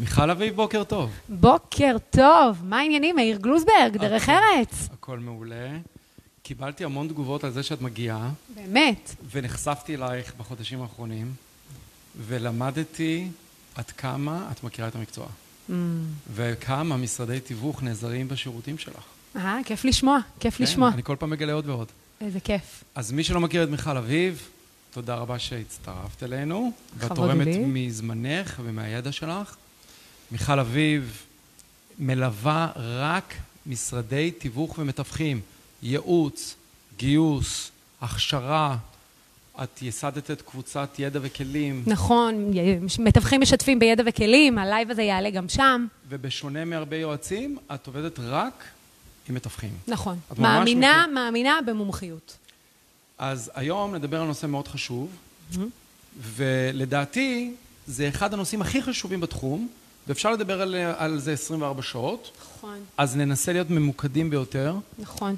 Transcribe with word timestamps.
מיכל 0.00 0.30
אביב, 0.30 0.54
בוקר 0.56 0.84
טוב. 0.84 1.10
בוקר 1.28 1.96
טוב, 2.10 2.58
מה 2.64 2.78
העניינים? 2.78 3.16
מאיר 3.16 3.36
גלוזברג, 3.38 3.96
דרך 3.96 4.28
ארץ. 4.28 4.88
הכל 4.92 5.18
מעולה. 5.18 5.68
קיבלתי 6.42 6.84
המון 6.84 7.08
תגובות 7.08 7.44
על 7.44 7.50
זה 7.50 7.62
שאת 7.62 7.82
מגיעה, 7.82 8.30
באמת. 8.54 9.14
ונחשפתי 9.30 9.94
אלייך 9.96 10.32
בחודשים 10.38 10.82
האחרונים, 10.82 11.32
ולמדתי 12.26 13.28
עד 13.74 13.90
כמה 13.90 14.48
את 14.52 14.64
מכירה 14.64 14.88
את 14.88 14.94
המקצוע, 14.96 15.26
Mm. 15.70 15.72
וכמה 16.34 16.96
משרדי 16.96 17.40
תיווך 17.40 17.82
נעזרים 17.82 18.28
בשירותים 18.28 18.78
שלך. 18.78 19.04
אה, 19.36 19.58
כיף 19.64 19.84
לשמוע, 19.84 20.18
כיף 20.40 20.56
כן, 20.58 20.64
לשמוע. 20.64 20.88
אני 20.94 21.02
כל 21.02 21.16
פעם 21.18 21.30
מגלה 21.30 21.52
עוד 21.52 21.68
ועוד. 21.68 21.86
איזה 22.20 22.40
כיף. 22.40 22.84
אז 22.94 23.12
מי 23.12 23.24
שלא 23.24 23.40
מכיר 23.40 23.64
את 23.64 23.68
מיכל 23.68 23.96
אביב, 23.96 24.48
תודה 24.90 25.14
רבה 25.14 25.38
שהצטרפת 25.38 26.22
אלינו. 26.22 26.72
ואת 26.96 27.12
תורמת 27.12 27.46
לי. 27.46 27.58
מזמנך 27.66 28.60
ומהידע 28.64 29.12
שלך. 29.12 29.56
מיכל 30.32 30.58
אביב 30.60 31.22
מלווה 31.98 32.68
רק 32.76 33.34
משרדי 33.66 34.30
תיווך 34.30 34.78
ומתווכים, 34.78 35.40
ייעוץ, 35.82 36.54
גיוס, 36.98 37.70
הכשרה. 38.00 38.76
את 39.62 39.82
ייסדת 39.82 40.30
את 40.30 40.42
קבוצת 40.42 40.88
ידע 40.98 41.20
וכלים, 41.22 41.82
נכון, 41.86 42.52
מתווכים 42.98 43.40
משתפים 43.40 43.78
בידע 43.78 44.02
וכלים, 44.06 44.58
הלייב 44.58 44.90
הזה 44.90 45.02
יעלה 45.02 45.30
גם 45.30 45.48
שם. 45.48 45.86
ובשונה 46.08 46.64
מהרבה 46.64 46.96
יועצים, 46.96 47.58
את 47.74 47.86
עובדת 47.86 48.18
רק 48.18 48.64
עם 49.28 49.34
מתווכים. 49.34 49.70
נכון. 49.88 50.18
מאמינה, 50.38 51.02
מכיר- 51.02 51.14
מאמינה 51.14 51.58
במומחיות. 51.66 52.36
אז 53.18 53.50
היום 53.54 53.94
נדבר 53.94 54.20
על 54.20 54.26
נושא 54.26 54.46
מאוד 54.46 54.68
חשוב, 54.68 55.10
Mhm. 55.52 55.56
ולדעתי 56.20 57.54
זה 57.86 58.08
אחד 58.08 58.34
הנושאים 58.34 58.62
הכי 58.62 58.82
חשובים 58.82 59.20
בתחום, 59.20 59.68
ואפשר 60.10 60.32
לדבר 60.32 60.62
על, 60.62 60.74
על 60.96 61.18
זה 61.18 61.32
24 61.32 61.82
שעות, 61.82 62.30
נכון, 62.40 62.78
אז 62.96 63.16
ננסה 63.16 63.52
להיות 63.52 63.70
ממוקדים 63.70 64.30
ביותר. 64.30 64.76
נכון. 64.98 65.36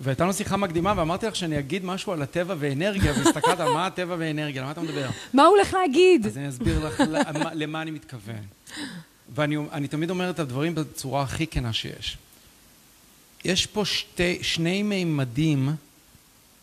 והייתה 0.00 0.24
לנו 0.24 0.32
שיחה 0.32 0.56
מקדימה 0.56 0.94
ואמרתי 0.96 1.26
לך 1.26 1.36
שאני 1.36 1.58
אגיד 1.58 1.84
משהו 1.84 2.12
על 2.12 2.22
הטבע 2.22 2.54
ואנרגיה, 2.58 3.12
והסתכלת 3.12 3.60
על 3.60 3.72
מה 3.72 3.86
הטבע 3.86 4.16
ואנרגיה, 4.18 4.62
למה 4.62 4.70
אתה 4.70 4.80
מדבר? 4.80 5.08
מה 5.32 5.44
הוא 5.44 5.56
הולך 5.56 5.74
להגיד? 5.74 6.26
אז 6.26 6.38
אני 6.38 6.48
אסביר 6.48 6.86
לך 6.86 7.00
למה, 7.00 7.54
למה 7.62 7.82
אני 7.82 7.90
מתכוון. 7.90 8.42
ואני 9.34 9.56
אני 9.72 9.88
תמיד 9.88 10.10
אומר 10.10 10.30
את 10.30 10.38
הדברים 10.38 10.74
בצורה 10.74 11.22
הכי 11.22 11.46
כנה 11.46 11.72
שיש. 11.72 12.18
יש 13.44 13.66
פה 13.66 13.84
שתי, 13.84 14.38
שני 14.42 14.82
מימדים 14.82 15.68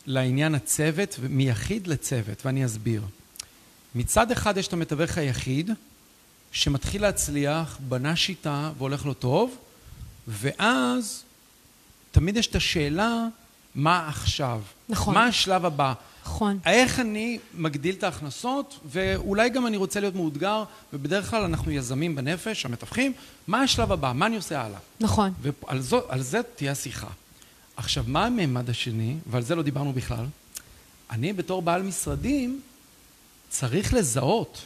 לעניין 0.06 0.56
הצוות, 0.56 1.19
מיחיד 1.30 1.88
לצוות, 1.88 2.45
ואני 2.45 2.66
אסביר. 2.66 3.02
מצד 3.95 4.31
אחד 4.31 4.58
יש 4.58 4.67
את 4.67 4.73
המתווך 4.73 5.17
היחיד, 5.17 5.72
שמתחיל 6.56 7.02
להצליח, 7.02 7.78
בנה 7.88 8.16
שיטה 8.16 8.72
והולך 8.78 9.06
לו 9.06 9.14
טוב, 9.14 9.58
ואז 10.28 11.23
תמיד 12.12 12.38
יש 12.38 12.47
את 12.47 12.56
השאלה, 12.56 13.28
מה 13.75 14.08
עכשיו? 14.08 14.62
נכון. 14.89 15.14
מה 15.14 15.25
השלב 15.25 15.66
הבא? 15.66 15.94
נכון. 16.25 16.59
איך 16.66 17.00
אני 17.00 17.39
מגדיל 17.53 17.95
את 17.95 18.03
ההכנסות, 18.03 18.80
ואולי 18.86 19.50
גם 19.50 19.67
אני 19.67 19.78
רוצה 19.78 20.00
להיות 20.00 20.16
מאותגר, 20.16 20.64
ובדרך 20.94 21.30
כלל 21.30 21.44
אנחנו 21.44 21.72
יזמים 21.72 22.16
בנפש, 22.16 22.66
המתווכים, 22.66 23.14
מה 23.47 23.62
השלב 23.62 23.92
הבא? 23.92 24.12
מה 24.16 24.25
אני 24.25 24.36
עושה 24.36 24.62
הלאה? 24.62 24.80
נכון. 25.00 25.34
ועל 25.42 25.81
זו, 25.81 26.02
זה 26.17 26.42
תהיה 26.56 26.72
השיחה. 26.72 27.08
עכשיו, 27.78 28.03
מה 28.08 28.25
הממד 28.25 28.69
השני, 28.69 29.17
ועל 29.28 29.44
זה 29.44 29.56
לא 29.56 29.64
דיברנו 29.64 29.94
בכלל? 29.94 30.25
אני 31.12 31.34
בתור 31.34 31.62
בעל 31.62 31.81
משרדים 31.81 32.62
צריך 33.50 33.94
לזהות 33.94 34.66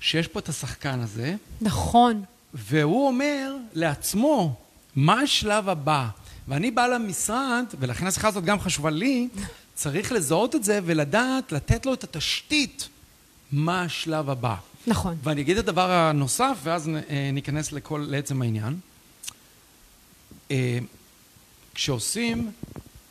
שיש 0.00 0.28
פה 0.28 0.38
את 0.38 0.48
השחקן 0.48 1.00
הזה, 1.00 1.34
נכון. 1.60 2.24
והוא 2.54 3.06
אומר 3.06 3.56
לעצמו, 3.74 4.54
מה 4.96 5.20
השלב 5.20 5.68
הבא? 5.68 6.08
ואני 6.48 6.70
בעל 6.70 6.92
המשרד, 6.92 7.64
ולכן 7.80 8.06
השיחה 8.06 8.28
הזאת 8.28 8.44
גם 8.44 8.60
חשובה 8.60 8.90
לי, 8.90 9.28
צריך 9.74 10.12
לזהות 10.12 10.54
את 10.54 10.64
זה 10.64 10.80
ולדעת, 10.84 11.52
לתת 11.52 11.86
לו 11.86 11.94
את 11.94 12.04
התשתית, 12.04 12.88
מה 13.52 13.82
השלב 13.82 14.30
הבא. 14.30 14.54
נכון. 14.86 15.16
ואני 15.22 15.40
אגיד 15.40 15.58
את 15.58 15.68
הדבר 15.68 15.90
הנוסף, 15.90 16.58
ואז 16.62 16.88
אה, 16.88 17.30
ניכנס 17.32 17.72
לכל, 17.72 18.06
לעצם 18.08 18.42
העניין. 18.42 18.78
אה, 20.50 20.78
כשעושים 21.74 22.50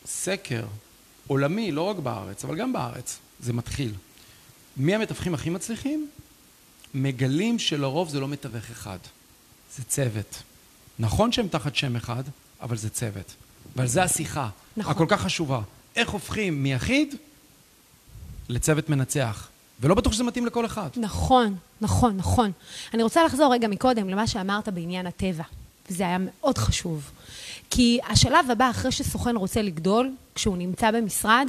סקר 0.06 0.66
עולמי, 1.28 1.72
לא 1.72 1.82
רק 1.82 1.98
בארץ, 1.98 2.46
אבל 2.46 2.56
גם 2.56 2.74
בארץ, 2.74 3.20
זה 3.40 3.54
מתחיל. 3.54 3.94
מי 4.78 4.96
המתווכים 4.96 5.34
הכי 5.34 5.50
מצליחים? 5.50 6.10
מגלים 6.94 7.60
שלרוב 7.60 8.10
זה 8.10 8.20
לא 8.20 8.28
מתווך 8.28 8.72
אחד, 8.72 8.98
זה 9.76 9.84
צוות. 9.84 10.44
נכון 11.00 11.32
שהם 11.32 11.48
תחת 11.48 11.76
שם 11.76 11.96
אחד, 11.96 12.24
אבל 12.62 12.78
זה 12.78 12.90
צוות. 12.90 13.34
ועל 13.76 13.88
זה 13.88 14.04
השיחה, 14.04 14.50
נכון. 14.78 14.92
הכל 14.92 15.06
כך 15.10 15.22
חשובה. 15.22 15.62
איך 15.96 16.10
הופכים 16.10 16.64
מיחיד 16.64 17.16
לצוות 18.50 18.90
מנצח. 18.90 19.48
ולא 19.80 19.96
בטוח 19.96 20.14
שזה 20.14 20.24
מתאים 20.24 20.46
לכל 20.46 20.66
אחד. 20.66 20.90
נכון, 20.96 21.56
נכון, 21.82 22.18
נכון. 22.18 22.52
אני 22.94 23.04
רוצה 23.04 23.24
לחזור 23.24 23.54
רגע 23.54 23.68
מקודם 23.68 24.10
למה 24.10 24.28
שאמרת 24.28 24.70
בעניין 24.70 25.08
הטבע. 25.08 25.44
וזה 25.90 26.04
היה 26.04 26.18
מאוד 26.20 26.58
חשוב. 26.58 27.12
כי 27.70 28.00
השלב 28.10 28.52
הבא, 28.52 28.70
אחרי 28.70 28.92
שסוכן 28.92 29.36
רוצה 29.36 29.62
לגדול, 29.62 30.12
כשהוא 30.36 30.58
נמצא 30.58 30.92
במשרד, 30.92 31.48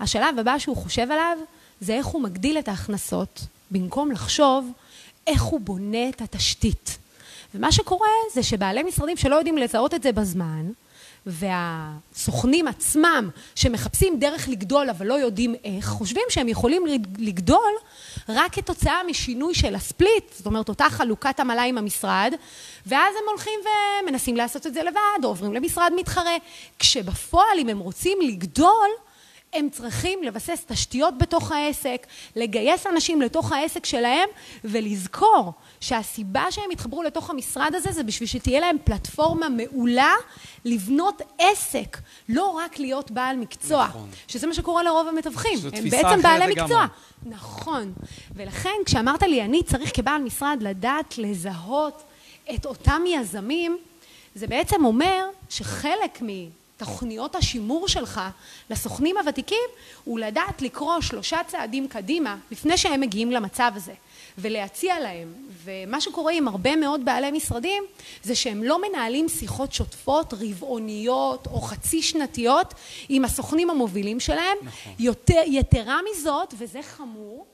השלב 0.00 0.38
הבא 0.38 0.58
שהוא 0.58 0.76
חושב 0.76 1.02
עליו, 1.02 1.38
זה 1.80 1.94
איך 1.94 2.06
הוא 2.06 2.22
מגדיל 2.22 2.58
את 2.58 2.68
ההכנסות, 2.68 3.46
במקום 3.70 4.10
לחשוב 4.10 4.70
איך 5.26 5.42
הוא 5.42 5.60
בונה 5.60 6.08
את 6.08 6.20
התשתית. 6.20 6.98
ומה 7.54 7.72
שקורה 7.72 8.08
זה 8.34 8.42
שבעלי 8.42 8.82
משרדים 8.82 9.16
שלא 9.16 9.36
יודעים 9.36 9.58
לזהות 9.58 9.94
את 9.94 10.02
זה 10.02 10.12
בזמן, 10.12 10.70
והסוכנים 11.26 12.68
עצמם, 12.68 13.30
שמחפשים 13.54 14.18
דרך 14.18 14.48
לגדול 14.48 14.90
אבל 14.90 15.06
לא 15.06 15.14
יודעים 15.14 15.54
איך, 15.64 15.86
חושבים 15.86 16.22
שהם 16.28 16.48
יכולים 16.48 16.82
לגדול 17.18 17.72
רק 18.28 18.52
כתוצאה 18.54 19.02
משינוי 19.06 19.54
של 19.54 19.74
הספליט, 19.74 20.32
זאת 20.36 20.46
אומרת, 20.46 20.68
אותה 20.68 20.90
חלוקת 20.90 21.40
עמלה 21.40 21.62
עם 21.62 21.78
המשרד, 21.78 22.34
ואז 22.86 23.14
הם 23.14 23.28
הולכים 23.28 23.60
ומנסים 24.02 24.36
לעשות 24.36 24.66
את 24.66 24.74
זה 24.74 24.82
לבד, 24.82 25.24
או 25.24 25.28
עוברים 25.28 25.54
למשרד 25.54 25.92
מתחרה, 25.96 26.36
כשבפועל, 26.78 27.58
אם 27.58 27.68
הם 27.68 27.78
רוצים 27.78 28.18
לגדול, 28.22 28.88
הם 29.52 29.68
צריכים 29.70 30.22
לבסס 30.22 30.64
תשתיות 30.66 31.18
בתוך 31.18 31.52
העסק, 31.52 32.06
לגייס 32.36 32.86
אנשים 32.86 33.22
לתוך 33.22 33.52
העסק 33.52 33.86
שלהם, 33.86 34.28
ולזכור 34.64 35.52
שהסיבה 35.80 36.44
שהם 36.50 36.70
יתחברו 36.70 37.02
לתוך 37.02 37.30
המשרד 37.30 37.74
הזה 37.74 37.92
זה 37.92 38.02
בשביל 38.02 38.28
שתהיה 38.28 38.60
להם 38.60 38.76
פלטפורמה 38.84 39.48
מעולה 39.48 40.14
לבנות 40.64 41.22
עסק, 41.38 41.98
לא 42.28 42.46
רק 42.46 42.78
להיות 42.78 43.10
בעל 43.10 43.36
מקצוע, 43.36 43.86
נכון. 43.88 44.08
שזה 44.28 44.46
מה 44.46 44.54
שקורה 44.54 44.82
לרוב 44.82 45.08
המתווכים, 45.08 45.58
הם 45.72 45.90
בעצם 45.90 46.22
בעלי. 46.22 46.54
מקצוע. 46.54 46.86
נכון. 47.22 47.92
ולכן 48.34 48.76
כשאמרת 48.86 49.22
לי, 49.22 49.42
אני 49.42 49.62
צריך 49.62 49.90
כבעל 49.94 50.22
משרד 50.22 50.58
לדעת 50.60 51.18
לזהות 51.18 52.02
את 52.54 52.66
אותם 52.66 53.02
יזמים, 53.06 53.78
זה 54.34 54.46
בעצם 54.46 54.84
אומר 54.84 55.24
שחלק 55.48 56.22
מתוכניות 56.82 57.34
השימור 57.36 57.88
שלך 57.88 58.20
לסוכנים 58.70 59.16
הוותיקים 59.16 59.68
הוא 60.04 60.18
לדעת 60.18 60.62
לקרוא 60.62 61.00
שלושה 61.00 61.38
צעדים 61.46 61.88
קדימה 61.88 62.36
לפני 62.50 62.76
שהם 62.76 63.00
מגיעים 63.00 63.30
למצב 63.30 63.72
הזה 63.74 63.92
ולהציע 64.38 65.00
להם. 65.00 65.32
ומה 65.64 66.00
שקורה 66.00 66.32
עם 66.32 66.48
הרבה 66.48 66.76
מאוד 66.76 67.04
בעלי 67.04 67.30
משרדים 67.30 67.84
זה 68.22 68.34
שהם 68.34 68.62
לא 68.62 68.88
מנהלים 68.88 69.28
שיחות 69.28 69.72
שוטפות, 69.72 70.34
רבעוניות 70.34 71.46
או 71.46 71.60
חצי 71.60 72.02
שנתיות 72.02 72.74
עם 73.08 73.24
הסוכנים 73.24 73.70
המובילים 73.70 74.20
שלהם. 74.20 74.56
נכון. 74.62 74.92
יותר, 74.98 75.42
יתרה 75.46 75.98
מזאת, 76.12 76.54
וזה 76.58 76.82
חמור, 76.82 77.46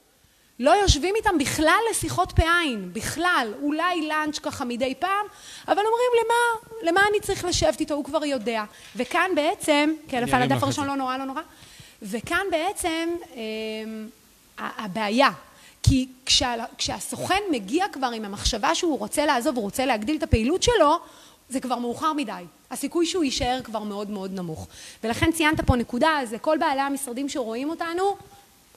לא 0.59 0.71
יושבים 0.71 1.15
איתם 1.17 1.39
בכלל 1.39 1.79
לשיחות 1.91 2.33
פעין, 2.33 2.91
בכלל, 2.93 3.53
אולי 3.63 4.09
לאנץ' 4.09 4.39
ככה 4.39 4.65
מדי 4.65 4.95
פעם, 4.99 5.27
אבל 5.69 5.79
אומרים 5.79 6.25
למה, 6.25 6.69
למה 6.91 7.01
אני 7.11 7.21
צריך 7.21 7.45
לשבת 7.45 7.81
איתו, 7.81 7.95
הוא 7.95 8.05
כבר 8.05 8.25
יודע. 8.25 8.65
וכאן 8.97 9.31
בעצם, 9.35 9.95
כן, 10.09 10.23
נפל 10.23 10.43
הדף 10.43 10.63
הראשון. 10.63 10.87
לא 10.87 10.95
נורא, 10.95 11.17
לא 11.17 11.25
נורא, 11.25 11.41
וכאן 12.03 12.47
בעצם 12.51 13.09
אה, 13.37 14.69
הבעיה, 14.79 15.31
כי 15.83 16.09
כשה, 16.27 16.55
כשהסוכן 16.79 17.41
מגיע 17.51 17.89
כבר 17.93 18.07
עם 18.07 18.25
המחשבה 18.25 18.75
שהוא 18.75 18.99
רוצה 18.99 19.27
לעזוב, 19.27 19.57
הוא 19.57 19.65
רוצה 19.65 19.87
להגדיל 19.87 20.17
את 20.17 20.23
הפעילות 20.23 20.63
שלו, 20.63 20.99
זה 21.49 21.61
כבר 21.61 21.79
מאוחר 21.79 22.13
מדי. 22.13 22.45
הסיכוי 22.71 23.07
שהוא 23.07 23.25
יישאר 23.25 23.61
כבר 23.65 23.83
מאוד 23.83 24.11
מאוד 24.11 24.33
נמוך. 24.33 24.69
ולכן 25.05 25.33
ציינת 25.33 25.61
פה 25.61 25.77
נקודה, 25.77 26.19
אז 26.23 26.33
לכל 26.33 26.59
בעלי 26.59 26.81
המשרדים 26.81 27.29
שרואים 27.29 27.71
אותנו, 27.71 28.17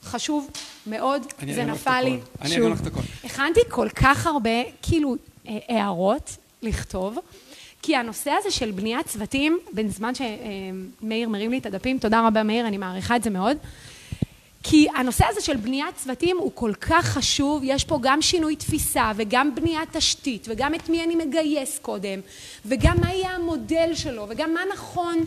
חשוב 0.04 0.50
מאוד, 0.86 1.22
זה 1.54 1.64
נפל 1.64 2.00
לי. 2.04 2.20
אני. 2.42 2.54
אענה 2.54 2.68
לך 2.68 2.80
את 2.80 2.86
הכל. 2.86 3.00
הכנתי 3.24 3.60
כל 3.68 3.88
כך 3.88 4.26
הרבה, 4.26 4.50
כאילו, 4.82 5.16
אה, 5.48 5.58
הערות 5.68 6.36
לכתוב, 6.62 7.18
כי 7.82 7.96
הנושא 7.96 8.30
הזה 8.38 8.50
של 8.50 8.70
בניית 8.70 9.06
צוותים, 9.06 9.58
בזמן 9.72 10.12
שמאיר 10.14 11.28
מרים 11.28 11.50
לי 11.50 11.58
את 11.58 11.66
הדפים, 11.66 11.98
תודה 11.98 12.26
רבה 12.26 12.42
מאיר, 12.42 12.66
אני 12.66 12.78
מעריכה 12.78 13.16
את 13.16 13.22
זה 13.22 13.30
מאוד, 13.30 13.56
כי 14.62 14.86
הנושא 14.96 15.24
הזה 15.28 15.40
של 15.40 15.56
בניית 15.56 15.96
צוותים 15.96 16.38
הוא 16.38 16.50
כל 16.54 16.72
כך 16.80 17.06
חשוב, 17.06 17.62
יש 17.64 17.84
פה 17.84 17.98
גם 18.02 18.22
שינוי 18.22 18.56
תפיסה 18.56 19.12
וגם 19.16 19.54
בניית 19.54 19.96
תשתית 19.96 20.46
וגם 20.50 20.74
את 20.74 20.88
מי 20.88 21.04
אני 21.04 21.14
מגייס 21.14 21.78
קודם 21.78 22.20
וגם 22.66 22.96
מה 23.00 23.12
יהיה 23.12 23.30
המודל 23.30 23.94
שלו 23.94 24.26
וגם 24.28 24.54
מה 24.54 24.60
נכון. 24.72 25.24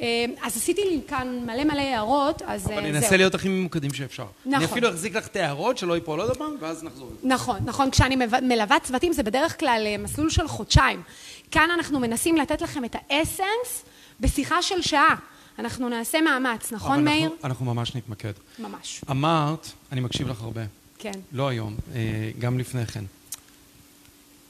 אה, 0.00 0.06
אז 0.42 0.56
עשיתי 0.56 0.80
לי 0.84 1.00
כאן 1.08 1.40
מלא 1.46 1.64
מלא 1.64 1.80
הערות, 1.80 2.42
אז 2.46 2.62
זהו. 2.62 2.72
אבל 2.72 2.78
אני 2.78 2.90
אנסה 2.90 3.16
להיות 3.16 3.34
הכי 3.34 3.48
ממוקדים 3.48 3.92
שאפשר. 3.94 4.26
נכון. 4.46 4.54
אני 4.54 4.64
אפילו 4.64 4.88
אחזיק 4.90 5.16
לך 5.16 5.26
את 5.26 5.36
ההערות 5.36 5.78
שלא 5.78 5.94
ייפול 5.94 6.20
עוד 6.20 6.36
פעם, 6.36 6.56
ואז 6.60 6.84
נחזור. 6.84 7.10
נכון, 7.22 7.58
נכון. 7.64 7.90
כשאני 7.90 8.16
מלווה 8.42 8.76
צוותים 8.82 9.12
זה 9.12 9.22
בדרך 9.22 9.60
כלל 9.60 9.82
אה, 9.86 9.96
מסלול 9.98 10.30
של 10.30 10.48
חודשיים. 10.48 11.02
כאן 11.50 11.68
אנחנו 11.74 12.00
מנסים 12.00 12.36
לתת 12.36 12.60
לכם 12.62 12.84
את 12.84 12.96
האסנס 13.10 13.84
בשיחה 14.20 14.62
של 14.62 14.82
שעה. 14.82 15.14
אנחנו 15.58 15.88
נעשה 15.88 16.20
מאמץ, 16.20 16.72
נכון 16.72 17.04
מאיר? 17.04 17.24
אנחנו- 17.30 17.36
אנחנו 17.44 17.64
ממש 17.74 17.94
נתמקד. 17.94 18.32
ממש. 18.58 19.00
אמרת, 19.10 19.66
אני 19.92 20.00
מקשיב 20.00 20.28
לך 20.28 20.42
הרבה. 20.42 20.62
כן. 20.98 21.12
לא 21.32 21.48
היום, 21.48 21.74
אה, 21.94 22.00
גם 22.38 22.58
לפני 22.58 22.86
כן. 22.86 23.04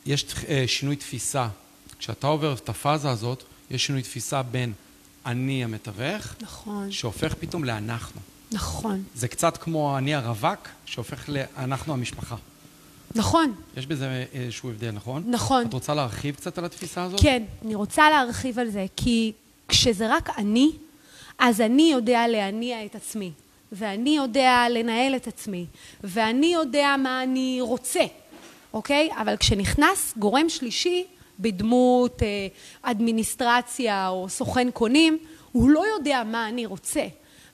יש 0.06 0.26
אה, 0.48 0.64
שינוי 0.66 0.96
תפיסה. 0.96 1.48
כשאתה 1.98 2.26
עובר 2.26 2.52
את 2.52 2.68
הפאזה 2.68 3.10
הזאת, 3.10 3.42
יש 3.70 3.86
שינוי 3.86 4.02
תפיסה 4.02 4.42
בין 4.42 4.72
אני 5.26 5.64
המתווך, 5.64 6.34
נכון, 6.40 6.92
שהופך 6.92 7.34
פתאום 7.34 7.64
לאנחנו. 7.64 8.20
נכון, 8.52 9.02
זה 9.14 9.28
קצת 9.28 9.56
כמו 9.56 9.98
אני 9.98 10.14
הרווק, 10.14 10.68
שהופך 10.84 11.28
לאנחנו 11.28 11.92
המשפחה. 11.92 12.36
נכון, 13.14 13.52
יש 13.76 13.86
בזה 13.86 14.24
איזשהו 14.32 14.70
הבדל, 14.70 14.90
נכון? 14.90 15.22
נכון. 15.26 15.66
את 15.66 15.72
רוצה 15.72 15.94
להרחיב 15.94 16.34
קצת 16.34 16.58
על 16.58 16.64
התפיסה 16.64 17.02
הזאת? 17.02 17.20
כן, 17.20 17.42
אני 17.64 17.74
רוצה 17.74 18.10
להרחיב 18.10 18.58
על 18.58 18.70
זה, 18.70 18.86
כי 18.96 19.32
כשזה 19.68 20.14
רק 20.14 20.38
אני, 20.38 20.70
אז 21.38 21.60
אני 21.60 21.90
יודע 21.92 22.28
להניע 22.28 22.84
את 22.84 22.94
עצמי, 22.94 23.30
ואני 23.72 24.16
יודע 24.16 24.66
לנהל 24.70 25.16
את 25.16 25.26
עצמי, 25.26 25.66
ואני 26.04 26.54
יודע 26.54 26.94
מה 27.02 27.22
אני 27.22 27.58
רוצה, 27.60 28.04
אוקיי? 28.72 29.10
אבל 29.20 29.36
כשנכנס 29.36 30.14
גורם 30.18 30.48
שלישי 30.48 31.04
בדמות 31.40 32.22
אה, 32.22 32.28
אדמיניסטרציה 32.82 34.08
או 34.08 34.28
סוכן 34.28 34.70
קונים, 34.70 35.18
הוא 35.52 35.70
לא 35.70 35.84
יודע 35.96 36.22
מה 36.26 36.48
אני 36.48 36.66
רוצה. 36.66 37.06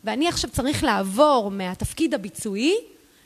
ואני 0.04 0.28
עכשיו 0.28 0.50
צריך 0.50 0.84
לעבור 0.84 1.50
מהתפקיד 1.50 2.14
הביצועי 2.14 2.76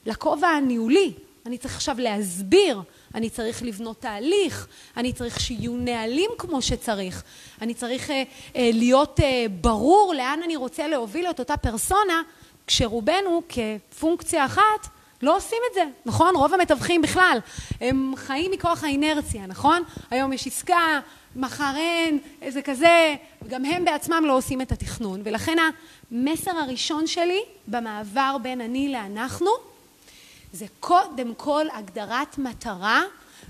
לכובע 0.06 0.48
הניהולי. 0.48 1.12
אני 1.46 1.58
צריך 1.58 1.74
עכשיו 1.74 1.96
להסביר, 1.98 2.82
אני 3.14 3.30
צריך 3.30 3.62
לבנות 3.62 4.00
תהליך, 4.00 4.66
אני 4.96 5.12
צריך 5.12 5.40
שיהיו 5.40 5.76
נהלים 5.76 6.30
כמו 6.38 6.62
שצריך, 6.62 7.22
אני 7.62 7.74
צריך 7.74 8.10
אה, 8.10 8.22
אה, 8.56 8.70
להיות 8.72 9.20
אה, 9.20 9.46
ברור 9.60 10.14
לאן 10.16 10.40
אני 10.44 10.56
רוצה 10.56 10.88
להוביל 10.88 11.26
את 11.30 11.38
אותה 11.38 11.56
פרסונה, 11.56 12.22
כשרובנו 12.66 13.42
כפונקציה 13.48 14.44
אחת 14.44 14.88
לא 15.22 15.36
עושים 15.36 15.58
את 15.70 15.74
זה, 15.74 15.84
נכון? 16.06 16.36
רוב 16.36 16.54
המתווכים 16.54 17.02
בכלל, 17.02 17.38
הם 17.80 18.12
חיים 18.16 18.50
מכוח 18.50 18.84
האינרציה, 18.84 19.46
נכון? 19.46 19.82
היום 20.10 20.32
יש 20.32 20.46
עסקה, 20.46 21.00
מחר 21.36 21.72
אין, 21.76 22.18
איזה 22.42 22.62
כזה, 22.62 23.14
וגם 23.42 23.64
הם 23.64 23.84
בעצמם 23.84 24.24
לא 24.26 24.36
עושים 24.36 24.60
את 24.60 24.72
התכנון, 24.72 25.20
ולכן 25.24 25.56
המסר 26.10 26.50
הראשון 26.50 27.06
שלי 27.06 27.40
במעבר 27.68 28.36
בין 28.42 28.60
אני 28.60 28.88
לאנחנו, 28.92 29.50
זה 30.52 30.66
קודם 30.80 31.34
כל 31.34 31.66
הגדרת 31.72 32.38
מטרה 32.38 33.02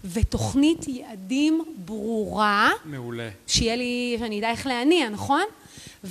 ותוכנית 0.04 0.88
יעדים 0.88 1.64
ברורה, 1.76 2.70
מעולה. 2.84 3.28
שיהיה 3.46 3.76
לי, 3.76 4.16
שאני 4.18 4.38
אדע 4.38 4.50
איך 4.50 4.66
להניע, 4.66 5.08
נכון? 5.08 5.42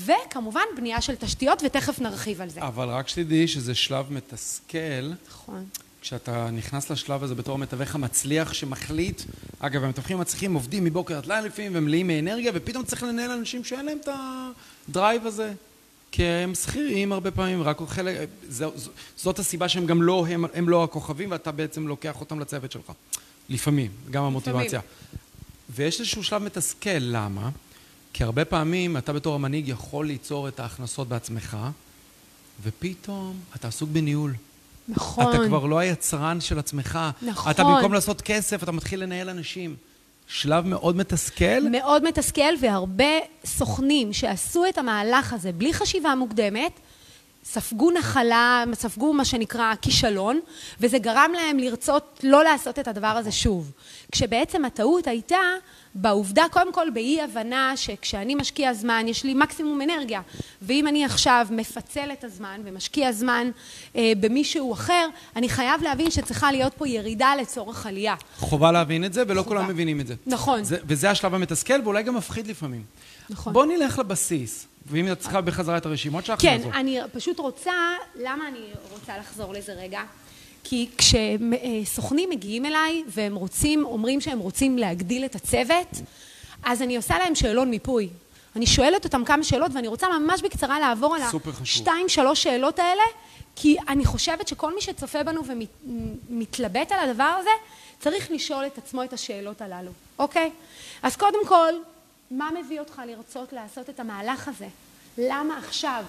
וכמובן 0.05 0.61
בנייה 0.77 1.01
של 1.01 1.15
תשתיות, 1.15 1.61
ותכף 1.65 1.99
נרחיב 1.99 2.41
על 2.41 2.49
זה. 2.49 2.61
אבל 2.61 2.89
רק 2.89 3.07
שתדעי 3.07 3.47
שזה 3.47 3.75
שלב 3.75 4.05
מתסכל, 4.11 5.11
נכון. 5.27 5.65
כשאתה 6.01 6.49
נכנס 6.51 6.89
לשלב 6.89 7.23
הזה 7.23 7.35
בתור 7.35 7.55
המתווך 7.55 7.95
המצליח 7.95 8.53
שמחליט, 8.53 9.21
אגב, 9.59 9.83
המתווכים 9.83 10.17
המצליחים 10.17 10.53
עובדים 10.53 10.83
מבוקר 10.83 11.17
עד 11.17 11.25
לילה 11.25 11.41
לפעמים 11.41 11.71
ומלאים 11.75 12.07
מאנרגיה, 12.07 12.51
ופתאום 12.55 12.83
צריך 12.83 13.03
לנהל 13.03 13.31
אנשים 13.31 13.63
שאין 13.63 13.85
להם 13.85 13.97
את 14.01 14.09
הדרייב 14.89 15.25
הזה. 15.25 15.53
כי 16.11 16.23
הם 16.23 16.55
שכירים 16.55 17.11
הרבה 17.11 17.31
פעמים, 17.31 17.63
רק 17.63 17.77
חלק, 17.87 18.29
זו, 18.49 18.71
זו, 18.75 18.91
זאת 19.17 19.39
הסיבה 19.39 19.69
שהם 19.69 19.85
גם 19.85 20.01
לא, 20.01 20.25
הם, 20.29 20.45
הם 20.53 20.69
לא 20.69 20.83
הכוכבים 20.83 21.31
ואתה 21.31 21.51
בעצם 21.51 21.87
לוקח 21.87 22.19
אותם 22.19 22.39
לצוות 22.39 22.71
שלך. 22.71 22.91
לפעמים, 23.49 23.91
גם 24.11 24.23
המוטיבציה. 24.23 24.79
ויש 25.69 25.99
איזשהו 25.99 26.23
שלב 26.23 26.43
מתסכל, 26.43 26.89
למה? 26.99 27.49
כי 28.15 28.23
הרבה 28.23 28.45
פעמים 28.45 28.97
אתה 28.97 29.13
בתור 29.13 29.35
המנהיג 29.35 29.67
יכול 29.67 30.07
ליצור 30.07 30.47
את 30.47 30.59
ההכנסות 30.59 31.07
בעצמך, 31.07 31.57
ופתאום 32.63 33.39
אתה 33.55 33.67
עסוק 33.67 33.89
בניהול. 33.89 34.33
נכון. 34.87 35.35
אתה 35.35 35.47
כבר 35.47 35.65
לא 35.65 35.79
היצרן 35.79 36.41
של 36.41 36.59
עצמך. 36.59 36.99
נכון. 37.21 37.51
אתה 37.51 37.63
במקום 37.63 37.93
לעשות 37.93 38.21
כסף, 38.21 38.63
אתה 38.63 38.71
מתחיל 38.71 39.03
לנהל 39.03 39.29
אנשים. 39.29 39.75
שלב 40.27 40.65
מאוד 40.65 40.95
מתסכל. 40.95 41.69
מאוד 41.71 42.03
מתסכל, 42.03 42.53
והרבה 42.61 43.13
סוכנים 43.45 44.13
שעשו 44.13 44.65
את 44.69 44.77
המהלך 44.77 45.33
הזה 45.33 45.51
בלי 45.51 45.73
חשיבה 45.73 46.15
מוקדמת, 46.15 46.71
ספגו 47.45 47.91
נחלה, 47.91 48.63
ספגו 48.73 49.13
מה 49.13 49.25
שנקרא 49.25 49.73
כישלון, 49.81 50.39
וזה 50.79 50.97
גרם 50.97 51.31
להם 51.35 51.59
לרצות 51.59 52.19
לא 52.23 52.43
לעשות 52.43 52.79
את 52.79 52.87
הדבר 52.87 53.07
הזה 53.07 53.31
שוב. 53.31 53.71
כשבעצם 54.11 54.65
הטעות 54.65 55.07
הייתה 55.07 55.39
בעובדה, 55.95 56.43
קודם 56.51 56.73
כל 56.73 56.89
באי 56.93 57.21
הבנה 57.21 57.77
שכשאני 57.77 58.35
משקיע 58.35 58.73
זמן 58.73 59.05
יש 59.07 59.23
לי 59.23 59.33
מקסימום 59.33 59.81
אנרגיה, 59.81 60.21
ואם 60.61 60.87
אני 60.87 61.05
עכשיו 61.05 61.47
מפצל 61.51 62.09
את 62.13 62.23
הזמן 62.23 62.61
ומשקיע 62.65 63.11
זמן 63.11 63.51
אה, 63.95 64.11
במישהו 64.19 64.73
אחר, 64.73 65.07
אני 65.35 65.49
חייב 65.49 65.81
להבין 65.83 66.11
שצריכה 66.11 66.51
להיות 66.51 66.73
פה 66.73 66.87
ירידה 66.87 67.33
לצורך 67.41 67.85
עלייה. 67.85 68.15
חובה 68.37 68.71
להבין 68.71 69.05
את 69.05 69.13
זה, 69.13 69.23
ולא 69.27 69.41
חובה. 69.41 69.55
כולם 69.55 69.69
מבינים 69.69 70.01
את 70.01 70.07
זה. 70.07 70.15
נכון. 70.25 70.63
זה, 70.63 70.77
וזה 70.87 71.09
השלב 71.09 71.33
המתסכל, 71.33 71.81
ואולי 71.83 72.03
גם 72.03 72.15
מפחיד 72.15 72.47
לפעמים. 72.47 72.83
נכון. 73.29 73.53
בוא 73.53 73.65
נלך 73.65 73.99
לבסיס, 73.99 74.67
ואם 74.85 75.11
את 75.11 75.19
צריכה 75.19 75.41
בחזרה 75.41 75.77
את 75.77 75.85
הרשימות 75.85 76.25
שלך, 76.25 76.41
כן, 76.41 76.55
נעזור. 76.57 76.73
אני 76.73 76.99
פשוט 77.13 77.39
רוצה, 77.39 77.73
למה 78.15 78.47
אני 78.47 78.59
רוצה 78.91 79.17
לחזור 79.17 79.53
לזה 79.53 79.73
רגע? 79.73 80.01
כי 80.67 80.89
כשסוכנים 80.97 82.29
מגיעים 82.29 82.65
אליי 82.65 83.03
והם 83.07 83.35
רוצים, 83.35 83.85
אומרים 83.85 84.21
שהם 84.21 84.39
רוצים 84.39 84.77
להגדיל 84.77 85.25
את 85.25 85.35
הצוות, 85.35 85.87
אז 86.63 86.81
אני 86.81 86.97
עושה 86.97 87.17
להם 87.19 87.35
שאלון 87.35 87.69
מיפוי. 87.69 88.09
אני 88.55 88.67
שואלת 88.67 89.05
אותם 89.05 89.25
כמה 89.25 89.43
שאלות 89.43 89.71
ואני 89.73 89.87
רוצה 89.87 90.07
ממש 90.19 90.41
בקצרה 90.41 90.79
לעבור 90.79 91.15
על. 91.15 91.21
השתיים, 91.61 92.09
שלוש 92.09 92.43
שאלות 92.43 92.79
האלה, 92.79 93.03
כי 93.55 93.77
אני 93.87 94.05
חושבת 94.05 94.47
שכל 94.47 94.75
מי 94.75 94.81
שצופה 94.81 95.23
בנו 95.23 95.41
ומתלבט 96.29 96.91
על 96.91 97.09
הדבר 97.09 97.35
הזה, 97.39 97.49
צריך 97.99 98.31
לשאול 98.31 98.65
את 98.65 98.77
עצמו 98.77 99.03
את 99.03 99.13
השאלות 99.13 99.61
הללו, 99.61 99.91
אוקיי? 100.19 100.51
אז 101.03 101.15
קודם 101.15 101.47
כל, 101.47 101.73
מה 102.31 102.49
מביא 102.59 102.79
אותך 102.79 103.01
לרצות 103.07 103.53
לעשות 103.53 103.89
את 103.89 103.99
המהלך 103.99 104.47
הזה? 104.47 104.67
למה 105.17 105.57
עכשיו? 105.57 106.03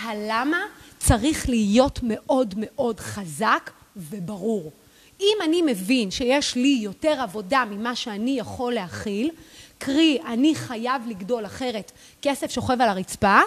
הלמה 0.00 0.60
צריך 0.98 1.48
להיות 1.48 1.98
מאוד 2.02 2.54
מאוד 2.56 3.00
חזק 3.00 3.70
וברור. 3.96 4.72
אם 5.20 5.36
אני 5.44 5.62
מבין 5.62 6.10
שיש 6.10 6.54
לי 6.54 6.78
יותר 6.82 7.20
עבודה 7.20 7.64
ממה 7.70 7.96
שאני 7.96 8.38
יכול 8.38 8.72
להכיל, 8.72 9.30
קרי, 9.78 10.18
אני 10.26 10.54
חייב 10.54 11.02
לגדול 11.08 11.46
אחרת, 11.46 11.92
כסף 12.22 12.50
שוכב 12.50 12.80
על 12.80 12.88
הרצפה, 12.88 13.40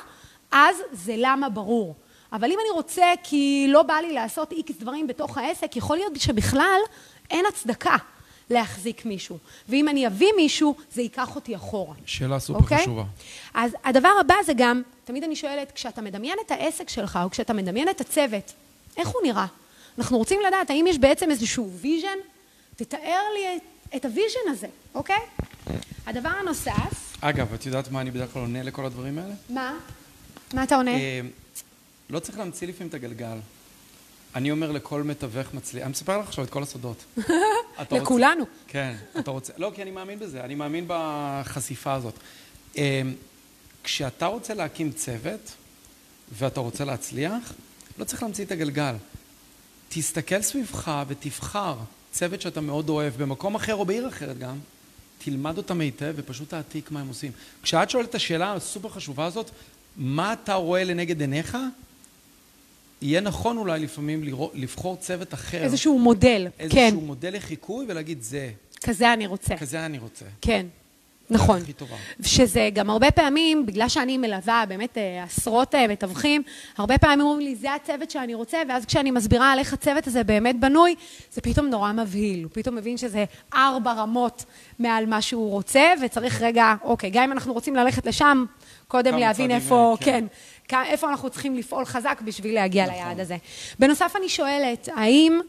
אז 0.52 0.76
זה 0.92 1.16
למה 1.18 1.50
ברור. 1.50 1.96
אבל 2.34 2.52
אם 2.52 2.58
אני 2.60 2.70
רוצה 2.70 3.06
כי 3.24 3.66
לא 3.70 3.84
בא 3.84 3.94
לי 3.94 4.14
לעשות 4.14 4.52
איקס 4.52 4.76
דברים 4.80 5.08
בתוך 5.08 5.38
העסק, 5.38 5.76
יכול 5.76 5.98
להיות 5.98 6.16
שבכלל 6.16 6.80
אין 7.32 7.46
הצדקה 7.50 7.96
להחזיק 8.50 9.06
מישהו. 9.06 9.38
ואם 9.70 9.90
אני 9.90 10.08
אביא 10.08 10.28
מישהו, 10.36 10.76
זה 10.92 11.02
ייקח 11.02 11.36
אותי 11.36 11.56
אחורה. 11.56 11.94
שאלה 12.06 12.40
סופר 12.40 12.60
אוקיי? 12.60 12.78
חשובה. 12.78 13.04
אז 13.54 13.76
הדבר 13.84 14.12
הבא 14.22 14.36
זה 14.46 14.54
גם, 14.58 14.82
תמיד 15.04 15.24
אני 15.24 15.36
שואלת, 15.36 15.72
כשאתה 15.72 16.02
מדמיין 16.02 16.38
את 16.46 16.52
העסק 16.52 16.90
שלך, 16.90 17.20
או 17.24 17.30
כשאתה 17.30 17.54
מדמיין 17.54 17.90
את 17.90 18.02
הצוות, 18.02 18.54
איך 18.98 19.08
הוא 19.08 19.22
נראה? 19.24 19.46
אנחנו 19.98 20.18
רוצים 20.18 20.40
לדעת, 20.48 20.70
האם 20.70 20.86
יש 20.88 20.98
בעצם 20.98 21.32
איזשהו 21.32 21.72
vision? 21.72 22.18
תתאר 22.76 23.22
לי 23.34 23.58
את, 23.58 23.62
את 23.96 24.06
ה 24.06 24.11
vision 24.11 24.40
הזה, 24.50 24.68
אוקיי? 24.96 25.20
הדבר 26.06 26.30
הנוסף, 26.30 27.18
אגב, 27.22 27.54
את 27.54 27.66
יודעת 27.66 27.92
מה 27.92 28.02
אני 28.02 28.12
בדרך 28.12 28.34
כלל 28.34 28.42
עונה 28.42 28.64
לכל 28.64 28.86
הדברים 28.86 29.20
האלה? 29.20 29.34
מה? 29.50 29.74
מה 30.54 30.64
אתה 30.64 30.76
עונה? 30.76 30.92
אה, 30.92 31.20
לא 32.10 32.20
צריך 32.20 32.38
להמציא 32.38 32.68
לפעמים 32.68 32.90
את 32.90 32.94
הגלגל. 32.94 33.38
אני 34.36 34.52
אומר 34.52 34.72
לכל 34.72 35.04
מתווך 35.04 35.54
מצליח, 35.54 35.84
אני 35.84 35.92
מספר 35.92 36.18
לך 36.18 36.28
עכשיו 36.28 36.44
את 36.46 36.50
כל 36.50 36.64
הסודות. 36.64 37.04
אתה 37.18 37.26
רוצה- 37.82 37.96
לכולנו. 37.98 38.44
כן, 38.68 38.96
אתה 39.20 39.32
רוצה, 39.32 39.54
לא, 39.58 39.72
כי 39.76 39.82
אני 39.82 39.92
מאמין 39.92 40.20
בזה, 40.20 40.44
אני 40.44 40.56
מאמין 40.56 40.86
בחשיפה 40.88 41.94
הזאת. 41.94 42.14
אה, 42.78 43.02
כשאתה 43.84 44.26
רוצה 44.26 44.54
להקים 44.54 44.92
צוות, 44.92 45.52
ואתה 46.32 46.60
רוצה 46.60 46.86
להצליח, 46.86 47.54
לא 47.98 48.04
צריך 48.04 48.24
להמציא 48.24 48.46
את 48.46 48.52
הגלגל. 48.52 48.96
תסתכל 49.90 50.42
סביבך 50.42 51.04
ותבחר 51.08 51.76
צוות 52.12 52.42
שאתה 52.42 52.62
מאוד 52.62 52.90
אוהב, 52.90 53.14
במקום 53.18 53.56
אחר 53.56 53.76
או 53.76 53.86
בעיר 53.86 54.08
אחרת 54.08 54.38
גם, 54.38 54.58
תלמד 55.18 55.58
אותם 55.58 55.80
היטב 55.82 56.14
ופשוט 56.16 56.50
תעתיק 56.50 56.92
מה 56.92 57.02
הם 57.02 57.08
עושים. 57.08 57.32
כשאת 57.64 57.90
שואלת 57.90 58.10
את 58.10 58.16
השאלה 58.16 58.54
הסופר 58.54 58.90
חשובה 58.90 59.26
הזאת, 59.26 59.52
מה 59.98 60.34
אתה 60.34 60.54
רואה 60.54 60.84
לנגד 60.84 61.22
עיניך, 61.22 61.58
יהיה 63.02 63.22
נכון 63.22 63.58
אולי 63.58 63.80
לפעמים 63.80 64.24
לראות, 64.24 64.52
לבחור 64.56 64.98
צוות 64.98 65.34
אחר. 65.34 65.64
איזשהו 65.64 66.00
מודל, 66.00 66.48
איזשהו 66.60 66.80
כן. 66.80 66.96
מודל 66.96 67.36
לחיקוי 67.36 67.86
ולהגיד 67.90 68.22
זה, 68.22 68.52
כזה 68.84 69.14
אני 69.14 69.28
רוצה. 69.28 69.58
כזה 69.58 69.86
אני 69.86 69.98
רוצה. 69.98 70.26
כן, 70.42 70.66
נכון. 71.30 71.60
שזה 72.22 72.70
גם 72.74 72.90
הרבה 72.90 73.12
פעמים, 73.12 73.66
בגלל 73.66 73.90
שאני 73.90 74.18
מלווה 74.18 74.64
באמת 74.68 74.98
אה, 74.98 75.24
עשרות 75.24 75.76
אה, 75.76 75.88
מתווכים, 75.88 76.44
הרבה 76.78 76.98
פעמים 76.98 77.22
אומרים 77.22 77.40
לי, 77.40 77.56
זה 77.56 77.74
הצוות 77.74 78.12
שאני 78.12 78.34
רוצה, 78.34 78.58
ואז 78.70 78.86
כשאני 78.86 79.12
מסבירה 79.12 79.52
על 79.52 79.60
איך 79.60 79.74
הצוות 79.74 80.08
הזה 80.08 80.24
באמת 80.24 80.60
בנוי, 80.60 80.96
זה 81.32 81.42
פתאום 81.42 81.66
נורא 81.66 81.92
מבהיל. 81.92 82.44
הוא 82.44 82.52
פתאום 82.54 82.76
מבין 82.76 82.98
שזה 82.98 83.26
ארבע 83.54 83.94
רמות 83.94 84.46
מעל 84.80 85.06
מה 85.06 85.22
שהוא 85.22 85.52
רוצה, 85.52 85.94
וצריך 86.06 86.42
רגע, 86.42 86.74
אוקיי, 86.84 87.10
גם 87.10 87.24
אם 87.24 87.32
אנחנו 87.32 87.54
רוצים 87.54 87.76
ללכת 87.76 88.06
לשם, 88.06 88.46
קודם 88.88 89.18
להבין 89.18 89.52
איפה, 89.52 89.96
אה, 90.00 90.06
כן. 90.06 90.26
כן. 90.68 90.84
איפה 90.86 91.10
אנחנו 91.10 91.30
צריכים 91.30 91.56
לפעול 91.56 91.86
חזק 91.86 92.22
בשביל 92.26 92.54
להגיע 92.54 92.86
נכון. 92.86 92.96
ליעד 92.96 93.20
הזה. 93.20 93.38
בנוסף, 93.80 94.14
אני 94.16 94.30
שואלת, 94.30 94.90
האם 94.96 95.40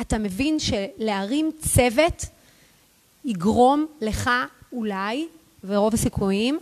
אתה 0.00 0.18
מבין 0.18 0.56
שלהרים 0.58 1.50
צוות 1.58 2.24
יגרום 3.24 3.86
לך 4.00 4.30
אולי, 4.72 5.26
ורוב 5.64 5.94
הסיכויים, 5.94 6.58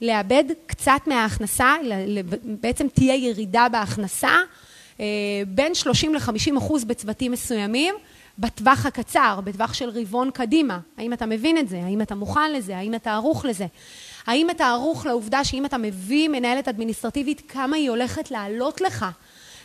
לאבד 0.00 0.44
קצת 0.66 1.00
מההכנסה, 1.06 1.74
בעצם 2.44 2.88
תהיה 2.88 3.14
ירידה 3.14 3.66
בהכנסה, 3.72 4.36
אה, 5.00 5.06
בין 5.46 5.74
30 5.74 6.14
ל-50 6.14 6.58
אחוז 6.58 6.84
בצוותים 6.84 7.32
מסוימים, 7.32 7.94
בטווח 8.38 8.86
הקצר, 8.86 9.40
בטווח 9.44 9.74
של 9.74 9.88
רבעון 9.88 10.30
קדימה. 10.30 10.78
האם 10.98 11.12
אתה 11.12 11.26
מבין 11.26 11.58
את 11.58 11.68
זה? 11.68 11.80
האם 11.84 12.02
אתה 12.02 12.14
מוכן 12.14 12.52
לזה? 12.52 12.76
האם 12.76 12.94
אתה 12.94 13.12
ערוך 13.12 13.44
לזה? 13.44 13.66
האם 14.26 14.50
אתה 14.50 14.66
ערוך 14.66 15.06
לעובדה 15.06 15.44
שאם 15.44 15.66
אתה 15.66 15.78
מביא 15.78 16.28
מנהלת 16.28 16.68
אדמיניסטרטיבית, 16.68 17.42
כמה 17.48 17.76
היא 17.76 17.90
הולכת 17.90 18.30
לעלות 18.30 18.80
לך? 18.80 19.06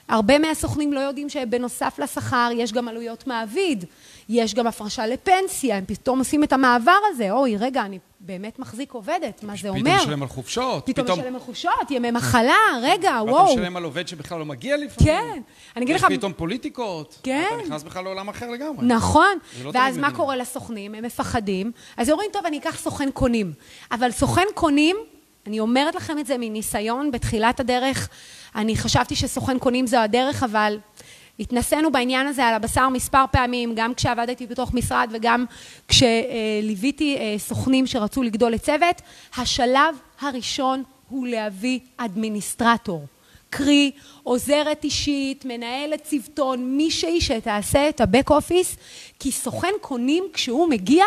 הרבה 0.10 0.40
מהסוכנים 0.40 0.94
לא 0.94 1.00
יודעים 1.00 1.30
שבנוסף 1.30 2.00
לשכר 2.00 2.50
יש 2.54 2.74
גם 2.74 2.88
עלויות 2.88 3.28
מעביד, 3.28 3.86
יש 4.30 4.54
גם 4.54 4.68
הפרשה 4.68 5.08
לפנסיה, 5.08 5.78
הם 5.78 5.86
פתאום 5.86 6.20
עושים 6.20 6.44
את 6.44 6.54
המעבר 6.54 6.98
הזה, 7.12 7.32
אוי, 7.32 7.58
רגע, 7.58 7.82
אני 7.82 8.00
באמת 8.20 8.60
מחזיק 8.60 8.94
עובדת, 8.94 9.44
מה 9.44 9.54
זה 9.62 9.70
אומר? 9.70 9.82
פתאום 9.82 9.98
משלם 9.98 10.22
על 10.22 10.28
חופשות. 10.28 10.86
פתאום 10.86 11.20
משלם 11.20 11.36
על 11.36 11.42
חופשות, 11.42 11.92
ימי 11.92 12.12
מחלה, 12.12 12.54
רגע, 12.82 13.20
ואתה 13.22 13.32
וואו. 13.32 13.54
משלם 13.54 13.78
על 13.78 13.84
עובד 13.84 14.08
שבכלל 14.08 14.40
לא 14.40 14.46
מגיע 14.46 14.78
לפעמים. 14.78 15.14
כן, 15.14 15.42
אני 15.76 15.86
אגיד 15.86 15.96
יש 15.96 16.04
לך... 16.04 16.12
פתאום 16.12 16.34
פוליטיקות. 16.34 17.20
כן. 17.24 17.46
אתה 17.54 17.64
נכנס 17.64 17.84
בכלל 17.84 18.04
לעולם 18.04 18.30
אחר 18.30 18.50
לגמרי. 18.52 18.86
נכון, 18.88 19.38
לא 19.64 19.72
ואז 19.74 19.98
מה. 19.98 20.12
קורה 20.12 20.36
לסוכנים? 20.36 20.96
הם 20.96 21.04
מפחדים, 21.04 21.72
אז 21.98 22.10
אומרים, 22.10 22.30
טוב, 22.34 22.46
אני 22.46 22.58
אקח 22.58 22.78
סוכן 22.78 23.12
קונים. 23.12 23.54
אבל 23.92 24.12
סוכן 24.12 24.46
קונים, 24.54 24.96
אני 25.48 25.60
אומרת 25.60 25.96
לכם 25.96 26.20
את 26.20 26.26
זה 26.26 26.36
מניסיון, 26.40 27.12
בתחילת 27.12 27.60
הדרך, 27.60 28.10
אני 28.56 28.76
חשבתי 28.76 29.16
שסוכן 29.16 29.60
קונים 29.60 29.88
זו 29.88 29.98
הדרך, 29.98 30.44
אבל 30.44 30.80
התנסינו 31.40 31.92
בעניין 31.92 32.28
הזה 32.28 32.44
על 32.46 32.54
הבשר 32.54 32.90
מספר 32.90 33.26
פעמים, 33.32 33.74
גם 33.76 33.94
כשעבדתי 33.94 34.48
בתוך 34.48 34.74
משרד 34.74 35.10
וגם 35.12 35.46
כשליוויתי 35.88 37.18
אה, 37.18 37.36
סוכנים 37.38 37.88
שרצו 37.88 38.24
לגדול 38.24 38.52
לצוות. 38.52 39.02
השלב 39.38 39.96
הראשון 40.22 40.84
הוא 41.10 41.28
להביא 41.28 41.80
אדמיניסטרטור. 41.98 43.06
קרי, 43.58 43.92
עוזרת 44.24 44.84
אישית, 44.84 45.46
מנהלת 45.46 46.04
צוותון, 46.04 46.78
מישהי 46.78 47.22
שתעשה 47.22 47.90
את 47.90 48.02
הבק 48.02 48.30
אופיס, 48.30 48.76
כי 49.20 49.32
סוכן 49.32 49.74
קונים, 49.82 50.24
כשהוא 50.34 50.70
מגיע, 50.70 51.06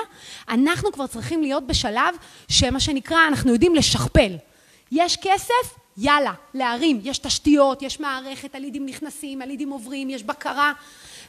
אנחנו 0.49 0.93
כבר 0.93 1.07
צריכים 1.07 1.43
להיות 1.43 1.67
בשלב 1.67 2.15
שמה 2.49 2.81
שנקרא, 2.81 3.17
אנחנו 3.29 3.53
יודעים 3.53 3.75
לשכפל. 3.75 4.37
יש 4.93 5.17
כסף, 5.23 5.79
יאללה, 5.97 6.33
להרים, 6.55 7.01
יש 7.05 7.19
תשתיות, 7.19 7.83
יש 7.83 8.01
מערכת, 8.01 8.55
הלידים 8.55 8.87
נכנסים, 8.87 9.43
הלידים 9.43 9.71
עוברים, 9.71 10.11
יש 10.11 10.23
בקרה. 10.23 10.73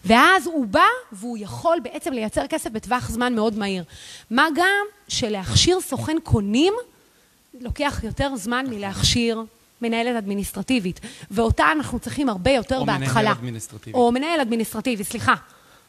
ואז 0.06 0.48
הוא 0.48 0.66
בא 0.66 0.88
והוא 1.12 1.38
יכול 1.42 1.80
בעצם 1.84 2.14
לייצר 2.14 2.48
כסף 2.48 2.70
בטווח 2.70 3.10
זמן 3.10 3.36
מאוד 3.36 3.58
מהיר. 3.58 3.84
מה 4.32 4.48
גם 4.56 4.86
שלהכשיר 5.08 5.82
סוכן 5.82 6.18
קונים 6.24 6.74
לוקח 7.62 8.00
יותר 8.04 8.36
זמן 8.36 8.66
מלהכשיר 8.70 9.44
מנהלת 9.82 10.16
אדמיניסטרטיבית, 10.16 11.00
ואותה 11.32 11.72
אנחנו 11.72 12.00
צריכים 12.00 12.30
הרבה 12.30 12.52
יותר 12.52 12.78
או 12.78 12.86
מנהל 12.86 13.00
בהתחלה. 13.00 13.32
אדמיניסטרטיבי. 13.32 13.98
או 13.98 14.12
מנהל 14.12 14.42
אדמיניסטרטיבי, 14.42 15.04
סליחה. 15.04 15.34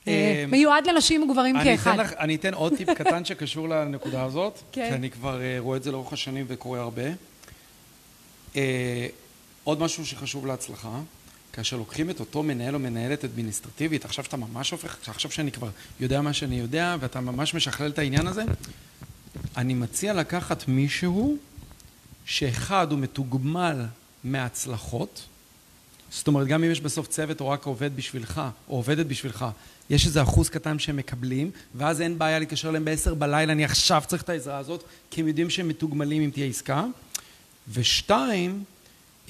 אה, 0.09 0.43
אמ, 0.45 0.51
מיועד 0.51 0.87
לנשים 0.87 1.23
וגברים 1.23 1.57
אני 1.57 1.65
כאחד. 1.65 1.91
אתן, 1.91 2.01
לך, 2.01 2.13
אני 2.13 2.35
אתן 2.35 2.55
עוד 2.55 2.77
טיפ 2.77 2.91
קטן 2.91 3.25
שקשור 3.25 3.69
לנקודה 3.69 4.25
הזאת, 4.25 4.59
כן. 4.73 4.89
כי 4.89 4.95
אני 4.95 5.11
כבר 5.11 5.41
אה, 5.41 5.57
רואה 5.59 5.77
את 5.77 5.83
זה 5.83 5.93
לאורך 5.93 6.13
השנים 6.13 6.45
וקורה 6.49 6.81
הרבה. 6.81 7.03
אה, 8.57 9.07
עוד 9.65 9.81
משהו 9.81 10.07
שחשוב 10.07 10.47
להצלחה, 10.47 11.01
כאשר 11.53 11.77
לוקחים 11.77 12.11
את 12.11 12.21
אותו 12.21 12.43
מנהל 12.43 12.75
או 12.75 12.79
מנהלת 12.79 13.25
אדמיניסטרטיבית, 13.25 14.05
עכשיו 14.05 14.25
שאתה 14.25 14.37
ממש 14.37 14.71
הופך, 14.71 15.09
עכשיו 15.09 15.31
שאני 15.31 15.53
כבר 15.53 15.69
יודע 16.01 16.21
מה 16.21 16.33
שאני 16.33 16.61
יודע 16.61 16.97
ואתה 17.01 17.21
ממש 17.21 17.55
משכלל 17.55 17.91
את 17.91 17.99
העניין 17.99 18.27
הזה, 18.27 18.45
אני 19.57 19.75
מציע 19.75 20.13
לקחת 20.13 20.69
מישהו 20.69 21.37
שאחד 22.31 22.91
הוא 22.91 22.99
מתוגמל 22.99 23.85
מהצלחות, 24.25 25.23
זאת 26.11 26.27
אומרת, 26.29 26.47
גם 26.47 26.65
אם 26.65 26.71
יש 26.71 26.81
בסוף 26.81 27.09
צוות 27.09 27.41
או 27.41 27.49
רק 27.49 27.65
עובד 27.65 27.97
בשבילך, 27.97 28.43
או 28.69 28.77
עובדת 28.77 29.07
בשבילך, 29.07 29.47
יש 29.91 30.07
איזה 30.07 30.23
אחוז 30.23 30.49
קטן 30.49 30.79
שהם 30.79 30.97
מקבלים, 30.97 31.51
ואז 31.75 32.01
אין 32.01 32.19
בעיה 32.19 32.39
להתקשר 32.39 32.69
אליהם 32.69 32.85
בעשר 32.85 33.15
בלילה, 33.15 33.53
אני 33.53 33.65
עכשיו 33.65 34.03
צריך 34.07 34.23
את 34.23 34.29
העזרה 34.29 34.59
הזאת, 34.59 34.85
כי 35.11 35.21
הם 35.21 35.29
יודעים 35.29 35.51
שהם 35.51 35.69
מתוגמלים 35.69 36.23
אם 36.23 36.31
תהיה 36.31 36.47
עסקה. 36.47 36.85
ושתיים, 37.73 38.65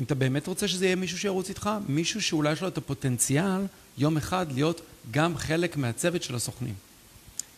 אם 0.00 0.04
אתה 0.04 0.14
באמת 0.14 0.46
רוצה 0.46 0.68
שזה 0.68 0.84
יהיה 0.84 0.96
מישהו 0.96 1.18
שירוץ 1.18 1.48
איתך, 1.48 1.70
מישהו 1.88 2.22
שאולי 2.22 2.52
יש 2.52 2.62
לו 2.62 2.68
את 2.68 2.78
הפוטנציאל 2.78 3.66
יום 3.98 4.16
אחד 4.16 4.46
להיות 4.52 4.80
גם 5.10 5.36
חלק 5.36 5.76
מהצוות 5.76 6.22
של 6.22 6.34
הסוכנים. 6.34 6.74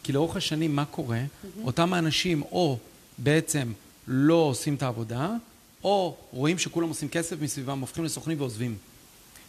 כי 0.03 0.13
לאורך 0.13 0.37
השנים 0.37 0.77
מה 0.77 0.85
קורה? 0.85 1.23
אותם 1.65 1.93
האנשים 1.93 2.43
או 2.43 2.79
בעצם 3.19 3.73
לא 4.09 4.35
עושים 4.35 4.75
את 4.75 4.83
העבודה, 4.83 5.31
או 5.85 6.17
רואים 6.33 6.59
שכולם 6.59 6.89
עושים 6.89 7.09
כסף 7.09 7.37
מסביבם, 7.41 7.81
הופכים 7.81 8.05
לסוכנים 8.05 8.41
ועוזבים. 8.41 8.77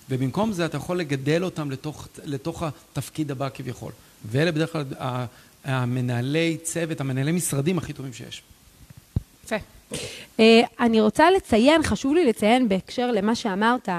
ובמקום 0.09 0.51
זה 0.51 0.65
אתה 0.65 0.77
יכול 0.77 0.99
לגדל 0.99 1.43
אותם 1.43 1.71
לתוך, 1.71 2.07
לתוך 2.23 2.63
התפקיד 2.63 3.31
הבא 3.31 3.49
כביכול. 3.53 3.91
ואלה 4.25 4.51
בדרך 4.51 4.71
כלל 4.71 4.83
המנהלי 5.63 6.57
צוות, 6.63 7.01
המנהלי 7.01 7.31
משרדים 7.31 7.77
הכי 7.77 7.93
טובים 7.93 8.13
שיש. 8.13 8.41
יפה. 9.45 9.55
אה, 10.39 10.61
אני 10.79 11.01
רוצה 11.01 11.31
לציין, 11.31 11.83
חשוב 11.83 12.13
לי 12.13 12.25
לציין 12.25 12.69
בהקשר 12.69 13.11
למה 13.11 13.35
שאמרת, 13.35 13.89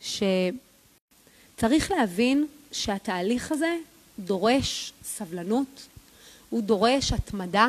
שצריך 0.00 1.90
להבין 1.90 2.46
שהתהליך 2.72 3.52
הזה 3.52 3.76
דורש 4.18 4.92
סבלנות, 5.04 5.86
הוא 6.50 6.62
דורש 6.62 7.12
התמדה, 7.12 7.68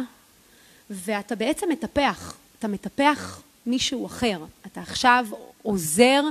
ואתה 0.91 1.35
בעצם 1.35 1.69
מטפח, 1.69 2.33
אתה 2.59 2.67
מטפח 2.67 3.41
מישהו 3.65 4.05
אחר. 4.05 4.39
אתה 4.65 4.81
עכשיו 4.81 5.25
עוזר 5.63 6.23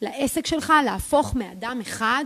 לעסק 0.00 0.46
שלך 0.46 0.72
להפוך 0.84 1.34
מאדם 1.34 1.78
אחד 1.80 2.24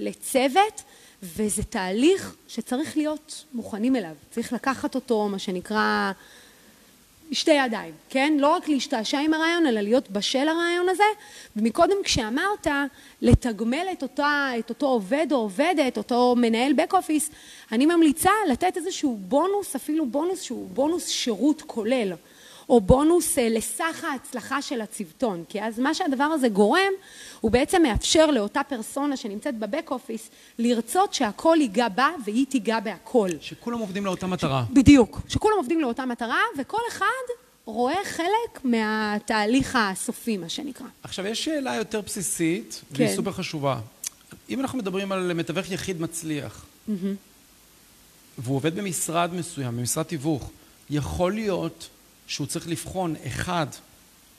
לצוות, 0.00 0.82
וזה 1.22 1.62
תהליך 1.62 2.34
שצריך 2.48 2.96
להיות 2.96 3.44
מוכנים 3.52 3.96
אליו. 3.96 4.14
צריך 4.30 4.52
לקחת 4.52 4.94
אותו, 4.94 5.28
מה 5.28 5.38
שנקרא, 5.38 6.12
בשתי 7.30 7.50
ידיים, 7.50 7.92
כן? 8.08 8.36
לא 8.38 8.48
רק 8.54 8.68
להשתעשע 8.68 9.18
עם 9.18 9.34
הרעיון, 9.34 9.66
אלא 9.66 9.80
להיות 9.80 10.10
בשל 10.10 10.44
לרעיון 10.44 10.88
הזה. 10.88 11.04
ומקודם 11.56 11.96
כשאמרת, 12.04 12.66
לתגמל 13.22 13.86
את, 13.92 14.02
אותה, 14.02 14.50
את 14.58 14.70
אותו 14.70 14.86
עובד 14.86 15.26
או 15.30 15.36
עובדת, 15.36 15.98
אותו 15.98 16.34
מנהל 16.38 16.72
בק 16.72 16.94
אופיס, 16.94 17.30
אני 17.72 17.86
ממליצה 17.86 18.30
לתת 18.50 18.76
איזשהו 18.76 19.16
בונוס, 19.20 19.76
אפילו 19.76 20.06
בונוס 20.06 20.42
שהוא 20.42 20.68
בונוס 20.68 21.08
שירות 21.08 21.62
כולל, 21.62 22.12
או 22.68 22.80
בונוס 22.80 23.38
אה, 23.38 23.48
לסך 23.48 24.04
ההצלחה 24.10 24.62
של 24.62 24.80
הצוותון. 24.80 25.44
כי 25.48 25.62
אז 25.62 25.78
מה 25.78 25.94
שהדבר 25.94 26.24
הזה 26.24 26.48
גורם, 26.48 26.92
הוא 27.40 27.50
בעצם 27.50 27.82
מאפשר 27.82 28.30
לאותה 28.30 28.60
פרסונה 28.68 29.16
שנמצאת 29.16 29.58
בבק 29.58 29.90
אופיס, 29.90 30.30
לרצות 30.58 31.14
שהכל 31.14 31.56
ייגע 31.60 31.88
בה 31.88 32.08
והיא 32.24 32.46
תיגע 32.46 32.80
בהכל. 32.80 33.28
שכולם 33.40 33.78
עובדים 33.78 34.04
לאותה 34.04 34.26
מטרה. 34.26 34.64
בדיוק, 34.72 35.20
שכולם 35.28 35.56
עובדים 35.56 35.80
לאותה 35.80 36.06
מטרה, 36.06 36.40
וכל 36.58 36.80
אחד 36.88 37.06
רואה 37.64 38.04
חלק 38.04 38.64
מהתהליך 38.64 39.78
הסופי, 39.80 40.36
מה 40.36 40.48
שנקרא. 40.48 40.86
עכשיו, 41.02 41.26
יש 41.26 41.44
שאלה 41.44 41.74
יותר 41.74 42.00
בסיסית, 42.00 42.82
כן. 42.94 43.02
והיא 43.04 43.16
סופר 43.16 43.32
חשובה. 43.32 43.78
אם 44.50 44.60
אנחנו 44.60 44.78
מדברים 44.78 45.12
על 45.12 45.32
מתווך 45.32 45.70
יחיד 45.70 46.00
מצליח, 46.00 46.64
והוא 48.38 48.56
עובד 48.56 48.76
במשרד 48.76 49.34
מסוים, 49.34 49.76
במשרד 49.76 50.04
תיווך, 50.04 50.50
יכול 50.90 51.32
להיות 51.32 51.88
שהוא 52.26 52.46
צריך 52.46 52.68
לבחון, 52.68 53.14
אחד, 53.26 53.66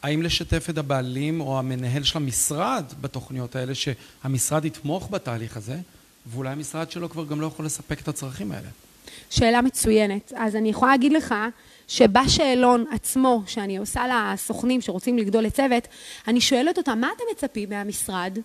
האם 0.04 0.22
לשתף 0.22 0.70
את 0.70 0.78
הבעלים 0.78 1.42
או 1.42 1.60
המנהל 1.60 2.04
של 2.04 2.18
המשרד 2.18 2.84
בתוכניות 3.02 3.56
האלה, 3.56 3.74
שהמשרד 3.76 4.66
יתמוך 4.66 5.08
בתהליך 5.12 5.58
הזה, 5.58 5.78
ואולי 6.26 6.50
המשרד 6.50 6.92
שלו 6.92 7.10
כבר 7.10 7.26
גם 7.26 7.42
לא 7.42 7.48
יכול 7.48 7.66
לספק 7.66 8.02
את 8.02 8.08
הצרכים 8.08 8.52
האלה. 8.52 8.70
שאלה 9.30 9.62
מצוינת. 9.62 10.34
אז 10.36 10.56
אני 10.56 10.70
יכולה 10.70 10.92
להגיד 10.92 11.14
לך 11.14 11.36
שבשאלון 11.88 12.86
עצמו, 12.92 13.44
שאני 13.48 13.78
עושה 13.78 14.34
לסוכנים 14.34 14.82
שרוצים 14.82 15.18
לגדול 15.18 15.44
לצוות, 15.44 15.88
אני 16.28 16.42
שואלת 16.42 16.78
אותם, 16.78 16.98
מה 17.02 17.10
אתם 17.16 17.24
מצפים 17.32 17.70
מהמשרד? 17.70 18.38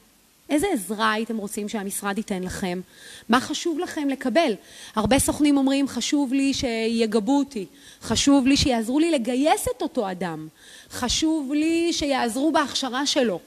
איזה 0.50 0.66
עזרה 0.72 1.12
הייתם 1.12 1.37
רוצים 1.37 1.68
שהמשרד 1.68 2.18
ייתן 2.18 2.42
לכם? 2.42 2.80
מה 3.28 3.40
חשוב 3.40 3.78
לכם 3.78 4.08
לקבל? 4.08 4.54
הרבה 4.94 5.18
סוכנים 5.18 5.56
אומרים, 5.56 5.88
חשוב 5.88 6.32
לי 6.32 6.54
שיגבו 6.54 7.38
אותי, 7.38 7.66
חשוב 8.02 8.46
לי 8.46 8.56
שיעזרו 8.56 8.99
לי 8.99 9.11
לגייס 9.11 9.66
את 9.76 9.82
אותו 9.82 10.11
אדם, 10.11 10.49
חשוב 10.90 11.52
לי 11.52 11.92
שיעזרו 11.92 12.52
בהכשרה 12.52 13.06
שלו. 13.06 13.40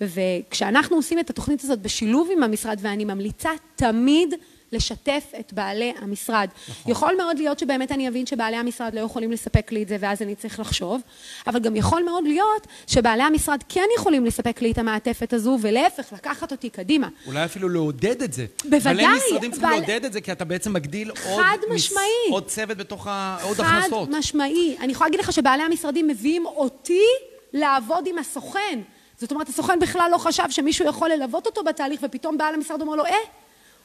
וכשאנחנו 0.00 0.96
עושים 0.96 1.18
את 1.18 1.30
התוכנית 1.30 1.64
הזאת 1.64 1.78
בשילוב 1.78 2.28
עם 2.32 2.42
המשרד, 2.42 2.78
ואני 2.82 3.04
ממליצה 3.04 3.50
תמיד 3.76 4.34
לשתף 4.72 5.32
את 5.40 5.52
בעלי 5.52 5.92
המשרד. 5.98 6.48
נכון. 6.68 6.92
יכול 6.92 7.14
מאוד 7.18 7.38
להיות 7.38 7.58
שבאמת 7.58 7.92
אני 7.92 8.08
אבין 8.08 8.26
שבעלי 8.26 8.56
המשרד 8.56 8.94
לא 8.94 9.00
יכולים 9.00 9.32
לספק 9.32 9.72
לי 9.72 9.82
את 9.82 9.88
זה, 9.88 9.96
ואז 10.00 10.22
אני 10.22 10.34
צריך 10.34 10.60
לחשוב, 10.60 11.00
אבל 11.46 11.60
גם 11.60 11.76
יכול 11.76 12.02
מאוד 12.02 12.24
להיות 12.24 12.66
שבעלי 12.86 13.22
המשרד 13.22 13.62
כן 13.68 13.86
יכולים 13.96 14.24
לספק 14.24 14.62
לי 14.62 14.72
את 14.72 14.78
המעטפת 14.78 15.32
הזו, 15.32 15.58
ולהפך, 15.60 16.12
לקחת 16.12 16.52
אותי 16.52 16.70
קדימה. 16.70 17.08
אולי 17.26 17.44
אפילו 17.44 17.68
לעודד 17.68 18.22
את 18.22 18.32
זה. 18.32 18.46
בוודאי. 18.64 18.94
בעלי 18.94 19.06
משרדים 19.16 19.50
צריכים 19.50 19.68
בעל... 19.68 19.78
לעודד 19.78 20.04
את 20.04 20.12
זה, 20.12 20.20
כי 20.20 20.32
אתה 20.32 20.44
בעצם 20.44 20.72
מגדיל 20.72 21.10
עוד, 21.24 21.44
מס... 21.70 21.92
עוד 22.30 22.46
צוות 22.46 22.76
בתוך 22.76 23.06
ה... 23.06 23.38
עוד 23.42 23.56
חד 23.56 23.64
הכנסות. 23.64 24.08
חד 24.08 24.18
משמעי. 24.18 24.76
אני 24.80 24.92
יכולה 24.92 25.08
להגיד 25.08 25.20
לך 25.20 25.32
שבעלי 25.32 25.62
המשרדים 25.62 26.08
מביאים 26.08 26.46
אותי 26.46 27.04
לעבוד 27.52 28.06
עם 28.06 28.18
הסוכן. 28.18 28.80
זאת 29.16 29.32
אומרת, 29.32 29.48
הסוכן 29.48 29.78
בכלל 29.78 30.08
לא 30.12 30.18
חשב 30.18 30.50
שמישהו 30.50 30.86
יכול 30.86 31.10
ללוות 31.10 31.46
אותו 31.46 31.64
בתהליך, 31.64 32.00
ופתאום 32.02 32.38
בעל 32.38 32.54
המשרד 32.54 32.80
אומר 32.80 32.94
לו, 32.94 33.04
אה, 33.04 33.14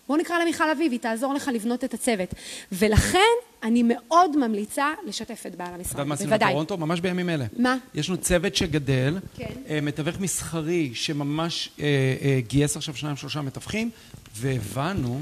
בוא 0.07 0.17
נקרא 0.17 0.39
למיכל 0.39 0.69
אביב, 0.69 0.91
היא 0.91 0.99
תעזור 0.99 1.33
לך 1.33 1.49
לבנות 1.53 1.83
את 1.83 1.93
הצוות. 1.93 2.33
ולכן 2.71 3.19
אני 3.63 3.83
מאוד 3.83 4.37
ממליצה 4.37 4.93
לשתף 5.05 5.43
את 5.47 5.55
בעל 5.55 5.73
המשרד, 5.73 6.07
בוודאי. 6.07 6.15
את 6.15 6.21
יודעת 6.21 6.41
מה 6.41 6.47
בטורונטו? 6.47 6.77
ממש 6.77 6.99
בימים 6.99 7.29
אלה. 7.29 7.45
מה? 7.57 7.77
יש 7.93 8.09
לנו 8.09 8.17
צוות 8.17 8.55
שגדל, 8.55 9.17
כן. 9.37 9.45
אה, 9.69 9.81
מתווך 9.81 10.19
מסחרי 10.19 10.91
שממש 10.93 11.69
אה, 11.79 11.85
אה, 12.21 12.39
גייס 12.47 12.77
עכשיו 12.77 12.95
שניים 12.95 13.15
שלושה 13.15 13.41
מתווכים, 13.41 13.89
והבנו 14.35 15.21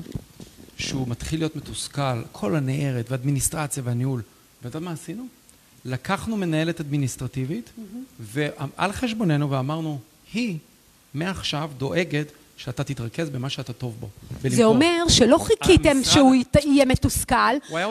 שהוא 0.77 1.07
מתחיל 1.07 1.39
להיות 1.39 1.55
מתוסכל, 1.55 2.23
כל 2.31 2.55
הנערת 2.55 3.11
והאדמיניסטרציה 3.11 3.83
והניהול. 3.85 4.21
ואת 4.63 4.75
יודעת 4.75 4.83
מה 4.83 4.91
עשינו? 4.91 5.27
לקחנו 5.85 6.37
מנהלת 6.37 6.79
אדמיניסטרטיבית, 6.79 7.69
mm-hmm. 7.77 7.97
ועל 8.19 8.91
חשבוננו 8.91 9.51
ואמרנו, 9.51 9.99
היא 10.33 10.57
מעכשיו 11.13 11.69
דואגת 11.77 12.31
שאתה 12.57 12.83
תתרכז 12.83 13.29
במה 13.29 13.49
שאתה 13.49 13.73
טוב 13.73 13.95
בו. 13.99 14.09
ולמכור. 14.41 14.57
זה 14.57 14.65
אומר 14.65 15.03
שלא 15.07 15.37
חיכיתם 15.37 15.89
המשרד... 15.89 16.13
שהוא 16.13 16.35
יהיה 16.63 16.85
מתוסכל, 16.85 17.35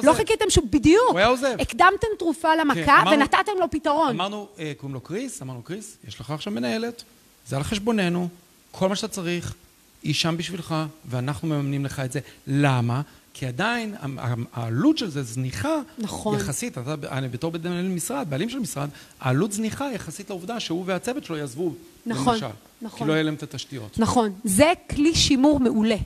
לא 0.02 0.12
חיכיתם 0.12 0.44
שהוא 0.49 0.66
בדיוק. 0.71 1.11
הוא 1.11 1.18
היה 1.18 1.26
עוזב. 1.26 1.56
הקדמתם 1.61 2.06
תרופה 2.18 2.56
למכה 2.56 2.75
כן, 2.85 2.90
אמרנו, 2.90 3.11
ונתתם 3.11 3.52
לו 3.61 3.71
פתרון. 3.71 4.09
אמרנו, 4.09 4.49
אה, 4.59 4.73
קוראים 4.76 4.94
לו 4.94 5.00
קריס, 5.00 5.42
אמרנו, 5.42 5.62
קריס, 5.62 5.97
יש 6.09 6.21
לך 6.21 6.30
עכשיו 6.30 6.52
מנהלת, 6.52 7.02
זה 7.47 7.56
על 7.56 7.62
חשבוננו, 7.62 8.28
כל 8.71 8.88
מה 8.88 8.97
שאתה 8.97 9.09
צריך, 9.09 9.54
היא 10.02 10.14
שם 10.14 10.37
בשבילך, 10.37 10.75
ואנחנו 11.04 11.49
מממנים 11.49 11.85
לך 11.85 12.00
את 12.00 12.12
זה. 12.12 12.21
למה? 12.47 13.02
כי 13.35 13.47
עדיין 13.47 13.94
העלות 14.52 14.99
של 14.99 15.11
זה 15.11 15.23
זניחה 15.23 15.80
נכון. 15.99 16.37
יחסית, 16.38 16.78
אתה, 16.78 16.94
אני 17.11 17.28
בתור 17.28 17.52
מנהל 17.64 17.88
משרד, 17.88 18.30
בעלים 18.30 18.50
של 18.50 18.59
משרד, 18.59 18.88
העלות 19.21 19.52
זניחה 19.52 19.92
יחסית 19.94 20.30
לעובדה 20.30 20.61
שהוא 20.61 20.85
והצוות 20.87 21.25
שלו 21.25 21.37
יעזבו, 21.37 21.75
נכון, 22.06 22.35
למשל. 22.35 22.47
נכון. 22.83 22.99
כי 22.99 23.04
לא 23.04 23.12
יהיה 23.12 23.23
להם 23.23 23.35
את 23.35 23.43
התשתיות. 23.43 23.99
נכון. 23.99 24.33
זה 24.45 24.73
כלי 24.90 25.14
שימור 25.14 25.61
מעולה. 25.61 25.97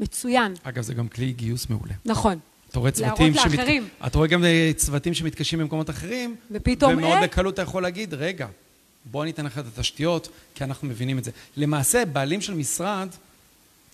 מצוין. 0.00 0.54
אגב, 0.62 0.82
זה 0.82 0.94
גם 0.94 1.08
כלי 1.08 1.32
גיוס 1.32 1.70
מעולה. 1.70 1.94
נכון. 2.04 2.38
אתה 2.70 2.78
רואה 2.78 2.90
צוותים 2.90 3.34
שמת... 3.34 3.52
לאחרים. 3.52 3.88
אתה 4.06 4.18
רואה 4.18 4.28
גם 4.28 4.44
צוותים 4.76 5.14
שמתקשים 5.14 5.58
במקומות 5.58 5.90
אחרים, 5.90 6.36
ופתאום 6.50 6.92
ומאוד 6.92 7.12
אה... 7.12 7.22
בקלות 7.22 7.54
אתה 7.54 7.62
יכול 7.62 7.82
להגיד, 7.82 8.14
רגע, 8.14 8.46
בוא 9.04 9.22
אני 9.22 9.30
אתן 9.30 9.46
לך 9.46 9.58
את 9.58 9.64
התשתיות, 9.66 10.28
כי 10.54 10.64
אנחנו 10.64 10.88
מבינים 10.88 11.18
את 11.18 11.24
זה. 11.24 11.30
למעשה, 11.56 12.04
בעלים 12.04 12.40
של 12.40 12.54
משרד, 12.54 13.08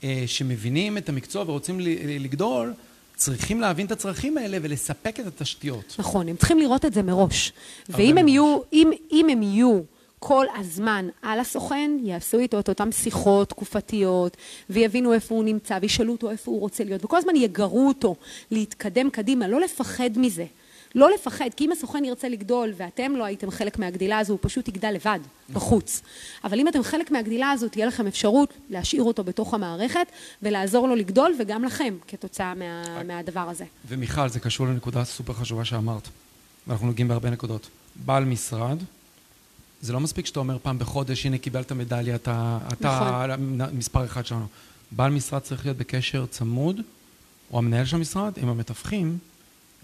אה, 0.04 0.24
שמבינים 0.26 0.98
את 0.98 1.08
המקצוע 1.08 1.42
ורוצים 1.42 1.80
לגדול, 2.20 2.72
צריכים 3.16 3.60
להבין 3.60 3.86
את 3.86 3.92
הצרכים 3.92 4.38
האלה 4.38 4.58
ולספק 4.62 5.20
את 5.20 5.26
התשתיות. 5.26 5.96
נכון, 5.98 6.28
הם 6.28 6.36
צריכים 6.36 6.58
לראות 6.58 6.84
את 6.84 6.94
זה 6.94 7.02
מראש. 7.02 7.52
ואם 7.88 8.18
הם 8.18 8.28
יהיו, 8.28 8.58
אם, 8.72 8.90
אם 9.12 9.28
הם 9.28 9.42
יהיו 9.42 9.80
כל 10.20 10.46
הזמן 10.56 11.08
על 11.22 11.40
הסוכן, 11.40 11.90
יעשו 12.02 12.38
איתו 12.38 12.60
את 12.60 12.68
אותן 12.68 12.92
שיחות 12.92 13.48
תקופתיות, 13.48 14.36
ויבינו 14.70 15.12
איפה 15.12 15.34
הוא 15.34 15.44
נמצא, 15.44 15.78
וישאלו 15.82 16.12
אותו 16.12 16.30
איפה 16.30 16.50
הוא 16.50 16.60
רוצה 16.60 16.84
להיות, 16.84 17.04
וכל 17.04 17.16
הזמן 17.16 17.36
יגרו 17.36 17.88
אותו 17.88 18.16
להתקדם 18.50 19.10
קדימה, 19.10 19.48
לא 19.48 19.60
לפחד 19.60 20.10
מזה. 20.16 20.44
לא 20.94 21.10
לפחד, 21.14 21.48
כי 21.56 21.64
אם 21.64 21.72
הסוכן 21.72 22.04
ירצה 22.04 22.28
לגדול 22.28 22.72
ואתם 22.76 23.16
לא 23.16 23.24
הייתם 23.24 23.50
חלק 23.50 23.78
מהגדילה 23.78 24.18
הזו, 24.18 24.32
הוא 24.32 24.38
פשוט 24.42 24.68
יגדל 24.68 24.90
לבד, 24.90 25.18
בחוץ. 25.52 26.02
אבל 26.44 26.60
אם 26.60 26.68
אתם 26.68 26.82
חלק 26.82 27.10
מהגדילה 27.10 27.50
הזו, 27.50 27.68
תהיה 27.68 27.86
לכם 27.86 28.06
אפשרות 28.06 28.52
להשאיר 28.70 29.02
אותו 29.02 29.24
בתוך 29.24 29.54
המערכת 29.54 30.06
ולעזור 30.42 30.88
לו 30.88 30.94
לגדול, 30.94 31.34
וגם 31.38 31.64
לכם, 31.64 31.96
כתוצאה 32.08 32.54
מה, 32.54 33.02
מהדבר 33.02 33.48
הזה. 33.48 33.64
ומיכל, 33.88 34.28
זה 34.28 34.40
קשור 34.40 34.66
לנקודה 34.66 35.04
סופר 35.04 35.32
חשובה 35.32 35.64
שאמרת, 35.64 36.08
ואנחנו 36.66 36.86
נוגעים 36.86 37.08
בהרבה 37.08 37.30
נקודות. 37.30 37.68
בעל 37.96 38.24
משרד, 38.24 38.78
זה 39.80 39.92
לא 39.92 40.00
מספיק 40.00 40.26
שאתה 40.26 40.40
אומר 40.40 40.58
פעם 40.62 40.78
בחודש, 40.78 41.26
הנה 41.26 41.38
קיבלת 41.38 41.72
מדליה, 41.72 42.14
אתה, 42.14 42.58
אתה 42.72 43.26
נכון. 43.36 43.76
מספר 43.78 44.04
אחד 44.04 44.26
שלנו. 44.26 44.46
בעל 44.90 45.12
משרד 45.12 45.40
צריך 45.40 45.64
להיות 45.64 45.76
בקשר 45.76 46.26
צמוד, 46.26 46.80
או 47.52 47.58
המנהל 47.58 47.84
של 47.84 47.96
המשרד, 47.96 48.32
עם 48.42 48.48
המתווכים, 48.48 49.18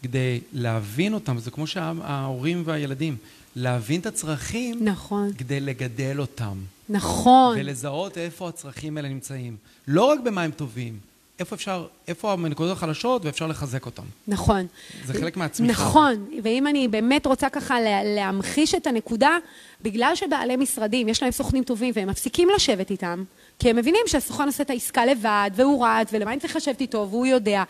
כדי 0.03 0.41
להבין 0.53 1.15
אותם, 1.15 1.39
זה 1.39 1.51
כמו 1.51 1.67
שההורים 1.67 2.63
והילדים, 2.67 3.17
להבין 3.57 4.01
את 4.01 4.07
הצרכים, 4.07 4.85
נכון. 4.85 5.33
כדי 5.39 5.61
לגדל 5.61 6.21
אותם. 6.21 6.59
נכון. 6.89 7.57
ולזהות 7.61 8.19
איפה 8.19 8.49
הצרכים 8.49 8.97
האלה 8.97 9.09
נמצאים. 9.09 9.57
לא 9.89 10.05
רק 10.05 10.21
במה 10.21 10.43
הם 10.43 10.51
טובים, 10.51 10.99
איפה 11.39 11.57
אפשר, 11.57 11.87
איפה 12.09 12.33
הנקודות 12.33 12.77
החלשות 12.77 13.25
ואפשר 13.25 13.47
לחזק 13.47 13.87
אותם. 13.87 14.03
נכון. 14.29 14.67
זה 15.05 15.13
חלק 15.13 15.37
מהצמיחה. 15.37 15.83
נכון, 15.83 16.27
ואם 16.43 16.67
אני 16.67 16.89
באמת 16.89 17.27
רוצה 17.27 17.49
ככה 17.49 17.77
להמחיש 18.05 18.75
את 18.75 18.87
הנקודה, 18.87 19.37
בגלל 19.83 20.12
שבעלי 20.15 20.57
משרדים, 20.57 21.09
יש 21.09 21.23
להם 21.23 21.33
סוכנים 21.33 21.65
טובים 21.65 21.93
והם 21.97 22.09
מפסיקים 22.09 22.49
לשבת 22.55 22.91
איתם, 22.91 23.25
כי 23.59 23.71
הם 23.71 23.77
מבינים 23.77 24.01
שהסוכן 24.07 24.47
עושה 24.47 24.62
את 24.62 24.71
העסקה 24.71 25.07
לבד, 25.07 25.51
והוא 25.55 25.87
רץ, 25.87 26.09
ולמה 26.12 26.33
אני 26.33 26.41
צריך 26.41 26.57
לשבת 26.57 26.81
איתו, 26.81 27.09
והוא 27.11 27.27
יודע. 27.27 27.62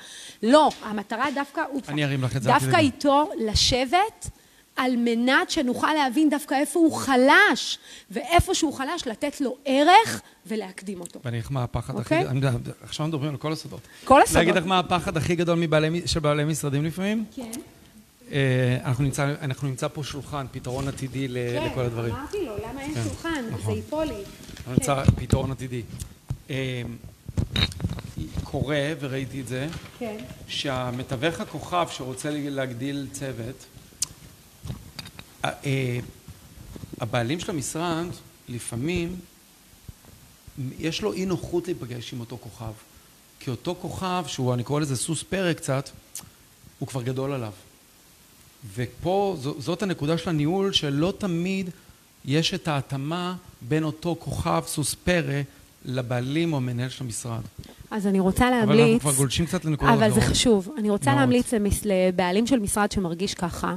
לא, 0.42 0.70
המטרה 0.82 1.26
דווקא, 1.34 1.62
אני 1.88 2.04
ארים 2.04 2.22
לך 2.22 2.36
את 2.36 2.42
זה. 2.42 2.50
דווקא 2.50 2.76
איתו 2.76 3.30
לשבת 3.38 4.30
על 4.76 4.96
מנת 4.96 5.50
שנוכל 5.50 5.92
להבין 5.92 6.30
דווקא 6.30 6.54
איפה 6.54 6.78
הוא 6.78 6.96
חלש, 6.96 7.78
ואיפה 8.10 8.54
שהוא 8.54 8.72
חלש, 8.74 9.06
לתת 9.06 9.40
לו 9.40 9.56
ערך 9.64 10.22
ולהקדים 10.46 11.00
אותו. 11.00 11.20
ואני 11.24 11.36
אגיד 11.36 11.44
לך 11.44 11.52
מה 11.52 11.62
הפחד 11.64 11.98
הכי 11.98 12.14
אוקיי? 12.24 12.40
גדול, 12.40 12.60
עכשיו 12.82 13.06
מדברים 13.06 13.30
על 13.30 13.36
כל 13.36 13.52
הסודות. 13.52 13.80
כל 14.04 14.22
הסודות. 14.22 14.36
להגיד 14.36 14.54
לך 14.54 14.66
מה 14.66 14.78
הפחד 14.78 15.16
הכי 15.16 15.34
גדול 15.34 15.58
של 16.06 16.20
בעלי 16.20 16.44
משרדים 16.44 16.84
לפעמים? 16.84 17.24
כן. 17.34 17.50
אה, 18.32 18.78
אנחנו 18.84 19.04
נמצא, 19.04 19.34
אנחנו 19.40 19.68
נמצא 19.68 19.88
פה 19.88 20.04
שולחן, 20.04 20.46
פתרון 20.52 20.88
עתידי 20.88 21.28
כן, 21.28 21.68
לכל 21.72 21.80
הדברים. 21.80 22.14
כן, 22.14 22.20
אמרתי 22.20 22.44
לו, 22.44 22.56
למה 22.56 22.80
אין 22.80 22.94
כן, 22.94 23.02
שולחן? 23.04 23.44
נכון. 23.50 23.74
זה 23.74 23.78
ייפול 23.78 24.04
לי. 24.04 24.22
אנחנו 24.56 24.72
נמצא 24.72 25.04
כן. 25.04 25.10
פתרון 25.16 25.50
עתידי. 25.50 25.82
אה, 26.50 26.82
קורה, 28.44 28.92
וראיתי 29.00 29.40
את 29.40 29.48
זה, 29.48 29.68
כן. 29.98 30.16
שהמתווך 30.48 31.40
הכוכב 31.40 31.86
שרוצה 31.90 32.30
להגדיל 32.32 33.06
צוות, 33.12 33.64
אה, 35.44 35.98
הבעלים 37.00 37.40
של 37.40 37.50
המשרד, 37.50 38.06
לפעמים, 38.48 39.16
יש 40.78 41.02
לו 41.02 41.12
אי 41.12 41.26
נוחות 41.26 41.66
להיפגש 41.66 42.12
עם 42.12 42.20
אותו 42.20 42.38
כוכב. 42.40 42.72
כי 43.40 43.50
אותו 43.50 43.76
כוכב, 43.80 44.24
שהוא, 44.26 44.54
אני 44.54 44.64
קורא 44.64 44.80
לזה 44.80 44.96
סוס 44.96 45.22
פרא 45.22 45.52
קצת, 45.52 45.90
הוא 46.78 46.88
כבר 46.88 47.02
גדול 47.02 47.32
עליו. 47.32 47.52
ופה 48.74 49.36
זאת 49.58 49.82
הנקודה 49.82 50.18
של 50.18 50.30
הניהול, 50.30 50.72
שלא 50.72 51.12
תמיד 51.18 51.70
יש 52.24 52.54
את 52.54 52.68
ההתאמה 52.68 53.34
בין 53.60 53.84
אותו 53.84 54.16
כוכב 54.18 54.62
סוס 54.66 54.94
פרא 54.94 55.40
לבעלים 55.84 56.52
או 56.52 56.60
מנהל 56.60 56.88
של 56.88 57.04
המשרד. 57.04 57.40
אז 57.90 58.06
אני 58.06 58.20
רוצה 58.20 58.50
להמליץ... 58.50 58.70
אבל 58.70 58.80
אנחנו 58.80 59.00
כבר 59.00 59.14
גולשים 59.14 59.46
קצת 59.46 59.64
לנקודות 59.64 59.94
אבל 59.94 60.10
זה 60.10 60.20
חשוב. 60.20 60.68
אני 60.78 60.90
רוצה 60.90 61.10
מאוד. 61.10 61.20
להמליץ 61.20 61.50
לבעלים 61.84 62.46
של 62.46 62.58
משרד 62.58 62.92
שמרגיש 62.92 63.34
ככה, 63.34 63.76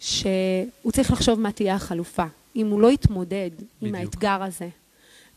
שהוא 0.00 0.92
צריך 0.92 1.10
לחשוב 1.10 1.40
מה 1.40 1.52
תהיה 1.52 1.74
החלופה. 1.74 2.24
אם 2.56 2.66
הוא 2.66 2.80
לא 2.80 2.92
יתמודד 2.92 3.50
בדיוק. 3.56 3.66
עם 3.82 3.94
האתגר 3.94 4.42
הזה 4.42 4.68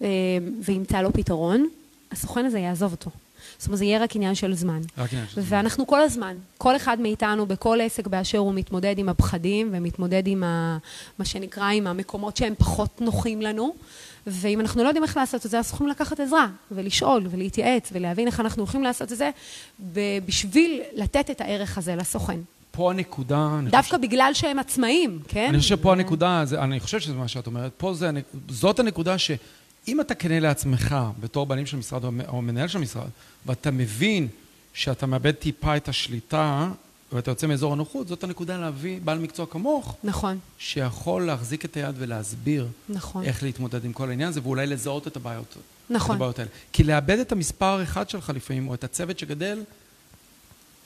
אה, 0.02 0.08
וימצא 0.66 1.02
לו 1.02 1.14
פתרון, 1.14 1.68
הסוכן 2.12 2.46
הזה 2.46 2.60
יעזוב 2.60 2.92
אותו. 2.92 3.12
זאת 3.58 3.68
אומרת, 3.68 3.80
זה 3.80 3.86
יהיה 3.86 4.04
רק 4.04 4.16
עניין 4.16 4.36
של 4.36 4.54
זמן. 4.54 4.82
רק 4.98 5.14
עניין 5.14 5.28
של 5.28 5.42
זמן. 5.42 5.44
ואנחנו 5.46 5.88
כל 5.88 6.02
הזמן, 6.02 6.36
כל 6.58 6.76
אחד 6.76 7.00
מאיתנו, 7.00 7.46
בכל 7.46 7.80
עסק 7.82 8.08
באשר 8.08 8.38
הוא 8.38 8.54
מתמודד 8.54 8.96
עם 8.98 9.10
הפחדים 9.10 9.70
ומתמודד 9.72 10.28
עם 10.28 10.44
ה, 10.44 10.78
מה 11.20 11.26
שנקרא, 11.26 11.70
עם 11.70 11.88
המקומות 11.88 12.38
שהם 12.38 12.54
פחות 12.58 13.02
נוחים 13.02 13.42
לנו. 13.42 13.76
ואם 14.28 14.60
אנחנו 14.60 14.84
לא 14.84 14.88
יודעים 14.88 15.04
איך 15.04 15.18
לעשות 15.18 15.46
את 15.46 15.52
זה, 15.52 15.60
אז 15.60 15.66
אנחנו 15.66 15.76
יכולים 15.76 15.92
לקחת 15.92 16.20
עזרה, 16.20 16.48
ולשאול, 16.72 17.28
ולהתייעץ, 17.30 17.90
ולהבין 17.92 18.28
איך 18.28 18.40
אנחנו 18.40 18.62
הולכים 18.62 18.84
לעשות 18.84 19.12
את 19.12 19.18
זה, 19.18 19.30
בשביל 20.26 20.82
לתת 20.96 21.32
את 21.32 21.42
הערך 21.42 21.78
הזה 21.78 21.96
לסוכן. 21.96 22.40
פה 22.72 22.92
הנקודה... 22.92 23.60
דווקא 23.64 23.80
חושב... 23.80 24.02
בגלל 24.02 24.32
שהם 24.34 24.60
עצמאים, 24.60 25.20
כן? 25.28 25.46
אני 25.50 25.58
חושב 25.60 25.78
שפה 25.78 25.92
הנקודה, 25.92 26.42
זה, 26.46 26.62
אני 26.62 26.80
חושב 26.80 27.00
שזה 27.00 27.14
מה 27.14 27.28
שאת 27.28 27.48
אומרת, 27.48 27.72
פה 27.78 27.94
זה, 27.94 28.10
זאת 28.50 28.80
הנקודה 28.80 29.18
ש... 29.18 29.32
אם 29.88 30.02
אתה 30.02 30.16
כנה 30.16 30.40
לעצמך 30.40 30.96
בתור 31.20 31.46
בעלים 31.46 31.66
של 31.66 31.78
משרד 31.78 32.04
או 32.28 32.42
מנהל 32.42 32.68
של 32.68 32.80
משרד, 32.80 33.10
ואתה 33.46 33.72
מבין 33.72 34.28
שאתה 34.74 35.06
מאבד 35.06 35.32
טיפה 35.32 35.78
את 35.78 35.88
השליטה 35.88 36.70
ואתה 37.12 37.32
יוצא 37.32 37.48
מאזור 37.48 37.74
הנוחות, 37.74 38.08
זאת 38.08 38.24
הנקודה 38.24 38.58
להביא 38.58 39.00
בעל 39.04 39.20
מקצוע 39.20 39.46
כמוך. 39.46 39.96
נכון. 40.04 40.40
שיכול 40.58 41.26
להחזיק 41.26 41.66
את 41.66 41.78
היד 41.78 41.96
ולהסביר. 41.98 42.68
נכון. 42.90 43.24
איך 43.24 43.44
להתמודד 43.44 43.86
עם 43.86 43.94
כל 43.94 44.10
העניין 44.10 44.30
הזה, 44.30 44.40
ואולי 44.44 44.68
לזהות 44.68 45.08
את 45.08 45.16
הבעיות. 45.16 45.58
נכון. 45.90 46.16
את 46.16 46.22
הבעיות 46.22 46.40
האלה. 46.40 46.50
כי 46.74 46.84
לאבד 46.84 47.20
את 47.20 47.32
המספר 47.32 47.84
אחד 47.84 48.10
שלך 48.10 48.32
לפעמים, 48.36 48.68
או 48.68 48.74
את 48.74 48.84
הצוות 48.84 49.20
שגדל, 49.20 49.60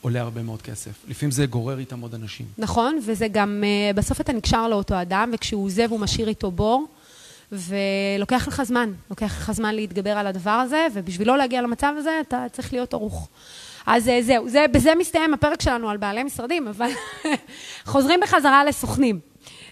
עולה 0.00 0.20
הרבה 0.20 0.42
מאוד 0.42 0.62
כסף. 0.62 0.92
לפעמים 1.08 1.30
זה 1.30 1.46
גורר 1.46 1.78
איתם 1.78 2.00
עוד 2.00 2.14
אנשים. 2.14 2.46
נכון, 2.58 2.98
וזה 3.06 3.28
גם, 3.28 3.64
אה, 3.64 3.92
בסוף 3.92 4.20
אתה 4.20 4.32
נקשר 4.32 4.68
לאותו 4.68 5.02
אדם, 5.02 5.30
וכשהוא 5.34 5.64
עוזב 5.64 5.86
הוא 5.90 6.00
משאיר 6.00 6.28
איתו 6.28 6.50
בור, 6.50 6.86
ולוקח 7.52 8.48
לך 8.48 8.62
זמן, 8.62 8.92
לוקח 9.10 9.38
לך 9.38 9.52
זמן 9.52 9.74
להתגבר 9.74 10.10
על 10.10 10.26
הדבר 10.26 10.50
הזה, 10.50 10.86
ובשביל 10.92 11.28
לא 11.28 11.38
להגיע 11.38 11.62
למצב 11.62 11.94
הזה, 11.98 12.20
אתה 12.20 12.46
צריך 12.52 12.72
להיות 12.72 12.94
ערוך. 12.94 13.28
אז 13.86 14.08
אה, 14.08 14.22
זהו, 14.22 14.48
זה, 14.48 14.64
בזה 14.72 14.94
מסתיים 14.94 15.34
הפרק 15.34 15.62
שלנו 15.62 15.90
על 15.90 15.96
בעלי 15.96 16.22
משרדים, 16.22 16.68
אבל 16.68 16.90
חוזרים 17.84 18.20
בחזרה 18.22 18.64
לסוכנים. 18.64 19.20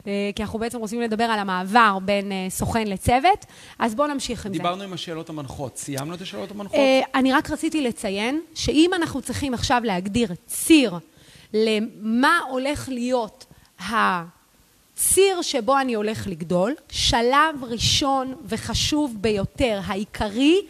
אה, 0.07 0.31
כי 0.37 0.43
אנחנו 0.43 0.59
בעצם 0.59 0.79
רוצים 0.79 1.01
לדבר 1.01 1.25
על 1.25 1.39
המעבר 1.39 1.99
בין 2.05 2.33
אה, 2.33 2.47
סוכן 2.51 2.87
לצוות, 2.87 3.47
אז 3.79 3.95
בואו 3.95 4.09
נמשיך 4.09 4.47
עם 4.47 4.53
דיברנו 4.53 4.69
זה. 4.69 4.75
דיברנו 4.75 4.89
עם 4.89 4.95
השאלות 4.95 5.29
המנחות. 5.29 5.77
סיימנו 5.77 6.15
את 6.15 6.21
השאלות 6.21 6.51
המנחות? 6.51 6.81
אני 7.15 7.33
רק 7.33 7.51
רציתי 7.51 7.81
לציין 7.81 8.41
שאם 8.55 8.91
אנחנו 8.97 9.23
צריכים 9.23 9.55
עכשיו 9.55 9.81
להגדיר 9.85 10.29
ציר 10.47 10.99
למה 11.55 12.39
הולך 12.51 12.89
להיות 12.89 13.47
הציר 15.01 15.43
שבו 15.43 15.79
אני 15.79 15.95
הולך 15.95 16.27
לגדול, 16.27 16.75
שלב 16.89 17.65
ראשון 17.65 18.35
וחשוב 18.45 19.17
ביותר, 19.21 19.81
העיקרי, 19.85 20.61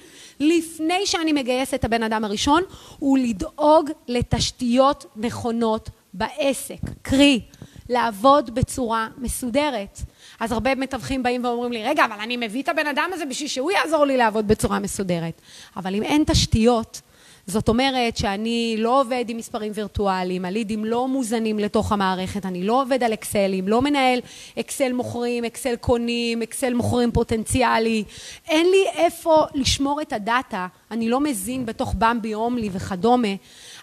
לפני 0.40 1.06
שאני 1.06 1.32
מגייס 1.32 1.74
את 1.74 1.84
הבן 1.84 2.02
אדם 2.02 2.24
הראשון, 2.24 2.62
הוא 2.98 3.18
לדאוג 3.18 3.90
לתשתיות 4.08 5.06
נכונות 5.16 5.90
בעסק. 6.14 6.80
קרי, 7.02 7.40
לעבוד 7.88 8.54
בצורה 8.54 9.08
מסודרת. 9.18 9.98
אז 10.40 10.52
הרבה 10.52 10.74
מתווכים 10.74 11.22
באים 11.22 11.44
ואומרים 11.44 11.72
לי, 11.72 11.84
רגע, 11.84 12.04
אבל 12.04 12.20
אני 12.20 12.36
מביא 12.36 12.62
את 12.62 12.68
הבן 12.68 12.86
אדם 12.86 13.10
הזה 13.12 13.24
בשביל 13.24 13.48
שהוא 13.48 13.70
יעזור 13.70 14.04
לי 14.04 14.16
לעבוד 14.16 14.48
בצורה 14.48 14.78
מסודרת. 14.78 15.40
אבל 15.76 15.94
אם 15.94 16.02
אין 16.02 16.24
תשתיות, 16.26 17.00
זאת 17.46 17.68
אומרת 17.68 18.16
שאני 18.16 18.74
לא 18.78 19.00
עובד 19.00 19.24
עם 19.28 19.36
מספרים 19.36 19.72
וירטואליים, 19.74 20.44
הלידים 20.44 20.84
לא 20.84 21.08
מוזנים 21.08 21.58
לתוך 21.58 21.92
המערכת, 21.92 22.46
אני 22.46 22.62
לא 22.62 22.82
עובד 22.82 23.02
על 23.02 23.12
אקסלים, 23.12 23.68
לא 23.68 23.82
מנהל 23.82 24.20
אקסל 24.58 24.92
מוכרים, 24.92 25.44
אקסל 25.44 25.76
קונים, 25.76 26.42
אקסל 26.42 26.74
מוכרים 26.74 27.12
פוטנציאלי. 27.12 28.04
אין 28.48 28.66
לי 28.66 28.84
איפה 28.94 29.44
לשמור 29.54 30.02
את 30.02 30.12
הדאטה, 30.12 30.66
אני 30.90 31.08
לא 31.08 31.20
מזין 31.20 31.66
בתוך 31.66 31.94
במבי 31.98 32.32
הומלי 32.32 32.68
וכדומה, 32.72 33.28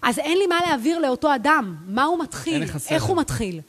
אז 0.02 0.20
אין 0.20 0.38
לי 0.38 0.48
מה 0.48 0.60
להעביר 0.68 1.00
לאותו 1.00 1.36
אדם, 1.36 1.76
מה 1.88 2.04
הוא 2.04 2.20
מתחיל, 2.20 2.64
איך 2.90 3.04
הוא 3.04 3.18
מתחיל. 3.18 3.62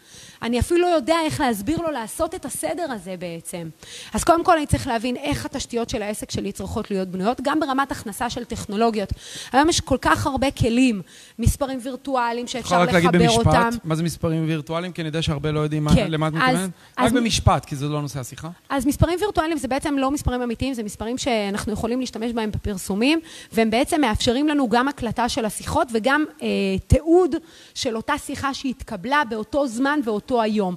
אני 0.43 0.61
אפילו 0.61 0.81
לא 0.81 0.87
יודע 0.87 1.17
איך 1.25 1.41
להסביר 1.41 1.79
לו 1.79 1.91
לעשות 1.91 2.35
את 2.35 2.45
הסדר 2.45 2.93
הזה 2.93 3.15
בעצם. 3.19 3.69
אז 4.15 4.25
קודם 4.25 4.45
כל 4.45 4.57
אני 4.57 4.67
צריך 4.67 4.87
להבין 4.87 5.17
איך 5.17 5.47
התשתיות 5.47 5.91
של 5.91 6.03
העסק 6.03 6.31
שלי 6.31 6.53
צריכות 6.53 6.91
להיות 6.91 7.09
בנויות, 7.09 7.41
גם 7.43 7.61
ברמת 7.61 7.93
הכנסה 7.93 8.31
של 8.31 8.45
טכנולוגיות. 8.45 9.13
היום 9.53 9.69
יש 9.69 9.81
כל 9.81 9.97
כך 10.01 10.27
הרבה 10.27 10.51
כלים, 10.51 11.03
מספרים 11.39 11.79
וירטואליים 11.83 12.47
שאפשר 12.47 12.83
לחבר 12.83 12.97
אותם. 12.97 13.07
יכול 13.07 13.17
רק 13.17 13.23
להגיד 13.23 13.61
במשפט, 13.63 13.81
מה 13.85 13.95
זה 13.95 14.03
מספרים 14.03 14.47
וירטואליים? 14.47 14.93
כי 14.93 15.01
אני 15.01 15.09
יודע 15.09 15.23
שהרבה 15.23 15.53
לא 15.53 15.61
יודעים 15.61 15.89
כן, 15.89 16.11
למה 16.11 16.29
את 16.29 16.33
מתכוונת. 16.33 16.71
רק 16.99 17.13
במשפט, 17.13 17.65
כי 17.65 17.77
זה 17.77 17.89
לא 17.89 18.03
נושא 18.03 18.21
השיחה. 18.21 18.49
אז 18.69 18.87
מספרים 18.87 19.19
וירטואליים 19.21 19.59
זה 19.59 19.69
בעצם 19.69 19.99
לא 19.99 20.11
מספרים 20.11 20.43
אמיתיים, 20.43 20.75
זה 20.75 20.83
מספרים 20.83 21.19
שאנחנו 21.19 21.73
יכולים 21.73 22.01
להשתמש 22.01 22.33
בהם 22.33 22.51
בפרסומים, 22.51 23.21
והם 23.53 23.71
בעצם 23.71 24.01
מאפשרים 24.01 24.49
לנו 24.49 24.69
גם 24.69 24.89
הקלטה 24.89 25.29
של 25.29 25.45
השיחות 25.45 25.89
וגם 25.93 26.25
אה, 26.43 26.49
תיעוד 26.87 27.35
של 27.75 27.97
אותה 27.97 28.19
שיחה 28.19 28.55
שהתקבלה 28.55 29.23
באותו 29.29 29.67
זמן 29.67 30.01
ואותו 30.05 30.29
אותו 30.29 30.43
היום. 30.43 30.75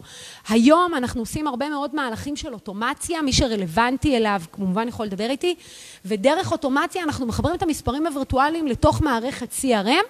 היום 0.49 0.95
אנחנו 0.95 1.21
עושים 1.21 1.47
הרבה 1.47 1.69
מאוד 1.69 1.95
מהלכים 1.95 2.35
של 2.35 2.53
אוטומציה, 2.53 3.21
מי 3.21 3.33
שרלוונטי 3.33 4.17
אליו 4.17 4.41
כמובן 4.51 4.87
יכול 4.87 5.05
לדבר 5.05 5.29
איתי, 5.29 5.55
ודרך 6.05 6.51
אוטומציה 6.51 7.03
אנחנו 7.03 7.25
מחברים 7.25 7.55
את 7.55 7.63
המספרים 7.63 8.07
הווירטואליים 8.07 8.67
לתוך 8.67 9.01
מערכת 9.01 9.53
CRM, 9.61 10.05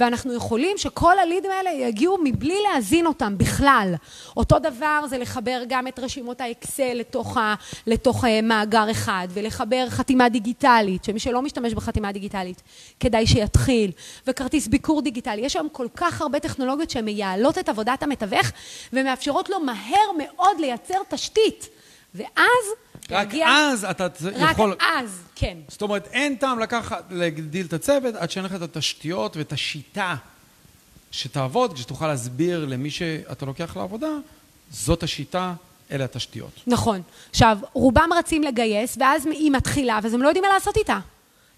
ואנחנו 0.00 0.34
יכולים 0.34 0.78
שכל 0.78 1.18
הלידים 1.18 1.50
האלה 1.50 1.70
יגיעו 1.70 2.18
מבלי 2.24 2.56
להזין 2.62 3.06
אותם 3.06 3.38
בכלל. 3.38 3.94
אותו 4.36 4.58
דבר 4.58 5.00
זה 5.08 5.18
לחבר 5.18 5.62
גם 5.68 5.86
את 5.86 5.98
רשימות 5.98 6.40
האקסל 6.40 6.92
לתוך, 6.94 7.36
ה, 7.36 7.54
לתוך 7.86 8.24
אה, 8.24 8.42
מאגר 8.42 8.90
אחד, 8.90 9.28
ולחבר 9.30 9.86
חתימה 9.88 10.28
דיגיטלית, 10.28 11.04
שמי 11.04 11.18
שלא 11.18 11.42
משתמש 11.42 11.74
בחתימה 11.74 12.12
דיגיטלית, 12.12 12.62
כדאי 13.00 13.26
שיתחיל, 13.26 13.90
וכרטיס 14.26 14.68
ביקור 14.68 15.02
דיגיטלי. 15.02 15.40
יש 15.40 15.56
היום 15.56 15.68
כל 15.72 15.86
כך 15.96 16.20
הרבה 16.20 16.40
טכנולוגיות 16.40 16.90
שמייעלות 16.90 17.58
את 17.58 17.68
עבודת 17.68 18.02
המתווך, 18.02 18.50
ומאפשרות 18.92 19.50
לו 19.50 19.60
מהר 19.60 20.10
מאוד 20.18 20.60
לייצר 20.60 20.98
תשתית. 21.08 21.68
ואז 22.14 22.64
רק. 23.10 23.28
אז 23.46 23.84
אתה 23.84 24.04
רק 24.04 24.50
יכול... 24.52 24.72
רק 24.72 24.82
אז, 24.96 25.22
כן. 25.34 25.56
זאת 25.68 25.82
אומרת, 25.82 26.08
אין 26.12 26.36
טעם 26.36 26.58
לקחת, 26.58 27.04
להגדיל 27.10 27.66
את 27.66 27.72
הצוות 27.72 28.14
עד 28.14 28.30
שאין 28.30 28.44
לך 28.44 28.54
את 28.54 28.62
התשתיות 28.62 29.36
ואת 29.36 29.52
השיטה 29.52 30.14
שתעבוד, 31.10 31.72
כשתוכל 31.72 32.06
להסביר 32.08 32.64
למי 32.64 32.90
שאתה 32.90 33.46
לוקח 33.46 33.76
לעבודה, 33.76 34.10
זאת 34.70 35.02
השיטה, 35.02 35.54
אלה 35.92 36.04
התשתיות. 36.04 36.60
נכון. 36.66 37.02
עכשיו, 37.30 37.58
רובם 37.72 38.08
רצים 38.18 38.42
לגייס, 38.42 38.96
ואז 39.00 39.26
היא 39.26 39.50
מתחילה, 39.50 39.98
ואז 40.02 40.14
הם 40.14 40.22
לא 40.22 40.28
יודעים 40.28 40.44
מה 40.44 40.54
לעשות 40.54 40.76
איתה. 40.76 40.98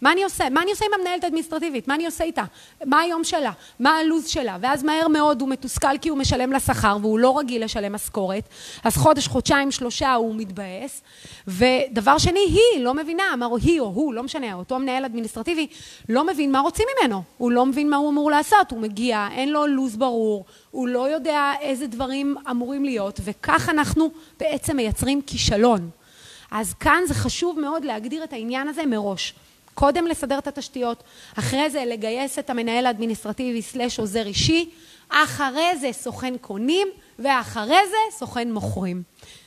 מה 0.02 0.12
אני 0.12 0.24
עושה? 0.24 0.50
מה 0.50 0.62
אני 0.62 0.70
עושה 0.70 0.84
עם 0.84 1.00
המנהלת 1.00 1.24
האדמיניסטרטיבית? 1.24 1.88
מה 1.88 1.94
אני 1.94 2.06
עושה 2.06 2.24
איתה? 2.24 2.44
מה 2.84 3.00
היום 3.00 3.24
שלה? 3.24 3.50
מה 3.80 3.96
הלו"ז 3.96 4.26
שלה? 4.26 4.56
ואז 4.60 4.82
מהר 4.82 5.08
מאוד 5.08 5.40
הוא 5.40 5.48
מתוסכל 5.48 5.98
כי 6.00 6.08
הוא 6.08 6.18
משלם 6.18 6.52
לה 6.52 6.60
שכר 6.60 6.96
והוא 7.00 7.18
לא 7.18 7.38
רגיל 7.38 7.64
לשלם 7.64 7.92
משכורת, 7.92 8.48
אז 8.84 8.96
חודש, 8.96 9.28
חודשיים, 9.28 9.70
שלושה 9.70 10.14
הוא 10.14 10.34
מתבאס. 10.34 11.02
ודבר 11.48 12.18
שני, 12.18 12.40
היא 12.40 12.84
לא 12.84 12.94
מבינה, 12.94 13.22
אמר 13.34 13.48
היא 13.62 13.80
או 13.80 13.86
הוא, 13.86 14.14
לא 14.14 14.22
משנה, 14.22 14.54
אותו 14.54 14.74
המנהל 14.74 15.02
האדמיניסטרטיבי 15.02 15.66
לא 16.08 16.26
מבין 16.26 16.52
מה 16.52 16.60
רוצים 16.60 16.86
ממנו. 16.98 17.22
הוא 17.38 17.52
לא 17.52 17.66
מבין 17.66 17.90
מה 17.90 17.96
הוא 17.96 18.10
אמור 18.10 18.30
לעשות, 18.30 18.70
הוא 18.70 18.80
מגיע, 18.80 19.28
אין 19.32 19.48
לו 19.48 19.66
לו"ז 19.66 19.96
ברור, 19.96 20.44
הוא 20.70 20.88
לא 20.88 21.10
יודע 21.10 21.52
איזה 21.60 21.86
דברים 21.86 22.36
אמורים 22.50 22.84
להיות, 22.84 23.20
וכך 23.24 23.68
אנחנו 23.68 24.10
בעצם 24.40 24.76
מייצרים 24.76 25.22
כישלון. 25.22 25.90
אז 26.50 26.74
כאן 26.74 27.02
זה 27.06 27.14
חשוב 27.14 27.60
מאוד 27.60 27.84
להגדיר 27.84 28.24
את 28.24 28.32
העניין 28.32 28.68
הזה 28.68 28.86
מראש. 28.86 29.34
קודם 29.74 30.06
לסדר 30.06 30.38
את 30.38 30.48
התשתיות, 30.48 31.02
אחרי 31.38 31.70
זה 31.70 31.84
לגייס 31.86 32.38
את 32.38 32.50
המנהל 32.50 32.86
האדמיניסטרטיבי 32.86 33.62
סלש 33.62 33.98
עוזר 33.98 34.26
אישי, 34.26 34.70
אחרי 35.08 35.76
זה 35.80 35.88
סוכן 35.92 36.34
קונים, 36.40 36.88
ואחרי 37.18 37.80
זה 37.90 38.16
סוכן 38.18 38.52
מוכרים. 38.52 39.02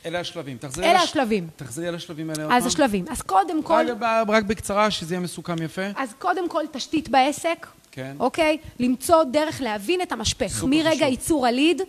אלה 0.06 0.20
השלבים. 0.20 0.56
תחזרי 0.56 0.90
אלה 0.90 1.00
השלבים. 1.00 1.48
תחזרי 1.56 1.88
על 1.88 1.94
השלבים 1.94 2.30
האלה 2.30 2.42
עוד 2.42 2.50
פעם. 2.50 2.58
אז 2.58 2.66
השלבים. 2.66 3.04
אז 3.10 3.22
קודם 3.22 3.62
כל... 3.62 3.86
רק, 4.00 4.28
רק 4.28 4.44
בקצרה, 4.44 4.90
שזה 4.90 5.14
יהיה 5.14 5.20
מסוכם 5.20 5.62
יפה. 5.62 5.86
אז 5.96 6.14
קודם 6.18 6.48
כל 6.48 6.64
תשתית 6.72 7.08
בעסק. 7.08 7.66
כן. 7.92 8.16
אוקיי? 8.18 8.58
למצוא 8.80 9.24
דרך 9.24 9.60
להבין 9.60 10.02
את 10.02 10.12
המשפך. 10.12 10.64
מרגע 10.64 10.90
חשוב. 10.90 11.02
ייצור 11.02 11.46
הליד, 11.46 11.82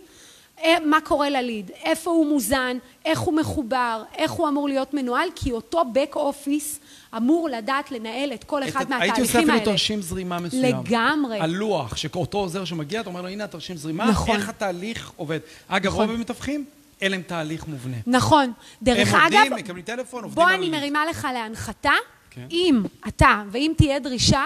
אה, 0.64 0.76
מה 0.84 1.00
קורה 1.00 1.30
לליד, 1.30 1.70
איפה 1.84 2.10
הוא 2.10 2.26
מוזן, 2.26 2.76
איך 3.04 3.20
הוא 3.20 3.34
מחובר, 3.34 4.02
איך 4.16 4.30
הוא 4.30 4.48
אמור 4.48 4.68
להיות 4.68 4.94
מנוהל, 4.94 5.28
כי 5.34 5.52
אותו 5.52 5.82
back 5.82 6.16
office 6.16 6.78
אמור 7.16 7.48
לדעת 7.48 7.90
לנהל 7.90 8.32
את 8.34 8.44
כל 8.44 8.62
אחד 8.64 8.80
את, 8.80 8.88
מהתהליכים 8.88 9.00
האלה. 9.00 9.12
הייתי 9.12 9.20
עושה 9.20 9.38
אפילו 9.40 9.72
תרשים 9.72 10.02
זרימה 10.02 10.38
מסוים. 10.38 10.76
לגמרי. 10.76 11.40
הלוח, 11.40 11.96
שאותו 11.96 12.38
עוזר 12.38 12.64
שמגיע, 12.64 13.00
אתה 13.00 13.08
אומר 13.08 13.22
לו, 13.22 13.28
הנה 13.28 13.44
התרשים 13.44 13.76
זרימה, 13.76 14.10
נכון. 14.10 14.36
איך 14.36 14.48
התהליך 14.48 15.12
עובד. 15.16 15.38
אגב, 15.68 15.92
נכון. 15.92 16.06
רוב 16.06 16.16
המתווכים, 16.16 16.64
אין 17.00 17.10
להם 17.10 17.22
תהליך 17.22 17.66
מובנה. 17.66 17.96
נכון. 18.06 18.52
דרך 18.82 19.14
הם 19.14 19.20
אגב... 19.20 19.34
הם 19.34 19.42
עובדים, 19.42 19.64
מקבלים 19.64 19.84
טלפון, 19.84 20.24
עובדים 20.24 20.42
על... 20.42 20.48
בוא 20.48 20.54
אני 20.54 20.70
מרימה 20.70 21.06
לך 21.06 21.28
להנחתה, 21.34 21.92
כן. 22.30 22.46
אם 22.50 22.82
אתה, 23.08 23.42
ואם 23.50 23.72
תהיה 23.76 23.98
דרישה, 23.98 24.44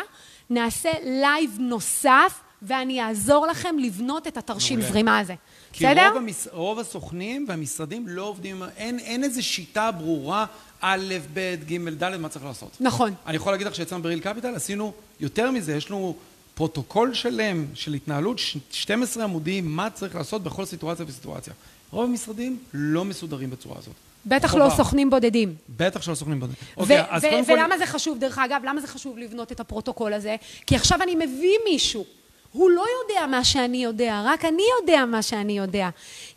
נעשה 0.50 0.90
לייב 1.04 1.56
נוסף, 1.58 2.40
ואני 2.62 3.02
אעזור 3.02 3.46
לכם 3.46 3.76
לבנות 3.78 4.26
את 4.26 4.36
התרשים. 4.36 4.80
זרימה 4.80 5.18
הזה. 5.18 5.34
כי 5.72 5.84
בסדר? 5.84 6.08
רוב, 6.08 6.16
המס... 6.16 6.48
רוב 6.52 6.78
הסוכנים 6.78 7.44
והמשרדים 7.48 8.08
לא 8.08 8.22
עובדים, 8.22 8.62
אין, 8.76 8.98
אין 8.98 9.24
איזו 9.24 9.42
שיטה 9.42 9.90
ברורה, 9.90 10.46
א', 10.80 11.14
ב', 11.34 11.54
ג', 11.68 11.88
ד', 11.88 12.16
מה 12.16 12.28
צריך 12.28 12.44
לעשות. 12.44 12.76
נכון. 12.80 13.14
אני 13.26 13.36
יכול 13.36 13.52
להגיד 13.52 13.66
לך 13.66 13.74
שאצלנו 13.74 14.02
ב 14.02 14.06
Real 14.06 14.20
Capital 14.20 14.54
עשינו 14.54 14.92
יותר 15.20 15.50
מזה, 15.50 15.76
יש 15.76 15.90
לנו 15.90 16.16
פרוטוקול 16.54 17.14
שלם 17.14 17.66
של 17.74 17.94
התנהלות, 17.94 18.40
12 18.70 19.24
עמודים, 19.24 19.76
מה 19.76 19.90
צריך 19.90 20.14
לעשות 20.14 20.42
בכל 20.42 20.64
סיטואציה 20.64 21.06
וסיטואציה. 21.08 21.52
רוב 21.90 22.04
המשרדים 22.04 22.58
לא 22.74 23.04
מסודרים 23.04 23.50
בצורה 23.50 23.78
הזאת. 23.78 23.94
בטח 24.26 24.50
חובה. 24.50 24.64
לא 24.64 24.70
סוכנים 24.70 25.10
בודדים. 25.10 25.54
בטח 25.76 26.02
שלא 26.02 26.14
סוכנים 26.14 26.40
בודדים. 26.40 26.56
אוקיי, 26.76 27.04
אז 27.08 27.22
קודם 27.24 27.44
כל... 27.44 27.52
ולמה 27.52 27.78
זה 27.78 27.86
חשוב, 27.86 28.18
דרך 28.18 28.38
אגב, 28.38 28.62
למה 28.64 28.80
זה 28.80 28.86
חשוב 28.86 29.18
לבנות 29.18 29.52
את 29.52 29.60
הפרוטוקול 29.60 30.12
הזה? 30.12 30.36
כי 30.66 30.76
עכשיו 30.76 31.02
אני 31.02 31.14
מביא 31.14 31.58
מישהו 31.70 32.04
הוא 32.52 32.70
לא 32.70 32.84
יודע 33.02 33.26
מה 33.26 33.44
שאני 33.44 33.84
יודע, 33.84 34.22
רק 34.24 34.44
אני 34.44 34.62
יודע 34.80 35.04
מה 35.06 35.22
שאני 35.22 35.58
יודע. 35.58 35.88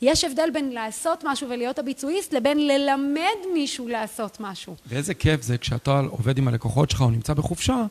יש 0.01 0.23
הבדל 0.23 0.49
בין 0.54 0.71
לעשות 0.71 1.23
משהו 1.28 1.49
ולהיות 1.49 1.80
הביצועיסט, 1.80 2.34
לבין 2.34 2.67
ללמד 2.67 3.54
מישהו 3.54 3.88
לעשות 3.88 4.38
משהו. 4.39 4.75
ואיזה 4.88 5.13
כיף 5.13 5.41
זה 5.41 5.58
כשאתה 5.58 5.99
עובד 6.10 6.38
עם 6.38 6.47
הלקוחות 6.47 6.89
שלך 6.89 7.01
או 7.01 7.10
נמצא 7.10 7.34
בחופשה, 7.34 7.86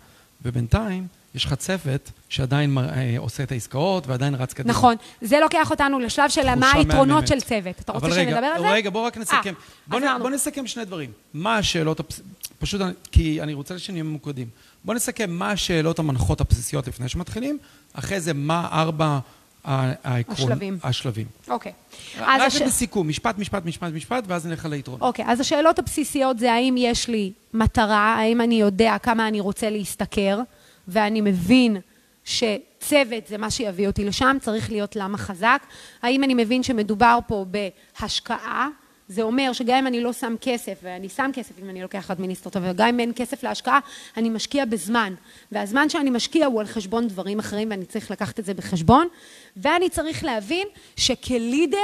ובינתיים 0.44 1.06
יש 1.34 1.44
לך 1.44 1.54
צוות 1.54 2.10
שעדיין 2.28 2.78
אה, 2.78 3.14
עושה 3.18 3.42
את 3.42 3.52
העסקאות 3.52 4.06
ועדיין 4.06 4.34
רץ 4.34 4.52
קדימה. 4.52 4.72
נכון. 4.72 4.96
זה 5.20 5.40
לוקח 5.40 5.70
אותנו 5.70 5.98
לשלב 5.98 6.30
של 6.30 6.54
מה 6.54 6.72
היתרונות 6.72 7.26
של 7.26 7.40
צוות. 7.40 7.80
אתה 7.80 7.92
רוצה 7.92 8.06
רגע, 8.06 8.14
שנדבר 8.14 8.46
על 8.46 8.60
זה? 8.60 8.70
רגע, 8.70 8.90
בוא 8.90 9.06
רק 9.06 9.16
נסכם. 9.16 9.54
아, 9.58 9.90
בוא, 9.90 10.00
נ, 10.00 10.04
בוא 10.20 10.30
נסכם 10.30 10.66
שני 10.66 10.84
דברים. 10.84 11.10
מה 11.34 11.56
השאלות, 11.56 12.00
הפס... 12.00 12.20
פשוט 12.58 12.80
כי 13.12 13.42
אני 13.42 13.54
רוצה 13.54 13.78
שנהיה 13.78 14.02
ממוקדים. 14.02 14.48
בוא 14.84 14.94
נסכם 14.94 15.30
מה 15.30 15.50
השאלות 15.50 15.98
המנחות 15.98 16.40
הבסיסיות 16.40 16.88
לפני 16.88 17.08
שמתחילים, 17.08 17.58
אחרי 17.92 18.20
זה 18.20 18.32
מה 18.32 18.68
ארבע 18.72 19.18
העקרון... 19.64 20.36
השלבים. 20.36 20.78
השלבים. 20.82 21.26
אוקיי. 21.48 21.72
רק 22.18 22.40
הש... 22.40 22.62
בסיכום, 22.62 23.08
משפט, 23.08 23.38
משפט, 23.38 23.64
משפט, 23.64 23.92
משפט, 23.92 24.24
ואז 24.26 24.46
נלך 24.46 24.64
ליתרון. 24.64 25.00
אוקיי, 25.00 25.24
אז 25.28 25.40
השאלות 25.40 25.78
הבסיסיות 25.78 26.38
זה 26.38 26.52
האם 26.52 26.74
יש 26.78 27.08
לי 27.08 27.32
מטרה, 27.54 28.14
האם 28.14 28.40
אני 28.40 28.60
יודע 28.60 28.96
כמה 29.02 29.28
אני 29.28 29.40
רוצה 29.40 29.70
להשתכר, 29.70 30.40
ואני 30.88 31.20
מבין 31.20 31.76
שצוות 32.24 33.26
זה 33.28 33.38
מה 33.38 33.50
שיביא 33.50 33.86
אותי 33.86 34.04
לשם, 34.04 34.36
צריך 34.40 34.70
להיות 34.70 34.96
למה 34.96 35.18
חזק. 35.18 35.62
האם 36.02 36.24
אני 36.24 36.34
מבין 36.34 36.62
שמדובר 36.62 37.18
פה 37.26 37.46
בהשקעה, 37.50 38.68
זה 39.08 39.22
אומר 39.22 39.52
שגם 39.52 39.76
אם 39.76 39.86
אני 39.86 40.00
לא 40.00 40.12
שם 40.12 40.34
כסף, 40.40 40.78
ואני 40.82 41.08
שם 41.08 41.30
כסף 41.34 41.58
אם 41.62 41.70
אני 41.70 41.82
לוקח 41.82 42.10
אדמיניסטרטור, 42.10 42.62
וגם 42.64 42.88
אם 42.88 43.00
אין 43.00 43.12
כסף 43.16 43.42
להשקעה, 43.42 43.80
אני 44.16 44.28
משקיע 44.28 44.64
בזמן. 44.64 45.14
והזמן 45.52 45.88
שאני 45.88 46.10
משקיע 46.10 46.46
הוא 46.46 46.60
על 46.60 46.66
חשבון 46.66 47.08
דברים 47.08 47.38
אחרים, 47.38 47.70
ואני 47.70 47.84
צריך 47.84 48.10
לקחת 48.10 48.40
את 48.40 48.44
זה 48.44 48.54
בחשבון. 48.54 49.08
ואני 49.56 49.90
צריך 49.90 50.24
להבין 50.24 50.66
שכלידר, 50.96 51.78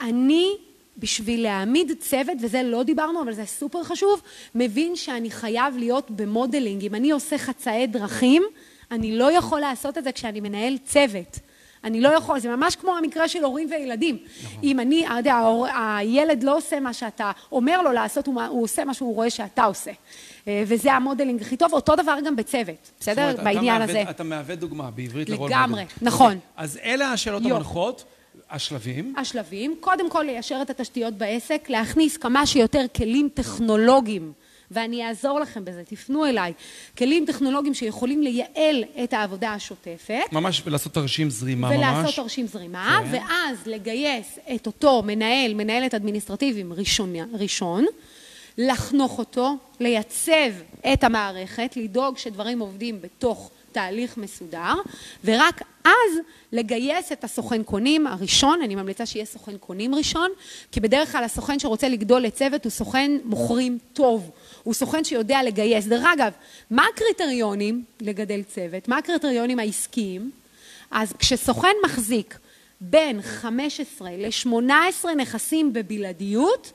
אני, 0.00 0.52
בשביל 0.98 1.42
להעמיד 1.42 1.92
צוות, 1.98 2.36
וזה 2.40 2.62
לא 2.62 2.82
דיברנו, 2.82 3.22
אבל 3.22 3.32
זה 3.32 3.46
סופר 3.46 3.84
חשוב, 3.84 4.22
מבין 4.54 4.96
שאני 4.96 5.30
חייב 5.30 5.76
להיות 5.76 6.10
ב 6.10 6.17
modeling. 6.17 6.84
אם 6.84 6.94
אני 6.94 7.10
עושה 7.10 7.38
חצאי 7.38 7.86
דרכים, 7.86 8.42
אני 8.90 9.18
לא 9.18 9.32
יכול 9.32 9.60
לעשות 9.60 9.98
את 9.98 10.04
זה 10.04 10.12
כשאני 10.12 10.40
מנהל 10.40 10.78
צוות. 10.78 11.38
אני 11.84 12.00
לא 12.00 12.08
יכול, 12.08 12.38
זה 12.38 12.56
ממש 12.56 12.76
כמו 12.76 12.96
המקרה 12.96 13.28
של 13.28 13.44
הורים 13.44 13.68
וילדים. 13.70 14.18
נכון. 14.42 14.60
אם 14.62 14.80
אני, 14.80 15.06
אתה 15.06 15.14
יודע, 15.16 15.36
הילד 15.74 16.42
לא 16.42 16.56
עושה 16.56 16.80
מה 16.80 16.92
שאתה 16.92 17.30
אומר 17.52 17.82
לו 17.82 17.92
לעשות, 17.92 18.26
הוא, 18.26 18.42
הוא 18.42 18.62
עושה 18.62 18.84
מה 18.84 18.94
שהוא 18.94 19.14
רואה 19.14 19.30
שאתה 19.30 19.64
עושה. 19.64 19.90
אה, 20.48 20.64
וזה 20.66 20.92
ה 20.92 20.98
modeling 20.98 21.42
הכי 21.42 21.56
טוב, 21.56 21.72
אותו 21.72 21.96
דבר 21.96 22.16
גם 22.26 22.36
בצוות, 22.36 22.90
בסדר? 23.00 23.22
אומרת, 23.22 23.44
בעניין 23.44 23.82
אתה 23.82 23.90
הזה. 23.90 24.02
אתה 24.10 24.22
מהווה 24.24 24.54
דוגמה 24.54 24.90
בעברית 24.90 25.28
ל 25.28 25.32
role 25.32 25.48
model. 25.48 25.60
לגמרי, 25.60 25.84
נכון. 26.02 26.38
אז 26.56 26.78
אלה 26.84 27.12
השאלות 27.12 27.42
המנחות. 27.44 28.04
השלבים? 28.50 29.14
השלבים, 29.16 29.74
קודם 29.80 30.10
כל 30.10 30.22
ליישר 30.22 30.58
את 30.62 30.70
התשתיות 30.70 31.14
בעסק, 31.14 31.66
להכניס 31.68 32.16
כמה 32.16 32.46
שיותר 32.46 32.84
כלים 32.96 33.28
טכנולוגיים 33.34 34.32
ואני 34.72 35.08
אעזור 35.08 35.40
לכם 35.40 35.64
בזה, 35.64 35.82
תפנו 35.84 36.26
אליי. 36.26 36.52
כלים 36.98 37.24
טכנולוגיים 37.26 37.74
שיכולים 37.74 38.22
לייעל 38.22 38.84
את 39.04 39.12
העבודה 39.12 39.52
השוטפת. 39.52 40.32
ממש, 40.32 40.62
ולעשות 40.66 40.94
תרשים 40.94 41.30
זרימה 41.30 41.68
ולעשות 41.68 41.84
ממש. 41.86 41.98
ולעשות 41.98 42.24
תרשים 42.24 42.46
זרימה, 42.46 43.00
כן. 43.04 43.08
ואז 43.12 43.56
לגייס 43.66 44.38
את 44.54 44.66
אותו 44.66 45.02
מנהל, 45.06 45.54
מנהלת 45.54 45.94
אדמיניסטרטיביים 45.94 46.72
ראשון, 46.72 47.14
ראשון, 47.32 47.84
לחנוך 48.58 49.18
אותו, 49.18 49.56
לייצב 49.80 50.52
את 50.92 51.04
המערכת, 51.04 51.76
לדאוג 51.76 52.18
שדברים 52.18 52.58
עובדים 52.58 53.00
בתוך 53.00 53.50
תהליך 53.72 54.16
מסודר, 54.16 54.74
ורק 55.24 55.62
אז 55.84 56.18
לגייס 56.52 57.12
את 57.12 57.24
הסוכן 57.24 57.62
קונים 57.62 58.06
הראשון, 58.06 58.62
אני 58.62 58.74
ממליצה 58.74 59.06
שיהיה 59.06 59.24
סוכן 59.24 59.58
קונים 59.58 59.94
ראשון, 59.94 60.30
כי 60.72 60.80
בדרך 60.80 61.12
כלל 61.12 61.24
הסוכן 61.24 61.58
שרוצה 61.58 61.88
לגדול 61.88 62.20
לצוות 62.20 62.64
הוא 62.64 62.70
סוכן 62.70 63.10
מוכרים 63.24 63.78
טוב. 63.92 64.30
הוא 64.62 64.74
סוכן 64.74 65.04
שיודע 65.04 65.42
לגייס. 65.42 65.86
דרך 65.86 66.04
אגב, 66.14 66.32
מה 66.70 66.86
הקריטריונים 66.94 67.84
לגדל 68.00 68.42
צוות? 68.42 68.88
מה 68.88 68.98
הקריטריונים 68.98 69.58
העסקיים? 69.58 70.30
אז 70.90 71.12
כשסוכן 71.18 71.76
מחזיק 71.84 72.38
בין 72.80 73.22
15 73.22 74.10
ל-18 74.10 75.08
נכסים 75.16 75.72
בבלעדיות, 75.72 76.72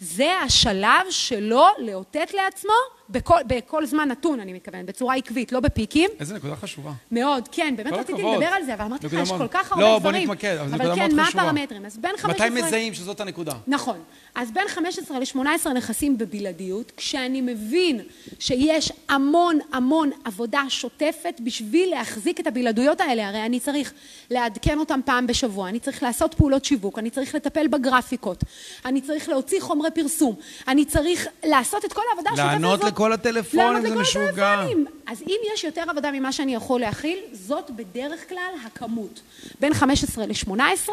זה 0.00 0.32
השלב 0.44 1.10
שלו 1.10 1.66
לאותת 1.78 2.34
לעצמו 2.34 2.95
בכל, 3.10 3.38
בכל 3.46 3.86
זמן 3.86 4.08
נתון, 4.08 4.40
אני 4.40 4.52
מתכוונת, 4.52 4.86
בצורה 4.86 5.14
עקבית, 5.14 5.52
לא 5.52 5.60
בפיקים. 5.60 6.10
איזה 6.20 6.34
נקודה 6.34 6.56
חשובה. 6.56 6.92
מאוד, 7.12 7.48
כן, 7.52 7.74
באמת 7.76 7.92
רציתי 7.92 8.22
לדבר 8.22 8.46
על 8.46 8.64
זה, 8.64 8.74
אבל 8.74 8.84
אמרתי 8.84 9.06
לך, 9.06 9.12
יש 9.12 9.32
כל 9.32 9.48
כך 9.48 9.72
הרבה 9.72 9.84
לא, 9.84 9.98
דברים. 9.98 10.14
לא, 10.14 10.26
בוא 10.26 10.34
נתמקד, 10.34 10.56
אבל 10.56 10.68
זו 10.68 10.74
נקודה 10.74 10.94
כן, 10.94 11.16
מאוד 11.16 11.26
חשובה. 11.26 11.42
אבל 11.42 11.50
כן, 11.50 11.50
מה 11.50 11.52
הפרמטרים? 11.52 11.86
אז 11.86 11.98
בין 11.98 12.16
15... 12.16 12.46
מתי 12.48 12.62
מזהים 12.62 12.94
שזאת 12.94 13.20
הנקודה? 13.20 13.52
נכון. 13.66 13.98
אז 14.34 14.50
בין 14.50 14.68
15 14.68 15.18
ל-18 15.18 15.68
נכסים 15.68 16.18
בבלעדיות, 16.18 16.92
כשאני 16.96 17.40
מבין 17.40 18.00
שיש 18.38 18.92
המון 19.08 19.58
המון 19.72 20.10
עבודה 20.24 20.62
שוטפת 20.68 21.40
בשביל 21.40 21.90
להחזיק 21.90 22.40
את 22.40 22.46
הבלעדויות 22.46 23.00
האלה, 23.00 23.28
הרי 23.28 23.46
אני 23.46 23.60
צריך 23.60 23.92
לעדכן 24.30 24.78
אותם 24.78 25.00
פעם 25.04 25.26
בשבוע, 25.26 25.68
אני 25.68 25.80
צריך 25.80 26.02
לעשות 26.02 26.34
פעולות 26.34 26.64
שיווק, 26.64 26.98
אני 26.98 27.10
צריך 27.10 27.34
לטפל 27.34 27.66
בגרפיקות, 27.66 28.44
אני 28.84 29.00
צריך 29.00 29.28
להוציא 29.28 29.60
חומרי 29.60 29.90
פרסום, 29.90 30.34
אני 30.68 30.84
צריך 30.84 31.26
לעשות 31.44 31.84
את 31.84 31.92
כל 31.92 32.02
העבודה 32.10 32.30
השוטפת 32.30 32.46
הזאת. 32.46 32.95
לכל 32.96 33.12
הטלפונים, 33.12 33.82
זה 33.82 33.94
משוגע. 33.94 34.66
אז 35.06 35.22
אם 35.22 35.36
יש 35.54 35.64
יותר 35.64 35.84
עבודה 35.88 36.10
ממה 36.10 36.32
שאני 36.32 36.54
יכול 36.54 36.80
להכיל, 36.80 37.18
זאת 37.32 37.70
בדרך 37.70 38.28
כלל 38.28 38.54
הכמות. 38.66 39.20
בין 39.60 39.74
15 39.74 40.26
ל-18, 40.26 40.90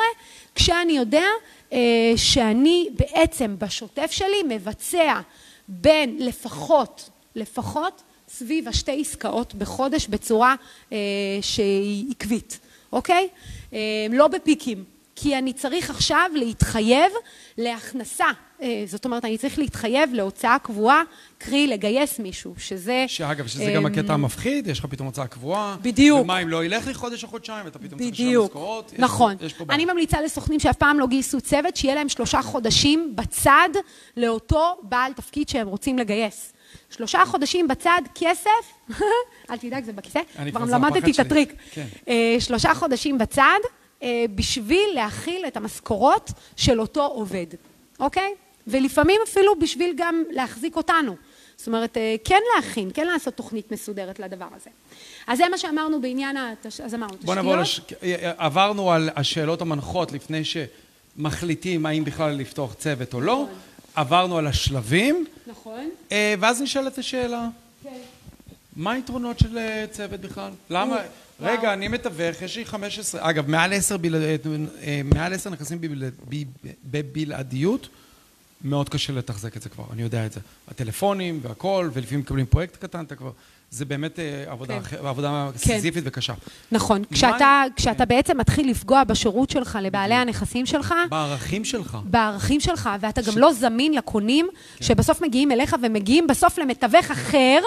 כשאני 0.55 0.93
יודע 0.93 1.25
אה, 1.73 1.77
שאני 2.15 2.89
בעצם 2.97 3.55
בשוטף 3.59 4.11
שלי 4.11 4.43
מבצע 4.49 5.19
בין 5.67 6.17
לפחות, 6.19 7.09
לפחות 7.35 8.01
סביב 8.29 8.67
השתי 8.67 9.01
עסקאות 9.01 9.55
בחודש 9.55 10.07
בצורה 10.07 10.55
אה, 10.91 10.97
שהיא 11.41 12.05
עקבית, 12.11 12.59
אוקיי? 12.91 13.27
אה, 13.73 13.79
לא 14.09 14.27
בפיקים. 14.27 14.83
כי 15.15 15.37
אני 15.37 15.53
צריך 15.53 15.89
עכשיו 15.89 16.31
להתחייב 16.35 17.11
להכנסה, 17.57 18.27
זאת 18.85 19.05
אומרת, 19.05 19.25
אני 19.25 19.37
צריך 19.37 19.59
להתחייב 19.59 20.13
להוצאה 20.13 20.59
קבועה, 20.59 21.01
קרי 21.37 21.67
לגייס 21.67 22.19
מישהו, 22.19 22.53
שזה... 22.57 23.05
שאגב, 23.07 23.47
שזה 23.47 23.71
גם 23.75 23.85
הקטע 23.85 24.01
אמ, 24.01 24.11
המפחיד, 24.11 24.67
יש 24.67 24.79
לך 24.79 24.85
פתאום 24.85 25.07
הוצאה 25.07 25.27
קבועה. 25.27 25.77
בדיוק. 25.81 26.21
ומה 26.21 26.39
אם 26.39 26.49
לא 26.49 26.65
ילך 26.65 26.87
לי 26.87 26.93
חודש 26.93 27.23
או 27.23 27.27
חודשיים, 27.27 27.65
ואתה 27.65 27.79
פתאום 27.79 27.99
צריך 27.99 28.13
לשלם 28.13 28.43
משכורות. 28.43 28.93
נכון. 28.97 29.35
אני 29.69 29.85
ממליצה 29.85 30.21
לסוכנים 30.21 30.59
שאף 30.59 30.75
פעם 30.75 30.99
לא 30.99 31.07
גייסו 31.07 31.41
צוות, 31.41 31.75
שיהיה 31.75 31.95
להם 31.95 32.09
שלושה 32.09 32.41
חודשים 32.41 33.13
בצד 33.15 33.69
לאותו 34.17 34.77
בעל 34.83 35.13
תפקיד 35.13 35.49
שהם 35.49 35.67
רוצים 35.67 35.97
לגייס. 35.97 36.53
שלושה 36.89 37.25
חודשים 37.25 37.67
בצד, 37.67 38.01
כסף, 38.15 38.49
אל 39.49 39.57
תדאג, 39.57 39.83
זה 39.83 39.93
בכיסא, 39.93 40.19
כבר 40.51 40.65
למדתי 40.65 41.11
את 41.11 41.19
הטריק. 41.19 41.53
כן. 41.71 41.87
אה, 42.07 42.35
שלושה 42.39 42.73
חודשים 42.73 43.17
בצד, 43.17 43.59
אה, 44.03 44.25
בשביל 44.35 44.89
להכיל 44.93 45.45
את 45.47 45.57
המשכורות 45.57 46.31
של 46.55 46.81
אותו 46.81 47.05
עובד, 47.05 47.47
אוקיי? 47.99 48.33
ולפעמים 48.67 49.21
אפילו 49.23 49.59
בשביל 49.59 49.93
גם 49.97 50.23
להחזיק 50.31 50.75
אותנו. 50.75 51.15
זאת 51.57 51.67
אומרת, 51.67 51.97
אה, 51.97 52.15
כן 52.23 52.39
להכין, 52.55 52.91
כן 52.93 53.07
לעשות 53.07 53.33
תוכנית 53.33 53.71
מסודרת 53.71 54.19
לדבר 54.19 54.47
הזה. 54.55 54.69
אז 55.27 55.37
זה 55.37 55.49
מה 55.51 55.57
שאמרנו 55.57 56.01
בעניין, 56.01 56.37
התש... 56.37 56.81
אז 56.81 56.95
אמרנו, 56.95 57.13
תשתיות. 57.13 57.25
בוא 57.25 57.35
נעבור, 57.35 57.55
לש... 57.55 57.81
אה, 58.03 58.31
עברנו 58.37 58.91
על 58.91 59.09
השאלות 59.15 59.61
המנחות 59.61 60.11
לפני 60.11 60.41
שמחליטים 60.45 61.85
האם 61.85 62.03
בכלל 62.03 62.31
לפתוח 62.31 62.73
צוות 62.73 63.13
או 63.13 63.21
לא. 63.21 63.33
נכון. 63.33 63.59
עברנו 63.95 64.37
על 64.37 64.47
השלבים. 64.47 65.25
נכון. 65.47 65.89
ואז 66.39 66.61
נשאלת 66.61 66.97
השאלה. 66.97 67.47
כן. 67.83 67.89
מה 68.75 68.91
היתרונות 68.91 69.39
של 69.39 69.57
צוות 69.91 70.19
בכלל? 70.19 70.51
למה... 70.69 70.97
רגע, 71.41 71.73
אני 71.73 71.87
מתווך, 71.87 72.41
יש 72.41 72.57
לי 72.57 72.65
15, 72.65 73.29
אגב, 73.29 73.49
מעל 73.49 73.73
10, 73.73 73.95
אה, 73.95 75.01
מעל 75.03 75.33
10 75.33 75.49
נכסים 75.49 75.79
בבלעדיות, 76.83 77.87
מאוד 78.63 78.89
קשה 78.89 79.13
לתחזק 79.13 79.57
את 79.57 79.61
זה 79.61 79.69
כבר, 79.69 79.83
אני 79.93 80.01
יודע 80.01 80.25
את 80.25 80.33
זה. 80.33 80.39
הטלפונים 80.67 81.39
והכל, 81.43 81.89
ולפעמים 81.93 82.19
מקבלים 82.19 82.45
פרויקט 82.45 82.75
קטן, 82.75 83.03
אתה 83.03 83.15
כבר... 83.15 83.31
זה 83.73 83.85
באמת 83.85 84.19
אה, 84.19 84.43
עבודה, 84.47 84.81
כן. 84.81 84.97
עבודה 85.05 85.49
כן. 85.53 85.57
סיזיפית 85.57 86.03
וקשה. 86.07 86.33
נכון. 86.71 87.03
כשאתה, 87.11 87.63
כשאתה 87.75 88.05
כן. 88.05 88.07
בעצם 88.07 88.37
מתחיל 88.37 88.69
לפגוע 88.69 89.03
בשירות 89.03 89.49
שלך 89.49 89.79
לבעלי 89.81 90.15
הנכסים 90.15 90.65
שלך... 90.65 90.93
בערכים 91.09 91.65
שלך. 91.65 91.97
בערכים 92.03 92.59
שלך, 92.59 92.89
ואתה 92.99 93.23
ש... 93.23 93.27
גם 93.27 93.37
לא 93.37 93.53
זמין 93.53 93.93
לקונים, 93.93 94.47
כן. 94.77 94.85
שבסוף 94.85 95.21
מגיעים 95.21 95.51
אליך 95.51 95.75
ומגיעים 95.81 96.27
בסוף 96.27 96.57
למתווך 96.57 97.11
אחר, 97.11 97.59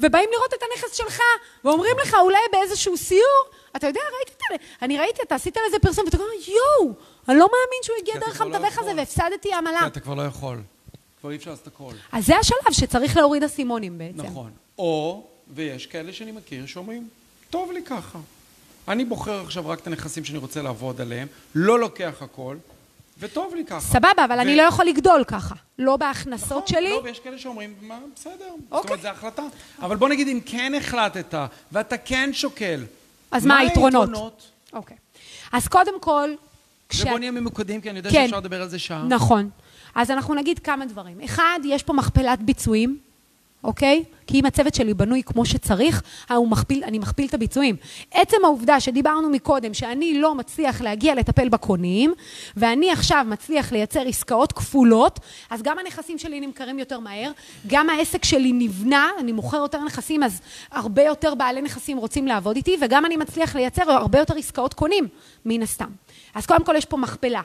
ובאים 0.00 0.28
לראות 0.32 0.50
את 0.54 0.60
הנכס 0.62 0.96
שלך, 0.96 1.20
ואומרים 1.64 1.96
לך 2.02 2.14
אולי 2.22 2.38
באיזשהו 2.52 2.96
סיור, 2.96 3.44
אתה 3.76 3.86
יודע, 3.86 4.00
ראיתי 4.18 4.32
את 4.32 4.42
זה, 4.50 4.66
אני 4.82 4.98
ראיתי, 4.98 5.22
אתה 5.22 5.34
עשית 5.34 5.56
לזה 5.68 5.78
פרסום, 5.78 6.04
ואתה 6.04 6.16
אומר, 6.16 6.28
יואו, 6.48 6.94
אני 7.28 7.38
לא 7.38 7.46
מאמין 7.46 7.82
שהוא 7.82 7.96
הגיע 8.02 8.14
דרך 8.18 8.40
לא 8.40 8.46
המתווך 8.46 8.78
הזה 8.78 8.92
והפסדתי 8.96 9.54
עמלה. 9.54 9.80
כי 9.80 9.86
אתה 9.86 10.00
כבר 10.00 10.14
לא 10.14 10.22
יכול. 10.22 10.62
כבר 11.20 11.30
אי 11.30 11.36
אפשר 11.36 11.50
לעשות 11.50 11.66
הכל. 11.66 11.92
אז 12.12 12.26
זה 12.26 12.36
השלב 12.38 12.72
שצריך 12.72 13.16
להוריד 13.16 13.42
אסימונים 13.42 13.98
בעצם. 13.98 14.26
נכון. 14.26 14.50
או, 14.78 15.24
ויש 15.54 15.86
כאלה 15.86 16.12
שאני 16.12 16.32
מכיר 16.32 16.66
שאומרים, 16.66 17.08
טוב 17.50 17.72
לי 17.72 17.82
ככה. 17.82 18.18
אני 18.88 19.04
בוחר 19.04 19.40
עכשיו 19.40 19.68
רק 19.68 19.80
את 19.80 19.86
הנכסים 19.86 20.24
שאני 20.24 20.38
רוצה 20.38 20.62
לעבוד 20.62 21.00
עליהם, 21.00 21.28
לא 21.54 21.78
לוקח 21.80 22.22
הכל, 22.22 22.56
וטוב 23.18 23.54
לי 23.54 23.64
ככה. 23.64 23.80
סבבה, 23.80 24.24
אבל 24.24 24.36
ו- 24.38 24.40
אני 24.40 24.56
לא 24.56 24.62
יכול 24.62 24.84
לגדול 24.84 25.24
ככה. 25.24 25.54
לא 25.78 25.96
בהכנסות 25.96 26.50
נכון, 26.50 26.66
שלי. 26.66 26.90
לא, 26.90 27.00
ויש 27.04 27.20
כאלה 27.20 27.38
שאומרים, 27.38 27.74
מה, 27.80 27.98
בסדר. 28.16 28.34
זאת 28.38 28.48
אוקיי. 28.70 28.88
אומרת, 28.90 29.02
זו 29.02 29.08
החלטה. 29.08 29.42
אבל 29.82 29.96
בוא 29.96 30.08
נגיד, 30.08 30.28
אם 30.28 30.40
כן 30.46 30.72
החלטת, 30.74 31.34
ואתה 31.72 31.96
כן 31.98 32.30
שוקל, 32.32 32.84
אז 33.36 33.46
מה 33.46 33.58
היתרונות? 33.58 34.08
היתרונות? 34.08 34.50
אוקיי. 34.72 34.96
אז 35.52 35.68
קודם 35.68 36.00
כל, 36.00 36.30
ובוא 37.00 37.18
נהיה 37.18 37.30
ממוקדים, 37.30 37.80
כי 37.80 37.90
אני 37.90 37.98
יודע 37.98 38.10
כן. 38.10 38.22
שאפשר 38.22 38.36
לדבר 38.38 38.62
על 38.62 38.68
זה 38.68 38.78
שעה. 38.78 39.04
נכון. 39.08 39.50
אז 39.94 40.10
אנחנו 40.10 40.34
נגיד 40.34 40.58
כמה 40.58 40.86
דברים. 40.86 41.20
אחד, 41.20 41.58
יש 41.64 41.82
פה 41.82 41.92
מכפלת 41.92 42.42
ביצועים, 42.42 42.98
אוקיי? 43.66 44.04
כי 44.26 44.40
אם 44.40 44.46
הצוות 44.46 44.74
שלי 44.74 44.94
בנוי 44.94 45.22
כמו 45.22 45.46
שצריך, 45.46 46.02
אה, 46.30 46.36
מכפיל, 46.50 46.84
אני 46.84 46.98
מכפיל 46.98 47.26
את 47.26 47.34
הביצועים. 47.34 47.76
עצם 48.10 48.36
העובדה 48.44 48.80
שדיברנו 48.80 49.30
מקודם, 49.30 49.74
שאני 49.74 50.20
לא 50.20 50.34
מצליח 50.34 50.80
להגיע 50.80 51.14
לטפל 51.14 51.48
בקונים, 51.48 52.14
ואני 52.56 52.90
עכשיו 52.90 53.26
מצליח 53.28 53.72
לייצר 53.72 54.00
עסקאות 54.00 54.52
כפולות, 54.52 55.20
אז 55.50 55.62
גם 55.62 55.78
הנכסים 55.78 56.18
שלי 56.18 56.40
נמכרים 56.40 56.78
יותר 56.78 57.00
מהר, 57.00 57.30
גם 57.66 57.90
העסק 57.90 58.24
שלי 58.24 58.52
נבנה, 58.52 59.10
אני 59.20 59.32
מוכר 59.32 59.56
יותר 59.56 59.84
נכסים, 59.84 60.22
אז 60.22 60.40
הרבה 60.70 61.02
יותר 61.02 61.34
בעלי 61.34 61.62
נכסים 61.62 61.98
רוצים 61.98 62.26
לעבוד 62.26 62.56
איתי, 62.56 62.76
וגם 62.80 63.06
אני 63.06 63.16
מצליח 63.16 63.56
לייצר 63.56 63.90
הרבה 63.90 64.18
יותר 64.18 64.36
עסקאות 64.36 64.74
קונים, 64.74 65.08
מן 65.44 65.62
הסתם. 65.62 65.90
אז 66.34 66.46
קודם 66.46 66.64
כל 66.64 66.76
יש 66.76 66.84
פה 66.84 66.96
מכפלה. 66.96 67.40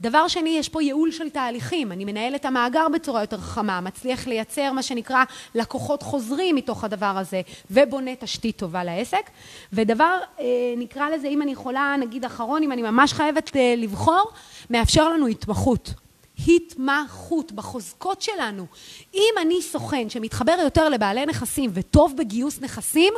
דבר 0.00 0.28
שני, 0.28 0.50
יש 0.58 0.68
פה 0.68 0.82
ייעול 0.82 1.10
של 1.10 1.30
תהליכים. 1.30 1.92
אני 1.92 2.04
מנהל 2.04 2.34
את 2.34 2.44
המאגר 2.44 2.86
בצורה 2.94 3.20
יותר 3.20 3.38
חכמה, 3.38 3.80
מצליח 3.80 4.26
לייצר 4.26 4.72
מה 4.72 4.82
שנקרא 4.82 5.24
לקוחות 5.54 6.02
חוזרים 6.02 6.56
מתוך 6.56 6.84
הדבר 6.84 7.06
הזה, 7.06 7.40
ובונה 7.70 8.16
תשתית 8.16 8.56
טובה 8.56 8.84
לעסק. 8.84 9.30
ודבר, 9.72 10.16
אה, 10.40 10.44
נקרא 10.76 11.10
לזה, 11.10 11.28
אם 11.28 11.42
אני 11.42 11.52
יכולה, 11.52 11.94
נגיד 12.00 12.24
אחרון, 12.24 12.62
אם 12.62 12.72
אני 12.72 12.82
ממש 12.82 13.12
חייבת 13.12 13.56
אה, 13.56 13.74
לבחור, 13.76 14.30
מאפשר 14.70 15.08
לנו 15.08 15.26
התמחות. 15.26 15.94
התמחות 16.48 17.52
בחוזקות 17.52 18.22
שלנו. 18.22 18.66
אם 19.14 19.34
אני 19.40 19.62
סוכן 19.62 20.10
שמתחבר 20.10 20.56
יותר 20.62 20.88
לבעלי 20.88 21.26
נכסים 21.26 21.70
וטוב 21.74 22.16
בגיוס 22.16 22.60
נכסים, 22.60 23.14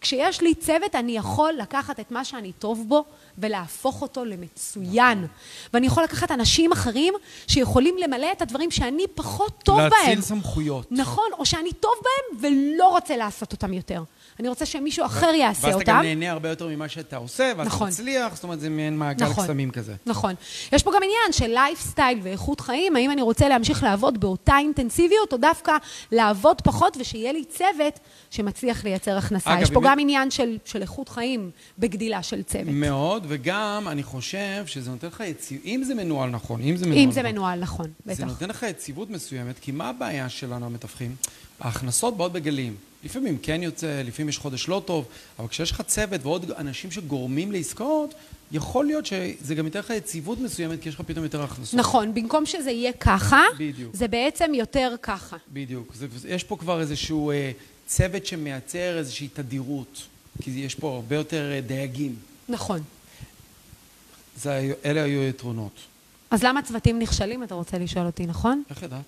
כשיש 0.00 0.40
לי 0.40 0.54
צוות 0.54 0.94
אני 0.94 1.16
יכול 1.16 1.52
לקחת 1.52 2.00
את 2.00 2.10
מה 2.10 2.24
שאני 2.24 2.52
טוב 2.52 2.84
בו 2.88 3.04
ולהפוך 3.38 4.02
אותו 4.02 4.24
למצוין. 4.24 5.26
ואני 5.72 5.86
יכול 5.86 6.04
לקחת 6.04 6.30
אנשים 6.30 6.72
אחרים 6.72 7.14
שיכולים 7.46 7.96
למלא 7.98 8.32
את 8.32 8.42
הדברים 8.42 8.70
שאני 8.70 9.06
פחות 9.14 9.52
טוב 9.64 9.78
בהם. 9.78 9.90
להציל 9.90 10.20
סמכויות. 10.20 10.92
נכון, 10.92 11.30
או 11.38 11.46
שאני 11.46 11.72
טוב 11.72 11.94
בהם 12.02 12.40
ולא 12.40 12.88
רוצה 12.88 13.16
לעשות 13.16 13.52
אותם 13.52 13.72
יותר. 13.72 14.02
אני 14.40 14.48
רוצה 14.48 14.66
שמישהו 14.66 15.06
אחר 15.06 15.26
יעשה 15.34 15.66
ואז 15.66 15.74
אותם. 15.74 15.82
אתה 15.82 15.92
גם 15.92 16.02
נהנה 16.02 16.30
הרבה 16.30 16.48
יותר 16.48 16.68
ממה 16.68 16.88
שאתה 16.88 17.16
עושה, 17.16 17.52
ואז 17.56 17.66
נכון. 17.66 17.88
אתה 17.88 18.02
מצליח, 18.02 18.34
זאת 18.34 18.44
אומרת, 18.44 18.60
זה 18.60 18.68
מעין 18.70 18.98
מעגל 18.98 19.26
נכון. 19.26 19.44
קסמים 19.44 19.70
כזה. 19.70 19.94
נכון. 20.06 20.34
יש 20.72 20.82
פה 20.82 20.90
גם 20.90 21.02
עניין 21.02 21.32
של 21.32 21.46
לייפסטייל 21.46 22.18
ואיכות 22.22 22.60
חיים, 22.60 22.96
האם 22.96 23.10
אני 23.10 23.22
רוצה 23.22 23.48
להמשיך 23.48 23.82
לעבוד 23.82 24.20
באותה 24.20 24.54
אינטנסיביות, 24.58 25.32
או 25.32 25.38
דווקא 25.38 25.72
לעבוד 26.12 26.60
פחות 26.60 26.96
ושיהיה 27.00 27.32
לי 27.32 27.44
צוות 27.44 27.98
שמצליח 28.30 28.84
לייצר 28.84 29.16
הכנסה. 29.18 29.52
אגב, 29.54 29.62
יש 29.62 29.70
פה 29.70 29.80
אם- 29.80 29.84
גם 29.86 29.98
עניין 30.00 30.30
של, 30.30 30.58
של 30.64 30.82
איכות 30.82 31.08
חיים 31.08 31.50
בגדילה 31.78 32.22
של 32.22 32.42
צוות. 32.42 32.64
מאוד, 32.68 33.24
וגם 33.28 33.84
אני 33.90 34.02
חושב 34.02 34.62
שזה 34.66 34.90
נותן 34.90 35.06
לך 35.06 35.22
יציבות, 35.26 35.64
אם 35.66 35.82
זה 35.84 35.94
מנוהל 35.94 36.30
נכון, 36.30 36.60
אם 36.62 36.76
זה 36.76 36.86
מנוהל 36.86 36.98
אם 37.00 37.08
נכון. 37.08 37.14
זה 37.14 37.22
מנוהל 37.22 37.58
נכון, 37.60 37.86
זה 38.06 38.12
בטח. 38.14 38.24
נותן 38.24 38.48
לך 38.48 38.62
יציבות 38.62 39.10
מסוימת, 39.10 39.58
כי 39.60 39.72
מה 39.72 39.88
הבעיה 39.88 40.28
שלנו 40.28 40.66
המתווכים? 40.66 41.16
ההכנסות 41.60 42.16
באות 42.16 42.32
בגלים. 42.32 42.76
לפעמים 43.06 43.38
כן 43.42 43.62
יוצא, 43.62 44.02
לפעמים 44.04 44.28
יש 44.28 44.38
חודש 44.38 44.68
לא 44.68 44.82
טוב, 44.84 45.04
אבל 45.38 45.48
כשיש 45.48 45.70
לך 45.70 45.82
צוות 45.86 46.20
ועוד 46.22 46.50
אנשים 46.50 46.90
שגורמים 46.90 47.52
לעסקאות, 47.52 48.14
יכול 48.52 48.84
להיות 48.86 49.06
שזה 49.06 49.54
גם 49.54 49.64
ייתן 49.64 49.78
לך 49.78 49.90
יציבות 49.90 50.38
מסוימת, 50.38 50.82
כי 50.82 50.88
יש 50.88 50.94
לך 50.94 51.00
פתאום 51.06 51.24
יותר 51.24 51.42
הכנסות. 51.42 51.74
נכון, 51.74 52.14
במקום 52.14 52.46
שזה 52.46 52.70
יהיה 52.70 52.92
ככה, 52.92 53.42
בדיוק. 53.58 53.94
זה 53.96 54.08
בעצם 54.08 54.54
יותר 54.54 54.94
ככה. 55.02 55.36
בדיוק. 55.52 55.94
זה, 55.94 56.06
יש 56.28 56.44
פה 56.44 56.56
כבר 56.56 56.80
איזשהו 56.80 57.30
אה, 57.30 57.52
צוות 57.86 58.26
שמייצר 58.26 58.98
איזושהי 58.98 59.28
תדירות, 59.28 60.02
כי 60.42 60.50
יש 60.50 60.74
פה 60.74 60.94
הרבה 60.94 61.16
יותר 61.16 61.52
אה, 61.52 61.60
דייגים. 61.60 62.14
נכון. 62.48 62.80
זה, 64.36 64.72
אלה 64.84 65.02
היו 65.02 65.20
היתרונות. 65.20 65.80
אז 66.30 66.42
למה 66.42 66.62
צוותים 66.62 66.98
נכשלים, 66.98 67.42
אתה 67.42 67.54
רוצה 67.54 67.78
לשאול 67.78 68.06
אותי, 68.06 68.26
נכון? 68.26 68.62
איך 68.70 68.82
ידעת? 68.82 69.04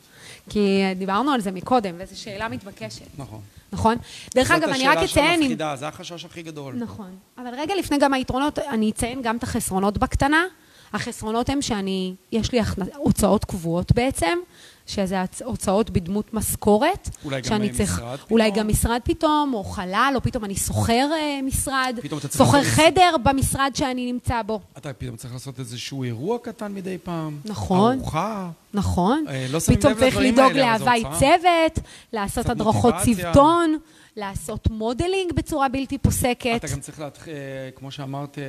כי 0.51 0.83
דיברנו 0.99 1.31
על 1.31 1.41
זה 1.41 1.51
מקודם, 1.51 1.95
וזו 1.99 2.21
שאלה 2.21 2.49
מתבקשת, 2.49 3.07
נכון. 3.19 3.41
נכון? 3.73 3.97
דרך 4.35 4.51
אגב, 4.51 4.69
אני 4.69 4.89
רק 4.89 4.95
זאת 4.95 5.05
השאלה 5.05 5.25
אציין... 5.25 5.41
שמפחידה, 5.41 5.77
זה 5.77 5.89
החשש 5.89 6.25
הכי 6.25 6.43
גדול. 6.43 6.75
נכון. 6.75 7.17
אבל 7.39 7.55
רגע 7.59 7.75
לפני 7.75 7.99
גם 7.99 8.15
היתרונות, 8.15 8.59
אני 8.59 8.91
אציין 8.91 9.23
גם 9.23 9.37
את 9.37 9.43
החסרונות 9.43 9.99
בקטנה. 9.99 10.45
החסרונות 10.93 11.49
הם 11.49 11.63
שאני, 11.63 12.15
יש 12.33 12.53
לי 12.53 12.61
הוצאות 12.97 13.45
קבועות 13.45 13.93
בעצם, 13.93 14.39
שזה 14.89 15.17
הוצאות 15.45 15.91
בדמות 15.91 16.35
משכורת. 16.35 17.09
אולי 17.25 17.41
גם, 17.41 17.63
אה, 17.63 17.69
צריך, 17.73 17.93
משרד 17.93 18.19
אולי 18.31 18.51
פתאום? 18.51 18.59
גם 18.65 18.69
משרד 18.69 19.01
פתאום, 19.05 19.55
או 19.55 19.65
חלל, 19.65 20.13
או 20.15 20.23
פתאום 20.23 20.45
אני 20.45 20.57
שוכר 20.57 21.09
אה, 21.13 21.41
משרד, 21.43 21.99
פתאום 22.03 22.21
צריך 22.21 22.35
שוכר 22.37 22.63
חדר 22.63 23.17
במשרד 23.25 23.71
שאני 23.75 24.13
נמצא 24.13 24.43
בו. 24.43 24.61
אתה 24.79 24.93
פתאום 24.93 25.17
צריך 25.17 25.33
לעשות 25.35 25.59
איזשהו 25.59 26.05
אירוע 26.05 26.39
קטן 26.43 26.75
מדי 26.75 26.99
פעם. 27.03 27.39
נכון. 27.45 27.99
ארוחה. 27.99 28.51
נכון. 28.75 29.25
אה, 29.29 29.47
לא 29.51 29.61
שמים 29.61 29.79
פתאום 29.79 29.93
לב 29.93 29.99
צריך 29.99 30.17
לדברים 30.17 30.35
לדאוג 30.35 30.51
האלה, 30.51 30.75
אבל 30.75 30.79
זו 30.79 30.85
להווי 30.85 31.05
הוצאה. 31.05 31.19
צוות, 31.21 31.87
לעשות 32.13 32.49
הדרכות. 32.49 32.95
צוותון, 33.05 33.79
לעשות 34.17 34.71
modeling 34.71 35.33
בצורה 35.33 35.69
בלתי 35.69 35.99
פוסקת. 35.99 36.57
אתה 36.57 36.67
גם 36.73 36.81
צריך 36.81 37.01
להתחיל, 37.01 37.33
אה, 37.33 37.71
כמו 37.75 37.91
שאמרת, 37.91 38.39
אה, 38.39 38.45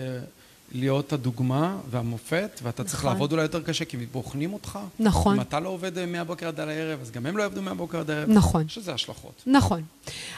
להיות 0.71 1.13
הדוגמה 1.13 1.77
והמופת, 1.89 2.59
ואתה 2.63 2.83
צריך 2.83 2.99
נכון. 2.99 3.11
לעבוד 3.11 3.31
אולי 3.31 3.41
יותר 3.41 3.61
קשה, 3.61 3.85
כי 3.85 3.97
בוחנים 3.97 4.53
אותך. 4.53 4.79
נכון. 4.99 5.35
אם 5.35 5.41
אתה 5.41 5.59
לא 5.59 5.69
עובד 5.69 6.05
מהבוקר 6.05 6.47
עד 6.47 6.59
הערב, 6.59 6.99
אז 7.01 7.11
גם 7.11 7.25
הם 7.25 7.37
לא 7.37 7.43
יעבדו 7.43 7.61
מהבוקר 7.61 7.99
עד 7.99 8.11
הערב. 8.11 8.29
נכון. 8.29 8.65
יש 8.65 8.77
לזה 8.77 8.93
השלכות. 8.93 9.43
נכון. 9.47 9.83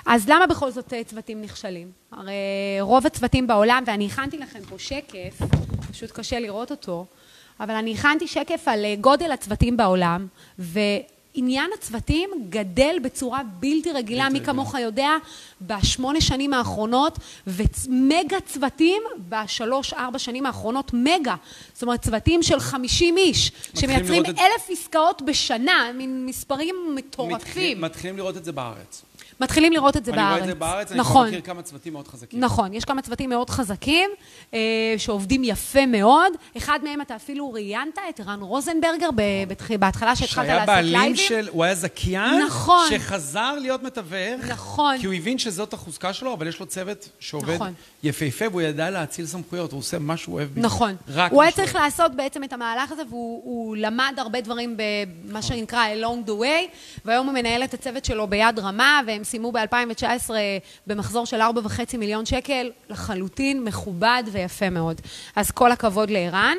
אז 0.06 0.30
למה 0.30 0.48
בכל 0.48 0.72
זאת 0.72 0.94
אה, 0.94 1.04
צוותים 1.04 1.41
נכשלים? 1.41 1.91
הרי 2.12 2.34
רוב 2.82 3.06
הצוותים 3.06 3.48
בעולם, 3.48 3.84
ואני 3.88 4.06
הכנתי 4.06 4.38
לכם 4.38 4.60
פה 4.70 4.76
שקף, 4.80 5.41
פשוט 5.91 6.12
קשה 6.12 6.39
לראות 6.39 6.72
אותו, 6.72 7.06
אבל 7.60 7.74
אני 7.74 7.94
הכנתי 7.94 8.28
שקף 8.28 8.62
על 8.65 8.86
אה, 8.86 8.96
גודל 9.02 9.32
הצוותים 9.32 9.78
בעולם, 9.78 10.28
ועניין 11.36 11.70
הצוותים 11.78 12.30
גדל 12.50 12.96
בצורה 13.04 13.41
בלתי 13.60 13.91
רגילה, 13.91 14.30
מי 14.30 14.41
כמוך 14.41 14.76
יודע, 14.76 15.10
בשמונה 15.62 16.22
שנים 16.22 16.54
האחרונות, 16.54 17.17
ומגה 17.48 18.38
צוותים 18.46 19.02
בשלוש-ארבע 19.30 20.20
שנים 20.20 20.46
האחרונות, 20.46 20.91
מגה. 20.94 21.36
זאת 21.74 21.84
אומרת, 21.84 22.02
צוותים 22.02 22.44
של 22.44 22.60
50 22.60 23.17
איש, 23.17 23.52
שמייצרים 23.80 24.24
לראות 24.24 24.36
את- 24.36 24.39
אלף 24.41 24.70
עסקאות 24.70 25.22
בשנה, 25.22 25.91
מין 25.98 26.26
מספרים 26.26 26.76
מטורפים. 26.96 27.36
מתחילים- 27.36 27.82
מתחילים 27.82 28.17
לראות 28.17 28.38
את 28.38 28.46
זה 28.46 28.52
בארץ. 28.52 29.02
מתחילים 29.41 29.73
לראות 29.73 29.97
את 29.97 30.06
זה 30.06 30.12
אני 30.12 30.17
בארץ. 30.17 30.32
רואה 30.34 30.43
את 30.43 30.47
זה 30.47 30.56
בארץ, 30.56 30.91
אני 30.91 30.99
נכון, 30.99 31.27
מכיר 31.27 31.41
כמה 31.41 31.62
צוותים 31.62 31.93
מאוד 31.93 32.08
חזקים. 32.08 32.39
נכון. 32.39 32.73
יש 32.73 32.86
כמה 32.86 33.01
צוותים 33.01 33.30
מאוד 33.30 33.49
חזקים, 33.49 34.10
אה, 34.54 34.60
שעובדים 34.97 35.43
יפה 35.43 35.86
מאוד. 35.86 36.34
אחד 36.58 36.80
מהם 36.84 37.01
אתה 37.01 37.15
אפילו 37.15 37.54
ראיינת, 37.54 37.99
את 38.10 38.19
ערן 38.19 38.41
רוזנברגר, 38.41 39.10
בהתחלה 39.80 40.15
שהתחלת 40.15 40.45
שהיה 40.45 40.56
לעשות 40.56 40.67
בעלים 40.67 40.91
לייבים. 40.91 41.15
של, 41.15 41.47
הוא 41.51 41.63
היה 41.63 41.75
זכיין, 41.75 42.41
נכון. 42.45 42.86
שחזר 42.89 43.56
להיות 43.62 43.84
מתווך, 43.84 44.45
נכון. 44.47 44.97
כי 44.99 45.06
הוא 45.06 45.13
הבין 45.13 45.38
שזאת 45.38 45.73
החוזקה 45.73 46.13
שלו, 46.13 46.34
אבל 46.34 46.47
יש 46.47 46.60
לו 46.60 46.65
צוות 46.65 47.10
שעובד 47.19 47.56
נכון. 47.56 47.73
יפהפה, 48.03 48.45
והוא 48.49 48.61
ידע 48.61 48.89
להציל 48.89 49.25
סמכויות, 49.25 49.71
הוא 49.71 49.79
עושה 49.79 49.99
מה 49.99 50.17
שהוא 50.17 50.35
אוהב. 50.35 50.49
נכון. 50.55 50.95
רק 51.07 51.31
הוא 51.31 51.41
היה 51.41 51.51
צריך 51.51 51.75
לעשות 51.75 52.15
בעצם 52.15 52.43
את 52.43 52.53
המהלך 52.53 52.91
הזה, 52.91 53.01
והוא 53.09 53.41
הוא 53.43 53.77
למד 53.77 54.13
הרבה 54.17 54.41
דברים 54.41 54.77
במה 54.77 55.39
נכון. 55.39 55.41
שנקרא 55.41 55.85
along 55.95 56.27
the 56.29 56.31
way, 56.31 56.75
והיום 57.05 57.27
הוא 57.27 57.33
מנהל 57.33 57.63
את 57.63 57.73
הצוות 57.73 58.05
שלו 58.05 58.27
ביד 58.27 58.59
רמה, 58.59 59.01
והם 59.07 59.23
סיימו 59.23 59.51
ב-2019 59.51 60.29
במחזור 60.87 61.25
של 61.25 61.41
4.5 61.41 61.97
מיליון 61.97 62.25
שקל, 62.25 62.71
לחלוטין 62.89 63.63
מכובד 63.63 64.23
ויפה 64.31 64.69
מאוד. 64.69 65.01
אז 65.35 65.51
כל 65.51 65.71
הכבוד 65.71 66.09
לערן. 66.09 66.57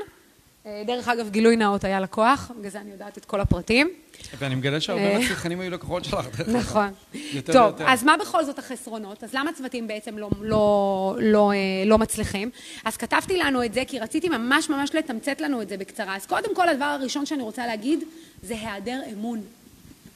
אה, 0.67 0.83
דרך 0.87 1.09
אגב, 1.09 1.31
גילוי 1.31 1.57
נאות 1.57 1.85
היה 1.85 2.01
לקוח, 2.01 2.51
בגלל 2.59 2.71
זה 2.71 2.81
אני 2.81 2.91
יודעת 2.91 3.19
את 3.19 3.25
כל 3.25 3.41
הפרטים. 3.41 3.91
ואני 4.39 4.55
מגלה 4.55 4.81
שהרבה 4.81 5.03
אה. 5.03 5.19
מהצרכנים 5.19 5.61
היו 5.61 5.71
לקוחות 5.71 6.05
שלך. 6.05 6.27
דרך 6.27 6.41
אגב. 6.41 6.57
נכון. 6.57 6.93
יותר 7.33 7.53
טוב, 7.53 7.63
ויותר. 7.63 7.85
אז 7.89 8.05
מה 8.05 8.17
בכל 8.21 8.45
זאת 8.45 8.59
החסרונות? 8.59 9.25
אז 9.25 9.35
למה 9.35 9.53
צוותים 9.53 9.89
בעצם 9.89 10.19
לא, 10.19 10.31
לא, 10.41 11.17
לא, 11.21 11.53
אה, 11.53 11.57
לא 11.87 11.99
מצליחים? 11.99 12.51
אז 12.85 12.97
כתבתי 12.97 13.37
לנו 13.37 13.65
את 13.65 13.75
זה, 13.75 13.83
כי 13.87 13.99
רציתי 13.99 14.29
ממש 14.29 14.71
ממש 14.71 14.95
לתמצת 14.95 15.41
לנו 15.41 15.63
את 15.63 15.69
זה 15.69 15.77
בקצרה. 15.77 16.17
אז 16.17 16.27
קודם 16.27 16.55
כל, 16.57 16.69
הדבר 16.69 16.85
הראשון 16.85 17.27
שאני 17.27 17.43
רוצה 17.43 17.67
להגיד, 17.67 18.05
זה 18.43 18.55
היעדר 18.55 19.01
אמון. 19.13 19.41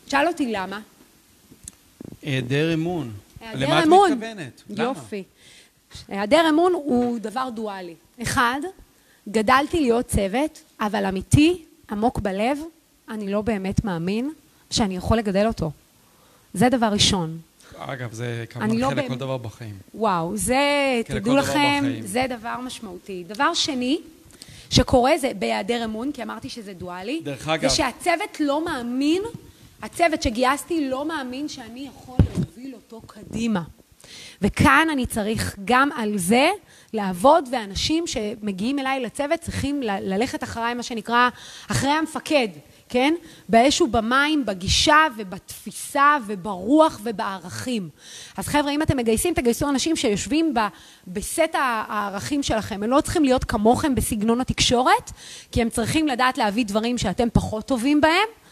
שאל 0.09 0.27
אותי 0.27 0.53
למה. 0.53 0.81
היעדר 2.23 2.75
אמון. 2.75 3.13
היעדר 3.41 3.67
למה 3.67 3.81
את 3.81 3.87
אמון. 3.87 4.13
מתכוונת? 4.13 4.63
למה? 4.71 4.85
יופי. 4.85 5.23
היעדר 6.09 6.49
אמון 6.49 6.73
הוא 6.73 7.19
דבר 7.19 7.49
דואלי. 7.55 7.95
אחד, 8.23 8.61
גדלתי 9.29 9.81
להיות 9.81 10.07
צוות, 10.07 10.61
אבל 10.81 11.05
אמיתי, 11.05 11.63
עמוק 11.91 12.19
בלב, 12.19 12.59
אני 13.09 13.33
לא 13.33 13.41
באמת 13.43 13.85
מאמין 13.85 14.31
שאני 14.71 14.97
יכול 14.97 15.17
לגדל 15.19 15.47
אותו. 15.47 15.71
זה 16.55 16.69
דבר 16.69 16.87
ראשון. 16.87 17.39
אגב, 17.79 18.13
זה 18.13 18.45
כמובן 18.51 18.77
לא 18.77 18.87
חלק 18.87 18.97
באמת- 18.97 19.09
כל 19.09 19.17
דבר 19.17 19.37
בחיים. 19.37 19.75
וואו, 19.95 20.37
זה, 20.37 20.57
תדעו 21.05 21.21
דבר 21.21 21.35
לכם, 21.35 21.53
בחיים. 21.83 22.07
זה 22.07 22.27
דבר 22.29 22.57
משמעותי. 22.63 23.25
דבר 23.27 23.55
שני, 23.55 23.99
שקורה 24.71 25.19
זה 25.19 25.33
בהיעדר 25.39 25.85
אמון, 25.85 26.13
כי 26.13 26.23
אמרתי 26.23 26.49
שזה 26.49 26.73
דואלי. 26.73 27.21
דרך 27.25 27.49
אגב- 27.49 27.69
זה 27.71 27.77
שהצוות 27.77 28.41
לא 28.41 28.65
מאמין, 28.65 29.23
הצוות 29.83 30.23
שגייסתי 30.23 30.89
לא 30.91 31.05
מאמין 31.09 31.49
שאני 31.49 31.89
יכול 31.97 32.17
להוביל 32.35 32.75
אותו 32.75 33.01
קדימה. 33.07 33.63
וכאן 34.43 34.89
אני 34.93 35.07
צריך 35.07 35.57
גם 35.65 35.93
על 35.97 36.19
זה 36.19 36.49
לעבוד, 36.97 37.49
ואנשים 37.53 38.07
שמגיעים 38.07 38.79
אליי 38.79 39.01
לצוות 39.01 39.41
צריכים 39.41 39.83
ללכת 39.83 40.43
אחריי, 40.43 40.75
מה 40.75 40.83
שנקרא, 40.83 41.29
אחרי 41.71 41.91
המפקד, 41.91 42.49
כן? 42.89 43.15
באש 43.49 43.81
ובמים, 43.81 44.47
בגישה 44.47 45.07
ובתפיסה 45.17 46.17
וברוח 46.27 47.01
ובערכים. 47.03 47.89
אז 48.37 48.49
חבר'ה, 48.49 48.71
אם 48.71 48.83
אתם 48.83 48.97
מגייסים, 48.97 49.35
תגייסו 49.35 49.69
אנשים 49.69 49.97
שיושבים 49.97 50.55
ב, 50.55 50.59
בסט 51.07 51.55
הערכים 51.55 52.43
שלכם. 52.43 52.83
הם 52.83 52.91
לא 52.91 53.01
צריכים 53.01 53.25
להיות 53.25 53.45
כמוכם 53.45 53.95
בסגנון 53.95 54.41
התקשורת, 54.41 55.11
כי 55.53 55.63
הם 55.63 55.71
צריכים 55.71 56.09
לדעת 56.09 56.39
להביא 56.39 56.65
דברים 56.65 56.99
שאתם 56.99 57.29
פחות 57.33 57.67
טובים 57.67 58.01
בהם. 58.01 58.46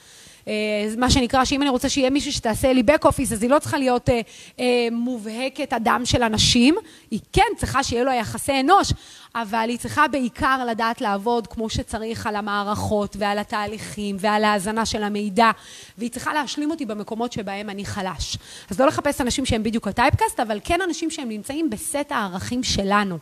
אה, 0.48 0.52
מה 0.98 1.10
שנקרא, 1.10 1.44
שאם 1.44 1.62
אני 1.62 1.70
רוצה 1.70 1.88
שיהיה 1.88 2.10
מישהו 2.10 2.32
שתעשה 2.32 2.72
לי 2.72 2.82
back 2.86 3.04
office, 3.04 3.32
אז 3.32 3.42
היא 3.42 3.50
לא 3.50 3.58
צריכה 3.58 3.78
להיות 3.78 4.08
אה, 4.08 4.20
אה, 4.60 4.88
מובהקת 4.92 5.72
אדם 5.72 6.02
של 6.04 6.22
אנשים, 6.22 6.74
היא 7.10 7.20
כן 7.32 7.42
צריכה 7.56 7.82
שיהיה 7.82 8.04
לו 8.04 8.12
יחסי 8.12 8.60
אנוש, 8.60 8.92
אבל 9.34 9.66
היא 9.68 9.78
צריכה 9.78 10.08
בעיקר 10.08 10.64
לדעת 10.70 11.00
לעבוד 11.00 11.46
כמו 11.46 11.70
שצריך 11.70 12.26
על 12.26 12.36
המערכות 12.36 13.16
ועל 13.18 13.38
התהליכים 13.38 14.16
ועל 14.20 14.44
ההאזנה 14.44 14.86
של 14.86 15.02
המידע, 15.02 15.50
והיא 15.98 16.10
צריכה 16.10 16.34
להשלים 16.34 16.70
אותי 16.70 16.86
במקומות 16.86 17.32
שבהם 17.32 17.70
אני 17.70 17.84
חלש. 17.84 18.38
אז 18.70 18.80
לא 18.80 18.86
לחפש 18.86 19.20
אנשים 19.20 19.46
שהם 19.46 19.62
בדיוק 19.62 19.88
הטייפקאסט, 19.88 20.40
אבל 20.40 20.60
כן 20.64 20.80
אנשים 20.82 21.10
שהם 21.10 21.28
נמצאים 21.28 21.70
בסט 21.70 22.06
הערכים 22.10 22.62
שלנו, 22.62 23.18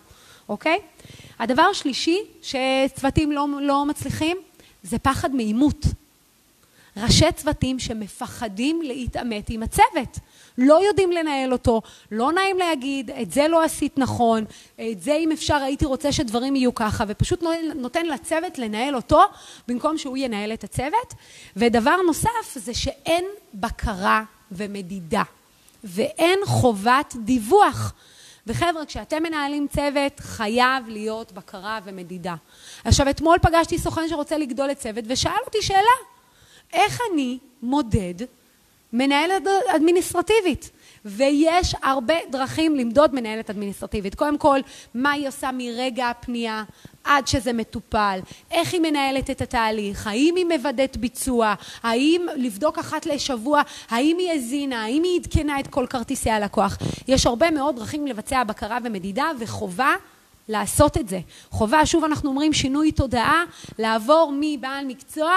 אוקיי? 0.48 0.78
הדבר 1.38 1.62
השלישי 1.62 2.18
שצוותים 2.42 3.32
לא, 3.32 3.46
לא 3.60 3.86
מצליחים, 3.86 4.36
זה 4.82 4.98
פחד 4.98 5.34
מעימות. 5.34 5.86
ראשי 6.96 7.32
צוותים 7.36 7.78
שמפחדים 7.78 8.82
להתעמת 8.82 9.50
עם 9.50 9.62
הצוות. 9.62 10.18
לא 10.58 10.86
יודעים 10.86 11.12
לנהל 11.12 11.52
אותו, 11.52 11.82
לא 12.10 12.32
נעים 12.32 12.58
להגיד, 12.58 13.10
את 13.10 13.32
זה 13.32 13.48
לא 13.48 13.62
עשית 13.62 13.98
נכון, 13.98 14.44
את 14.74 15.02
זה 15.02 15.14
אם 15.14 15.32
אפשר 15.32 15.56
הייתי 15.56 15.86
רוצה 15.86 16.12
שדברים 16.12 16.56
יהיו 16.56 16.74
ככה, 16.74 17.04
ופשוט 17.08 17.42
נותן 17.74 18.06
לצוות 18.06 18.58
לנהל 18.58 18.96
אותו 18.96 19.22
במקום 19.68 19.98
שהוא 19.98 20.16
ינהל 20.16 20.52
את 20.52 20.64
הצוות. 20.64 21.14
ודבר 21.56 21.96
נוסף 22.06 22.54
זה 22.54 22.74
שאין 22.74 23.24
בקרה 23.54 24.22
ומדידה, 24.52 25.22
ואין 25.84 26.38
חובת 26.44 27.14
דיווח. 27.24 27.94
וחבר'ה, 28.46 28.86
כשאתם 28.86 29.22
מנהלים 29.22 29.66
צוות, 29.68 30.20
חייב 30.20 30.88
להיות 30.88 31.32
בקרה 31.32 31.78
ומדידה. 31.84 32.34
עכשיו, 32.84 33.10
אתמול 33.10 33.38
פגשתי 33.42 33.78
סוכן 33.78 34.08
שרוצה 34.08 34.38
לגדול 34.38 34.70
את 34.70 34.78
צוות, 34.78 35.04
ושאל 35.08 35.32
אותי 35.46 35.62
שאלה, 35.62 36.11
איך 36.72 37.00
אני 37.12 37.38
מודד 37.62 38.14
מנהלת 38.92 39.42
אדמיניסטרטיבית? 39.74 40.70
ויש 41.04 41.74
הרבה 41.82 42.14
דרכים 42.30 42.76
למדוד 42.76 43.14
מנהלת 43.14 43.50
אדמיניסטרטיבית. 43.50 44.14
קודם 44.14 44.38
כל, 44.38 44.60
מה 44.94 45.10
היא 45.10 45.28
עושה 45.28 45.50
מרגע 45.52 46.10
הפנייה 46.10 46.64
עד 47.04 47.26
שזה 47.26 47.52
מטופל, 47.52 48.20
איך 48.50 48.72
היא 48.72 48.80
מנהלת 48.80 49.30
את 49.30 49.40
התהליך, 49.40 50.06
האם 50.06 50.36
היא 50.36 50.44
מוודאת 50.44 50.96
ביצוע, 50.96 51.54
האם 51.82 52.26
לבדוק 52.36 52.78
אחת 52.78 53.06
לשבוע, 53.06 53.62
האם 53.88 54.16
היא 54.18 54.32
הזינה, 54.32 54.84
האם 54.84 55.02
היא 55.02 55.20
עדכנה 55.20 55.60
את 55.60 55.66
כל 55.66 55.86
כרטיסי 55.90 56.30
הלקוח. 56.30 56.78
יש 57.08 57.26
הרבה 57.26 57.50
מאוד 57.50 57.76
דרכים 57.76 58.06
לבצע 58.06 58.44
בקרה 58.44 58.78
ומדידה 58.84 59.30
וחובה 59.38 59.94
לעשות 60.48 60.98
את 60.98 61.08
זה. 61.08 61.20
חובה, 61.50 61.86
שוב 61.86 62.04
אנחנו 62.04 62.30
אומרים, 62.30 62.52
שינוי 62.52 62.92
תודעה, 62.92 63.44
לעבור 63.78 64.32
מבעל 64.40 64.84
מקצוע 64.84 65.32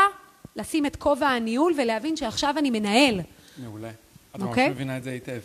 לשים 0.56 0.86
את 0.86 0.96
כובע 0.96 1.28
הניהול 1.28 1.74
ולהבין 1.78 2.16
שעכשיו 2.16 2.56
אני 2.58 2.70
מנהל. 2.70 3.22
מעולה. 3.58 3.90
את 3.90 4.40
ממש 4.40 4.50
אוקיי. 4.50 4.70
מבינה 4.70 4.98
את 4.98 5.04
זה 5.04 5.12
היטב. 5.12 5.40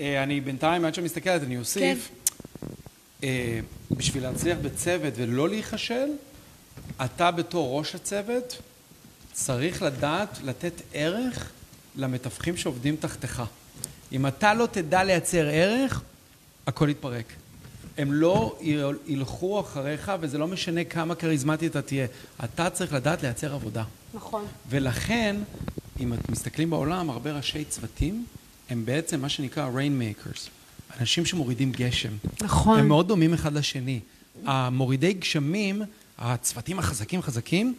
אה, 0.00 0.22
אני 0.22 0.40
בינתיים, 0.40 0.84
עד 0.84 0.94
שאת 0.94 1.04
מסתכלת, 1.04 1.42
אני 1.42 1.58
אוסיף. 1.58 2.10
אה, 3.24 3.60
בשביל 3.90 4.22
להצליח 4.22 4.58
בצוות 4.62 5.14
ולא 5.16 5.48
להיכשל, 5.48 6.08
אתה 7.04 7.30
בתור 7.30 7.78
ראש 7.78 7.94
הצוות 7.94 8.58
צריך 9.32 9.82
לדעת 9.82 10.38
לתת 10.44 10.72
ערך 10.92 11.50
למתווכים 11.96 12.56
שעובדים 12.56 12.96
תחתיך. 12.96 13.42
אם 14.12 14.26
אתה 14.26 14.54
לא 14.54 14.68
תדע 14.72 15.04
לייצר 15.04 15.46
ערך, 15.46 16.02
הכל 16.66 16.88
יתפרק. 16.90 17.26
הם 17.98 18.12
לא 18.12 18.56
יל- 18.60 18.96
ילכו 19.06 19.60
אחריך, 19.60 20.12
וזה 20.20 20.38
לא 20.38 20.46
משנה 20.46 20.84
כמה 20.84 21.14
כריזמטי 21.14 21.66
אתה 21.66 21.82
תהיה. 21.82 22.06
אתה 22.44 22.70
צריך 22.70 22.92
לדעת 22.92 23.22
לייצר 23.22 23.54
עבודה. 23.54 23.84
נכון. 24.14 24.44
ולכן, 24.68 25.36
אם 26.00 26.12
את 26.14 26.28
מסתכלים 26.30 26.70
בעולם, 26.70 27.10
הרבה 27.10 27.32
ראשי 27.32 27.64
צוותים 27.64 28.24
הם 28.70 28.84
בעצם 28.84 29.20
מה 29.20 29.28
שנקרא 29.28 29.68
rainmakers, 29.70 30.48
אנשים 31.00 31.26
שמורידים 31.26 31.72
גשם. 31.72 32.12
נכון. 32.42 32.78
הם 32.78 32.88
מאוד 32.88 33.08
דומים 33.08 33.34
אחד 33.34 33.52
לשני. 33.52 34.00
המורידי 34.46 35.12
גשמים, 35.12 35.82
הצוותים 36.18 36.78
החזקים 36.78 37.22
חזקים, 37.22 37.74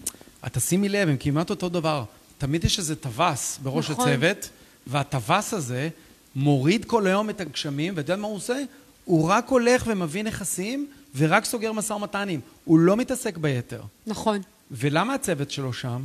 את 0.47 0.57
תשימי 0.57 0.89
לב, 0.89 1.09
הם 1.09 1.17
כמעט 1.19 1.49
אותו 1.49 1.69
דבר. 1.69 2.03
תמיד 2.37 2.63
יש 2.63 2.79
איזה 2.79 2.95
טווס 2.95 3.59
בראש 3.63 3.89
נכון. 3.89 4.09
הצוות, 4.09 4.49
והטווס 4.87 5.53
הזה 5.53 5.89
מוריד 6.35 6.85
כל 6.85 7.07
היום 7.07 7.29
את 7.29 7.41
הגשמים, 7.41 7.93
ואתה 7.97 8.13
יודע 8.13 8.21
מה 8.21 8.27
הוא 8.27 8.35
עושה? 8.35 8.63
הוא 9.05 9.29
רק 9.29 9.49
הולך 9.49 9.83
ומביא 9.87 10.23
נכסים, 10.23 10.87
ורק 11.15 11.45
סוגר 11.45 11.71
משא 11.71 11.93
ומתנים. 11.93 12.39
הוא 12.65 12.79
לא 12.79 12.97
מתעסק 12.97 13.37
ביתר. 13.37 13.81
נכון, 14.07 14.41
ולמה 14.71 15.13
הצוות 15.13 15.51
שלו 15.51 15.73
שם? 15.73 16.01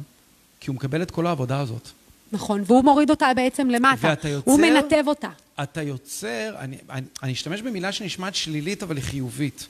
כי 0.61 0.71
הוא 0.71 0.77
מקבל 0.77 1.03
את 1.03 1.11
כל 1.11 1.27
העבודה 1.27 1.61
הזאת. 1.61 1.89
נכון. 2.33 2.63
והוא 2.67 2.85
מוריד 2.85 3.11
אותה 3.11 3.27
בעצם 3.37 3.71
למטה. 3.71 4.09
ואתה 4.09 4.29
יוצר- 4.29 4.51
הוא 4.51 4.61
מנתב 4.61 5.03
אותה. 5.07 5.29
אתה 5.63 5.83
יוצר, 5.83 6.55
אני, 6.59 6.77
אני, 6.91 7.07
אני 7.23 7.33
אשתמש 7.33 7.63
במילה 7.63 7.93
שנשמעת 7.93 8.35
שלילית, 8.35 8.83
אבל 8.83 8.97
היא 8.97 9.05
חיובית. 9.05 9.67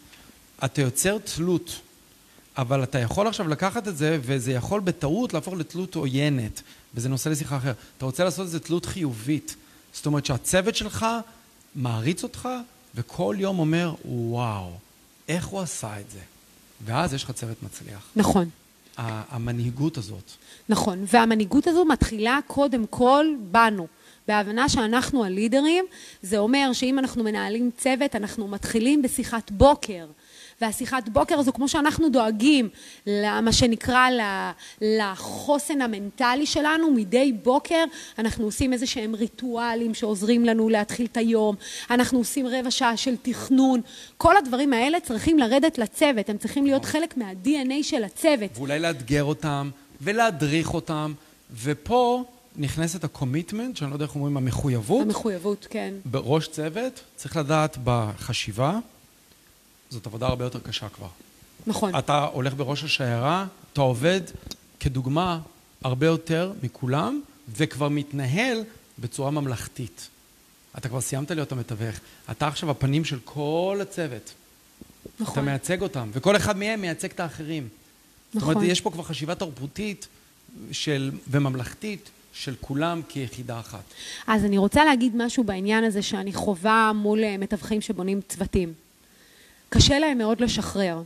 אתה 0.64 0.80
יוצר 0.82 1.18
תלות, 1.18 1.80
אבל 2.58 2.82
אתה 2.82 2.98
יכול 2.98 3.26
עכשיו 3.26 3.48
לקחת 3.48 3.88
את 3.88 3.96
זה, 3.96 4.18
וזה 4.22 4.52
יכול 4.52 4.80
בטעות 4.80 5.34
להפוך 5.34 5.54
לתלות 5.54 5.94
עוינת, 5.94 6.62
וזה 6.94 7.08
נושא 7.08 7.28
לשיחה 7.28 7.56
אחרת. 7.56 7.76
אתה 7.98 8.04
רוצה 8.04 8.24
לעשות 8.24 8.46
את 8.46 8.50
זה 8.50 8.60
תלות 8.60 8.86
חיובית. 8.86 9.54
זאת 9.92 10.06
אומרת 10.06 10.26
שהצוות 10.26 10.76
שלך 10.76 11.06
מעריץ 11.74 12.22
אותך, 12.22 12.48
וכל 12.94 13.36
יום 13.38 13.58
אומר, 13.58 13.94
וואו, 14.04 14.70
איך 15.28 15.46
הוא 15.46 15.60
עשה 15.60 16.00
את 16.00 16.10
זה? 16.10 16.20
ואז 16.84 17.14
יש 17.14 17.24
לך 17.24 17.30
צוות 17.30 17.62
מצליח. 17.62 18.10
נכון. 18.16 18.48
המנהיגות 18.98 19.96
הזאת. 19.96 20.30
נכון, 20.68 21.04
והמנהיגות 21.06 21.66
הזו 21.66 21.84
מתחילה 21.84 22.38
קודם 22.46 22.86
כל 22.86 23.26
בנו. 23.50 23.86
בהבנה 24.28 24.68
שאנחנו 24.68 25.24
הלידרים, 25.24 25.84
זה 26.22 26.38
אומר 26.38 26.70
שאם 26.72 26.98
אנחנו 26.98 27.24
מנהלים 27.24 27.70
צוות, 27.78 28.16
אנחנו 28.16 28.48
מתחילים 28.48 29.02
בשיחת 29.02 29.50
בוקר. 29.50 30.06
והשיחת 30.60 31.08
בוקר 31.08 31.38
הזו, 31.38 31.52
כמו 31.52 31.68
שאנחנו 31.68 32.08
דואגים 32.08 32.68
למה 33.06 33.52
שנקרא 33.52 34.08
לחוסן 34.80 35.80
המנטלי 35.80 36.46
שלנו, 36.46 36.90
מדי 36.90 37.32
בוקר 37.42 37.84
אנחנו 38.18 38.44
עושים 38.44 38.72
איזה 38.72 38.86
שהם 38.86 39.14
ריטואלים 39.14 39.94
שעוזרים 39.94 40.44
לנו 40.44 40.68
להתחיל 40.68 41.06
את 41.06 41.16
היום, 41.16 41.56
אנחנו 41.90 42.18
עושים 42.18 42.46
רבע 42.46 42.70
שעה 42.70 42.96
של 42.96 43.16
תכנון, 43.22 43.80
כל 44.16 44.36
הדברים 44.36 44.72
האלה 44.72 45.00
צריכים 45.00 45.38
לרדת 45.38 45.78
לצוות, 45.78 46.28
הם 46.28 46.38
צריכים 46.38 46.64
להיות 46.64 46.84
חלק 46.84 47.16
מה-DNA 47.16 47.82
של 47.82 48.04
הצוות. 48.04 48.50
ואולי 48.54 48.78
לאתגר 48.78 49.24
אותם, 49.24 49.70
ולהדריך 50.00 50.74
אותם, 50.74 51.12
ופה 51.62 52.24
נכנסת 52.56 53.04
הקומיטמנט, 53.04 53.76
שאני 53.76 53.90
לא 53.90 53.94
יודע 53.94 54.04
איך 54.04 54.14
אומרים, 54.14 54.36
המחויבות. 54.36 55.02
המחויבות, 55.02 55.66
כן. 55.70 55.94
בראש 56.04 56.48
צוות 56.48 57.00
צריך 57.16 57.36
לדעת 57.36 57.78
בחשיבה, 57.84 58.78
זאת 59.90 60.06
עבודה 60.06 60.26
הרבה 60.26 60.44
יותר 60.44 60.58
קשה 60.60 60.88
כבר. 60.88 61.08
נכון. 61.66 61.98
אתה 61.98 62.24
הולך 62.24 62.54
בראש 62.54 62.84
השיירה, 62.84 63.46
אתה 63.72 63.80
עובד 63.80 64.20
כדוגמה 64.80 65.40
הרבה 65.82 66.06
יותר 66.06 66.52
מכולם, 66.62 67.20
וכבר 67.56 67.88
מתנהל 67.88 68.62
בצורה 68.98 69.30
ממלכתית. 69.30 70.08
אתה 70.78 70.88
כבר 70.88 71.00
סיימת 71.00 71.30
להיות 71.30 71.52
המתווך. 71.52 71.96
אתה 72.30 72.46
עכשיו 72.46 72.70
הפנים 72.70 73.04
של 73.04 73.18
כל 73.24 73.78
הצוות. 73.82 74.34
אתה 75.02 75.22
נכון. 75.24 75.44
מייצג 75.44 75.82
אותם, 75.82 76.10
וכל 76.12 76.36
אחד 76.36 76.56
מהם 76.56 76.80
מייצג 76.80 77.10
את 77.10 77.20
האחרים. 77.20 77.68
זאת 78.32 78.42
אומרת, 78.42 78.56
נכון. 78.56 78.70
יש 78.70 78.80
פה 78.80 78.90
כבר 78.90 79.02
חשיבה 79.02 79.34
תרבותית 79.34 80.08
של, 80.72 81.10
וממלכתית 81.30 82.10
של 82.32 82.54
כולם 82.60 83.00
כיחידה 83.08 83.60
אחת. 83.60 83.82
אז 84.26 84.44
אני 84.44 84.58
רוצה 84.58 84.84
להגיד 84.84 85.12
משהו 85.16 85.44
בעניין 85.44 85.84
הזה 85.84 86.02
שאני 86.02 86.32
חווה 86.32 86.92
מול 86.94 87.24
אה, 87.24 87.36
מתווכים 87.38 87.80
שבונים 87.80 88.20
צוותים. 88.28 88.72
קשה 89.68 89.98
להם 89.98 90.18
מאוד 90.18 90.40
לשחרר. 90.40 91.02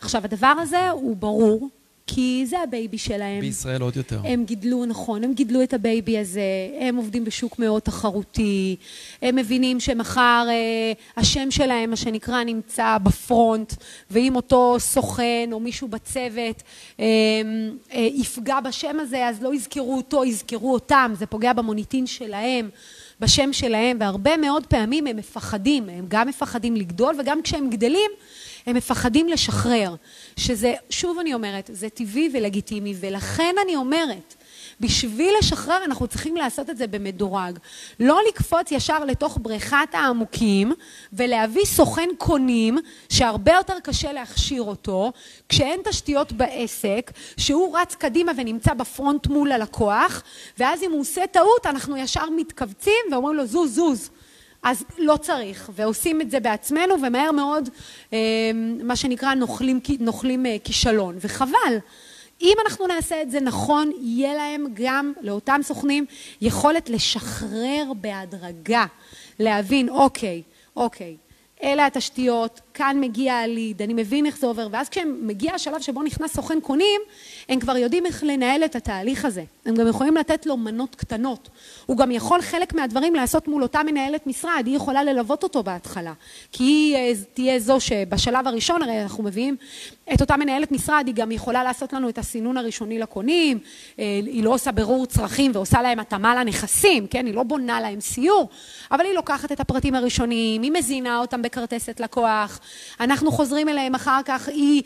עכשיו, 0.00 0.24
הדבר 0.24 0.54
הזה 0.60 0.90
הוא 0.90 1.16
ברור, 1.16 1.68
כי 2.06 2.44
זה 2.46 2.60
ה 2.60 2.68
baby 2.68 2.98
שלהם. 2.98 3.40
בישראל 3.40 3.82
עוד 3.82 3.96
יותר. 3.96 4.20
הם 4.24 4.44
גידלו, 4.44 4.84
נכון, 4.84 5.24
הם 5.24 5.34
גידלו 5.34 5.62
את 5.62 5.74
ה 5.74 5.83
baby 5.83 6.18
הזה, 6.18 6.42
הם 6.80 6.96
עובדים 6.96 7.24
בשוק 7.24 7.58
מאוד 7.58 7.82
תחרותי, 7.82 8.76
הם 9.22 9.36
מבינים 9.36 9.80
שמחר 9.80 10.46
אה, 10.48 10.92
השם 11.16 11.50
שלהם, 11.50 11.90
מה 11.90 11.96
שנקרא, 11.96 12.44
נמצא 12.44 12.98
ב 13.02 13.12
front, 13.12 13.74
ואם 14.10 14.36
אותו 14.36 14.76
סוכן 14.78 15.48
או 15.52 15.60
מישהו 15.60 15.88
בצוות 15.88 16.62
אה, 17.00 17.04
אה, 17.92 18.08
יפגע 18.14 18.60
בשם 18.60 19.00
הזה, 19.00 19.28
אז 19.28 19.42
לא 19.42 19.54
יזכרו 19.54 19.96
אותו, 19.96 20.24
יזכרו 20.24 20.72
אותם, 20.72 21.12
זה 21.18 21.26
פוגע 21.26 21.52
במוניטין 21.52 22.06
שלהם. 22.06 22.70
בשם 23.20 23.52
שלהם, 23.52 23.96
והרבה 24.00 24.36
מאוד 24.36 24.66
פעמים 24.66 25.06
הם 25.06 25.16
מפחדים, 25.16 25.88
הם 25.88 26.04
גם 26.08 26.28
מפחדים 26.28 26.76
לגדול 26.76 27.14
וגם 27.20 27.42
כשהם 27.42 27.70
גדלים 27.70 28.10
הם 28.66 28.76
מפחדים 28.76 29.28
לשחרר, 29.28 29.94
שזה, 30.36 30.74
שוב 30.90 31.18
אני 31.18 31.34
אומרת, 31.34 31.70
זה 31.72 31.88
טבעי 31.88 32.30
ולגיטימי, 32.34 32.94
ולכן 33.00 33.54
אני 33.64 33.76
אומרת, 33.76 34.33
בשביל 34.80 35.34
לשחרר 35.38 35.84
אנחנו 35.84 36.06
צריכים 36.06 36.36
לעשות 36.36 36.70
את 36.70 36.76
זה 36.76 36.86
במדורג. 36.86 37.58
לא 38.00 38.20
לקפוץ 38.28 38.72
ישר 38.72 39.04
לתוך 39.04 39.38
בריכת 39.42 39.88
העמוקים 39.92 40.72
ולהביא 41.12 41.64
סוכן 41.64 42.08
קונים 42.18 42.78
שהרבה 43.08 43.52
יותר 43.52 43.80
קשה 43.82 44.12
להכשיר 44.12 44.62
אותו, 44.62 45.12
כשאין 45.48 45.80
תשתיות 45.84 46.32
בעסק, 46.32 47.10
שהוא 47.36 47.78
רץ 47.78 47.94
קדימה 47.94 48.32
ונמצא 48.36 48.74
בפרונט 48.74 49.26
מול 49.26 49.52
הלקוח, 49.52 50.22
ואז 50.58 50.82
אם 50.82 50.92
הוא 50.92 51.00
עושה 51.00 51.26
טעות 51.26 51.66
אנחנו 51.66 51.96
ישר 51.96 52.30
מתכווצים 52.36 52.92
ואומרים 53.12 53.36
לו 53.36 53.46
זוז 53.46 53.74
זוז. 53.74 54.10
אז 54.64 54.84
לא 54.98 55.16
צריך, 55.16 55.70
ועושים 55.74 56.20
את 56.20 56.30
זה 56.30 56.40
בעצמנו, 56.40 56.94
ומהר 57.02 57.32
מאוד, 57.32 57.68
אה, 58.12 58.18
מה 58.82 58.96
שנקרא, 58.96 59.34
נוכלים, 59.34 59.80
נוכלים 60.00 60.46
אה, 60.46 60.56
כישלון, 60.64 61.16
וחבל. 61.20 61.78
אם 62.42 62.56
אנחנו 62.66 62.86
נעשה 62.86 63.22
את 63.22 63.30
זה 63.30 63.40
נכון, 63.40 63.92
יהיה 64.00 64.34
להם 64.34 64.66
גם, 64.74 65.12
לאותם 65.20 65.60
סוכנים, 65.62 66.06
יכולת 66.40 66.90
לשחרר 66.90 67.92
בהדרגה, 68.00 68.84
להבין, 69.38 69.88
אוקיי, 69.88 70.42
אוקיי, 70.76 71.16
אלה 71.62 71.86
התשתיות, 71.86 72.60
כאן 72.74 72.96
מגיע 73.00 73.34
הליד, 73.34 73.82
אני 73.82 73.94
מבין 73.94 74.26
איך 74.26 74.38
זה 74.38 74.46
עובר, 74.46 74.68
ואז 74.70 74.88
כשמגיע 74.88 75.54
השלב 75.54 75.80
שבו 75.80 76.02
נכנס 76.02 76.34
סוכן 76.34 76.60
קונים, 76.60 77.00
הם 77.48 77.60
כבר 77.60 77.76
יודעים 77.76 78.06
איך 78.06 78.24
לנהל 78.24 78.64
את 78.64 78.76
התהליך 78.76 79.24
הזה. 79.24 79.44
הם 79.66 79.74
גם 79.74 79.88
יכולים 79.88 80.16
לתת 80.16 80.46
לו 80.46 80.56
מנות 80.56 80.94
קטנות. 80.94 81.48
הוא 81.86 81.96
גם 81.96 82.10
יכול 82.10 82.42
חלק 82.42 82.74
מהדברים 82.74 83.14
לעשות 83.14 83.48
מול 83.48 83.62
אותה 83.62 83.82
מנהלת 83.82 84.26
משרד, 84.26 84.62
היא 84.66 84.76
יכולה 84.76 85.04
ללוות 85.04 85.42
אותו 85.42 85.62
בהתחלה. 85.62 86.12
כי 86.52 86.64
היא 86.64 86.96
אה, 86.96 87.12
תהיה 87.34 87.58
זו 87.58 87.80
שבשלב 87.80 88.46
הראשון, 88.46 88.82
הרי 88.82 89.02
אנחנו 89.02 89.24
מביאים 89.24 89.56
את 90.14 90.20
אותה 90.20 90.36
מנהלת 90.36 90.72
משרד, 90.72 91.04
היא 91.06 91.14
גם 91.14 91.30
יכולה 91.30 91.64
לעשות 91.64 91.92
לנו 91.92 92.08
את 92.08 92.18
הסינון 92.18 92.56
הראשוני 92.56 92.98
לקונים, 92.98 93.58
אה, 93.98 94.04
היא 94.26 94.44
לא 94.44 94.50
עושה 94.54 94.72
ברור 94.72 95.06
צרכים 95.06 95.50
ועושה 95.54 95.82
להם 95.82 96.00
התאמה 96.00 96.34
לנכסים, 96.34 97.06
כן? 97.06 97.26
היא 97.26 97.34
לא 97.34 97.42
בונה 97.42 97.80
להם 97.80 98.00
סיור, 98.00 98.48
אבל 98.90 99.04
היא 99.04 99.14
לוקחת 99.14 99.52
את 99.52 99.60
הפרטים 99.60 99.94
הראשוניים, 99.94 100.62
היא 100.62 100.72
מזינה 100.72 101.18
אותם 101.18 101.42
בכרטסת 101.42 102.00
לקוח, 102.00 102.60
אנחנו 103.00 103.32
חוזרים 103.32 103.68
אליהם 103.68 103.94
אחר 103.94 104.20
כך, 104.24 104.48
היא, 104.48 104.82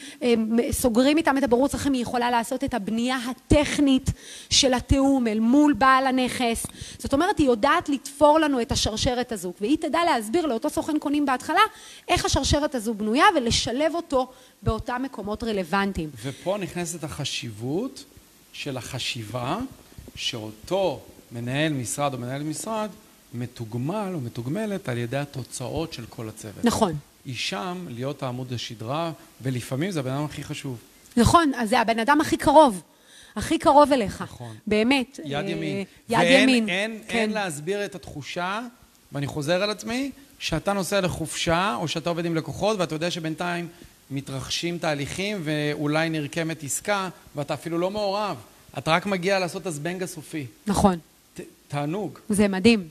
סוגרים 0.70 1.16
איתם 1.16 1.38
את 1.38 1.42
הברור 1.42 1.68
צרכים, 1.68 1.92
היא 1.92 2.02
יכולה 2.02 2.30
לעשות 2.30 2.64
את 2.64 2.74
הבנייה 2.74 3.18
הטכנית 3.30 4.10
של 4.50 4.74
התיאום 4.74 5.26
אל 5.26 5.40
מול 5.40 5.72
בעל 5.72 6.06
הנכס. 6.06 6.66
זאת 6.98 7.12
אומרת, 7.12 7.38
היא 7.38 7.46
יודעת 7.46 7.88
לתפור 7.88 8.38
לנו 8.38 8.60
את 8.60 8.72
השרשרת 8.72 9.32
הזו, 9.32 9.52
והיא 9.60 9.76
תדע 9.80 9.98
להסביר 10.04 10.46
לאותו 10.46 10.70
סוכן 10.70 10.98
קונים 10.98 11.26
בהתחלה 11.26 11.60
איך 12.08 12.24
השרשרת 12.24 12.74
הזו 12.74 12.94
בנויה 12.94 13.24
ולשלב 13.36 13.94
אותו 13.94 14.30
באותם 14.62 15.02
מקומות 15.04 15.44
רלוונטיים. 15.44 16.10
ופה 16.22 16.56
נכנסת 16.60 17.04
החשיבות 17.04 18.04
של 18.52 18.76
החשיבה 18.76 19.58
שאותו 20.16 21.00
מנהל 21.32 21.72
משרד 21.72 22.14
או 22.14 22.18
מנהל 22.18 22.42
משרד 22.42 22.90
מתוגמל 23.34 24.10
או 24.14 24.20
מתוגמלת 24.20 24.88
על 24.88 24.98
ידי 24.98 25.16
התוצאות 25.16 25.92
של 25.92 26.04
כל 26.08 26.28
הצוות. 26.28 26.64
נכון. 26.64 26.96
היא 27.28 27.36
שם 27.36 27.86
להיות 27.88 28.22
העמוד 28.22 28.52
השדרה, 28.52 29.12
ולפעמים 29.42 29.90
זה 29.90 30.00
הבן 30.00 30.10
אדם 30.10 30.24
הכי 30.24 30.44
חשוב. 30.44 30.78
נכון, 31.16 31.52
אז 31.56 31.68
זה 31.68 31.80
הבן 31.80 31.98
אדם 31.98 32.20
הכי 32.20 32.36
קרוב. 32.36 32.82
הכי 33.36 33.58
קרוב 33.58 33.92
אליך. 33.92 34.22
נכון. 34.22 34.56
באמת. 34.66 35.20
יד 35.24 35.44
אה, 35.44 35.50
ימין. 35.50 35.84
יד 36.08 36.18
ואין, 36.18 36.48
ימין. 36.48 36.68
אין, 36.68 36.98
כן. 37.08 37.18
אין 37.18 37.30
להסביר 37.30 37.84
את 37.84 37.94
התחושה, 37.94 38.60
ואני 39.12 39.26
חוזר 39.26 39.62
על 39.62 39.70
עצמי, 39.70 40.10
שאתה 40.38 40.72
נוסע 40.72 41.00
לחופשה, 41.00 41.74
או 41.74 41.88
שאתה 41.88 42.10
עובד 42.10 42.24
עם 42.24 42.34
לקוחות, 42.34 42.78
ואתה 42.78 42.94
יודע 42.94 43.10
שבינתיים 43.10 43.68
מתרחשים 44.10 44.78
תהליכים, 44.78 45.40
ואולי 45.44 46.10
נרקמת 46.10 46.64
עסקה, 46.64 47.08
ואתה 47.36 47.54
אפילו 47.54 47.78
לא 47.78 47.90
מעורב. 47.90 48.36
אתה 48.78 48.90
רק 48.90 49.06
מגיע 49.06 49.38
לעשות 49.38 49.62
את 49.62 49.66
הזבנג 49.66 50.02
הסופי. 50.02 50.46
נכון. 50.66 50.98
ת, 51.34 51.40
תענוג. 51.68 52.18
זה 52.28 52.48
מדהים 52.48 52.88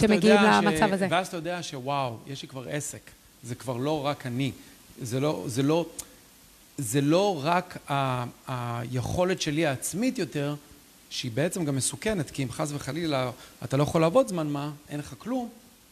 שמגיעים 0.00 0.40
למצב 0.42 0.88
ש... 0.88 0.92
הזה. 0.92 1.06
ואז 1.10 1.26
אתה 1.26 1.36
יודע 1.36 1.62
שוואו, 1.62 2.16
יש 2.26 2.42
לי 2.42 2.48
כבר 2.48 2.68
עסק. 2.68 3.15
זה 3.46 3.54
כבר 3.54 3.76
לא 3.76 4.06
רק 4.06 4.26
אני. 4.26 4.52
זה 5.02 5.20
לא, 5.20 5.44
זה 5.46 5.62
לא, 5.62 5.86
זה 6.78 7.00
לא 7.00 7.40
רק 7.44 7.90
ה, 7.90 8.24
היכולת 8.46 9.40
שלי 9.40 9.66
העצמית 9.66 10.18
יותר, 10.18 10.54
שהיא 11.10 11.32
בעצם 11.34 11.64
גם 11.64 11.76
מסוכנת, 11.76 12.30
כי 12.30 12.42
אם 12.42 12.50
חס 12.50 12.72
וחלילה 12.72 13.30
אתה 13.64 13.76
לא 13.76 13.82
יכול 13.82 14.00
לעבוד 14.00 14.28
זמן 14.28 14.46
מה, 14.46 14.70
אין 14.88 14.98
לך 14.98 15.14
כלום, 15.18 15.48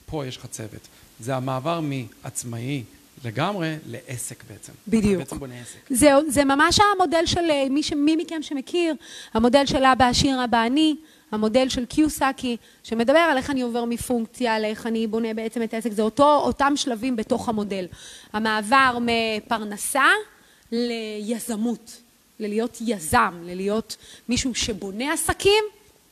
פה 0.07 0.27
יש 0.27 0.37
לך 0.37 0.47
צוות. 0.47 0.89
זה 1.21 1.37
המעבר 1.37 1.81
מעצמאי 1.81 2.83
לגמרי 3.25 3.77
לעסק 3.87 4.45
בעצם. 4.49 4.73
בדיוק. 4.89 5.19
בעצם 5.19 5.39
בונה 5.39 5.55
עסק. 5.61 5.79
זה, 5.91 6.11
זה 6.29 6.45
ממש 6.45 6.79
המודל 6.95 7.27
של 7.27 7.69
מי, 7.71 7.81
מי 7.97 8.17
מכם 8.17 8.43
שמכיר, 8.43 8.95
המודל 9.35 9.67
של 9.67 9.85
אבא 9.85 10.09
עשיר 10.09 10.45
אבא 10.45 10.59
עני. 10.59 10.97
המודל 11.33 11.69
של 11.69 11.85
קיוסקי, 11.85 12.57
שמדבר 12.83 13.19
על 13.19 13.37
איך 13.37 13.51
אני 13.51 13.63
עובר 13.63 13.85
מפונקציה 13.85 14.59
לאיך 14.59 14.87
אני 14.87 15.07
בונה 15.07 15.35
בעצם 15.35 15.63
את 15.63 15.75
העסק, 15.75 15.93
זה 15.93 16.03
אותו, 16.03 16.37
אותם 16.37 16.73
שלבים 16.77 17.17
בתוך 17.17 17.49
המודל. 17.49 17.87
המעבר 18.33 18.99
מפרנסה 19.01 20.05
ליזמות, 20.73 22.01
ללהיות 22.41 22.79
יזם, 22.81 23.35
ללהיות 23.43 23.97
מישהו 24.29 24.55
שבונה 24.55 25.13
עסקים 25.13 25.65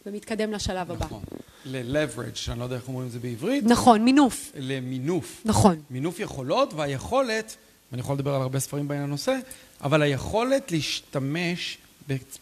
ומתקדם 0.06 0.52
לשלב 0.52 0.90
הבא. 0.90 1.04
נכון. 1.04 1.22
ל-leverage, 1.64 2.34
שאני 2.34 2.58
לא 2.58 2.64
יודע 2.64 2.76
איך 2.76 2.88
אומרים 2.88 3.06
את 3.06 3.12
זה 3.12 3.18
בעברית. 3.18 3.64
נכון, 3.64 4.04
מינוף. 4.04 4.52
למינוף. 4.56 5.42
נכון. 5.44 5.80
מינוף 5.90 6.20
יכולות, 6.20 6.74
והיכולת, 6.74 7.56
ואני 7.92 8.00
יכול 8.00 8.14
לדבר 8.14 8.34
על 8.34 8.42
הרבה 8.42 8.58
ספרים 8.58 8.88
בעניין 8.88 9.04
הנושא, 9.04 9.36
אבל 9.82 10.02
היכולת 10.02 10.72
להשתמש 10.72 11.78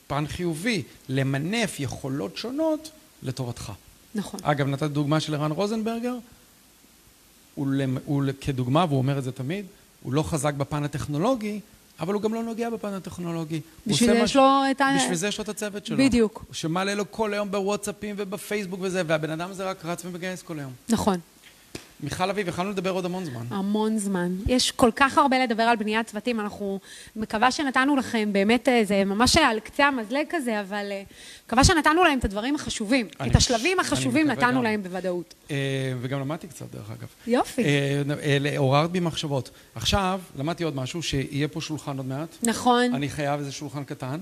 בפן 0.06 0.26
חיובי, 0.26 0.82
למנף 1.08 1.80
יכולות 1.80 2.36
שונות 2.36 2.90
לטובתך. 3.22 3.72
נכון. 4.14 4.40
אגב, 4.42 4.66
נתת 4.66 4.90
דוגמה 4.90 5.20
של 5.20 5.34
ערן 5.34 5.50
רוזנברגר, 5.50 6.14
הוא, 7.54 7.68
הוא 8.04 8.24
כדוגמה, 8.40 8.84
והוא 8.88 8.98
אומר 8.98 9.18
את 9.18 9.24
זה 9.24 9.32
תמיד, 9.32 9.66
הוא 10.02 10.12
לא 10.12 10.22
חזק 10.22 10.54
בפן 10.54 10.84
הטכנולוגי, 10.84 11.60
אבל 12.00 12.14
הוא 12.14 12.22
גם 12.22 12.34
לא 12.34 12.42
נוגע 12.42 12.70
בפן 12.70 12.92
הטכנולוגי. 12.92 13.60
בשביל 13.86 14.10
זה 14.12 14.18
יש 14.18 14.36
לו 14.36 14.62
את 14.70 14.80
ה... 14.80 14.88
בשביל 14.96 15.14
זה 15.14 15.28
יש 15.28 15.38
לו 15.38 15.44
את 15.44 15.48
הצוות 15.48 15.86
שלו. 15.86 15.96
בדיוק. 15.96 16.44
שמעלה 16.52 16.94
לו 16.94 17.10
כל 17.10 17.34
היום 17.34 17.50
בוואטסאפים 17.50 18.14
ובפייסבוק 18.18 18.80
וזה, 18.82 19.02
והבן 19.06 19.30
אדם 19.30 19.50
הזה 19.50 19.70
רק 19.70 19.84
רץ 19.84 20.04
ומגייס 20.04 20.42
כל 20.42 20.58
היום. 20.58 20.72
נכון. 20.88 21.20
מיכל 22.02 22.30
אביב, 22.30 22.48
יכולנו 22.48 22.70
לדבר 22.70 22.90
עוד 22.90 23.04
המון 23.04 23.24
זמן. 23.24 23.46
המון 23.50 23.98
זמן. 23.98 24.32
יש 24.46 24.70
כל 24.70 24.90
כך 24.96 25.18
הרבה 25.18 25.44
לדבר 25.44 25.62
על 25.62 25.76
בניית 25.76 26.06
צוותים, 26.06 26.40
אנחנו 26.40 26.80
מקווה 27.16 27.50
שנתנו 27.50 27.96
לכם, 27.96 28.32
באמת, 28.32 28.68
אה, 28.68 28.84
זה 28.84 29.04
ממש 29.04 29.36
על 29.36 29.60
קצה 29.60 29.86
המזלג 29.86 30.26
כזה, 30.30 30.60
אבל 30.60 30.86
אה, 30.90 31.02
מקווה 31.46 31.64
שנתנו 31.64 32.04
להם 32.04 32.18
את 32.18 32.24
הדברים 32.24 32.54
החשובים. 32.54 33.08
את 33.26 33.36
השלבים 33.36 33.80
החשובים 33.80 34.26
נתנו 34.26 34.58
גם. 34.58 34.62
להם 34.62 34.82
בוודאות. 34.82 35.34
אה, 35.50 35.56
וגם 36.00 36.20
למדתי 36.20 36.46
קצת, 36.46 36.66
דרך 36.72 36.90
אגב. 36.90 37.08
יופי. 37.26 37.64
עוררת 38.56 38.90
בי 38.90 39.00
מחשבות. 39.00 39.50
עכשיו, 39.74 40.20
למדתי 40.38 40.64
עוד 40.64 40.76
משהו, 40.76 41.02
שיהיה 41.02 41.48
פה 41.48 41.60
שולחן 41.60 41.96
עוד 41.96 42.06
מעט. 42.06 42.28
נכון. 42.42 42.94
אני 42.94 43.08
חייב 43.08 43.40
איזה 43.40 43.52
שולחן 43.52 43.84
קטן. 43.84 44.20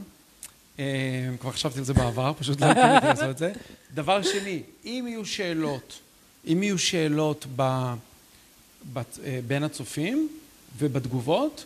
כבר 1.41 1.51
חשבתי 1.51 1.79
על 1.79 1.85
זה 1.85 1.95
בעבר, 1.95 2.33
פשוט 2.39 2.61
לא 2.61 2.67
התכוונתי 2.67 3.07
לעשות 3.07 3.31
את 3.31 3.39
זה. 3.39 3.53
דבר 3.95 4.23
שני, 4.23 4.63
אם 4.85 5.05
יהיו 5.09 5.25
שאלות, 5.25 6.01
אם 6.53 6.63
יהיו 6.63 6.79
שאלות 6.79 7.47
ב, 7.57 7.93
ב, 8.93 8.99
אה, 8.99 9.41
בין 9.47 9.63
הצופים 9.63 10.29
ובתגובות, 10.79 11.65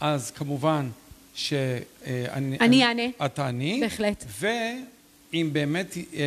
אז 0.00 0.30
כמובן 0.30 0.88
שאני... 1.34 2.58
אני 2.60 2.84
אענה. 2.84 3.02
את 3.26 3.34
תעני. 3.34 3.80
בהחלט. 3.80 4.24
ואם 4.40 5.48
באמת 5.52 5.96
אה, 5.96 6.22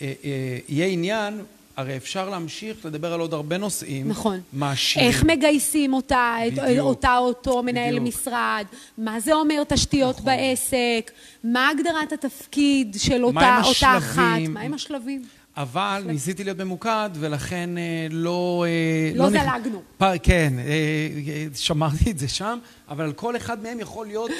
אה, 0.00 0.58
יהיה 0.68 0.86
עניין, 0.86 1.42
הרי 1.76 1.96
אפשר 1.96 2.28
להמשיך 2.28 2.86
לדבר 2.86 3.12
על 3.12 3.20
עוד 3.20 3.34
הרבה 3.34 3.58
נושאים. 3.58 4.08
נכון. 4.08 4.40
מעשירים. 4.52 5.08
איך 5.08 5.24
מגייסים 5.24 5.94
אותה, 5.94 6.36
בדיוק. 6.46 6.78
אותה 6.78 7.16
אותו 7.16 7.62
מנהל 7.62 7.98
בדיוק. 7.98 8.14
משרד, 8.14 8.64
מה 8.98 9.20
זה 9.20 9.34
אומר 9.34 9.64
תשתיות 9.68 10.14
נכון. 10.14 10.26
בעסק, 10.26 11.10
מה 11.44 11.68
הגדרת 11.68 12.12
התפקיד 12.12 12.96
של 12.98 13.24
אותה, 13.24 13.60
אותה 13.64 13.98
אחת, 13.98 14.40
מה 14.48 14.60
עם 14.60 14.74
השלבים? 14.74 15.22
אבל 15.56 16.04
ניסיתי 16.06 16.44
להיות 16.44 16.58
ממוקד, 16.58 17.10
ולכן 17.14 17.78
אה, 17.78 18.06
לא... 18.10 18.64
אה, 18.68 19.12
לא 19.18 19.28
נכ- 19.28 19.30
זלגנו. 19.30 19.82
כן, 20.22 20.52
אה, 20.58 21.46
שמרתי 21.54 22.10
את 22.10 22.18
זה 22.18 22.28
שם, 22.28 22.58
אבל 22.88 23.04
על 23.04 23.12
כל 23.12 23.36
אחד 23.36 23.62
מהם 23.62 23.80
יכול 23.80 24.06
להיות 24.06 24.30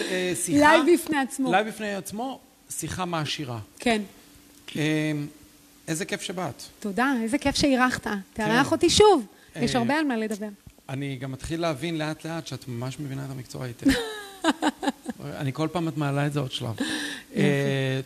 שיחה... 0.44 0.58
live 0.58 0.84
בפני 0.94 1.18
עצמו. 1.18 1.50
live 1.52 1.68
בפני 1.68 1.94
עצמו, 1.94 2.40
שיחה 2.70 3.04
מעשירה. 3.04 3.58
כן. 3.78 4.02
אה, 4.76 5.12
איזה 5.88 6.04
כיף 6.04 6.22
שבאת. 6.22 6.62
תודה, 6.80 7.12
איזה 7.22 7.38
כיף 7.38 7.56
שאירחת. 7.56 8.06
תארח 8.32 8.72
אותי 8.72 8.90
שוב. 8.90 9.26
יש 9.56 9.72
כן. 9.72 9.78
הרבה 9.78 9.94
על 9.94 10.04
מה 10.04 10.16
לדבר. 10.16 10.48
אני 10.88 11.16
גם 11.16 11.32
מתחיל 11.32 11.60
להבין 11.60 11.98
לאט 11.98 12.24
לאט 12.26 12.46
שאת 12.46 12.68
ממש 12.68 13.00
מבינה 13.00 13.24
את 13.24 13.30
המקצוע 13.30 13.64
היטב. 13.64 13.86
אני 15.40 15.52
כל 15.52 15.68
פעם 15.72 15.88
את 15.88 15.96
מעלה 15.96 16.26
את 16.26 16.32
זה 16.32 16.40
עוד 16.40 16.52
שלב. 16.52 16.74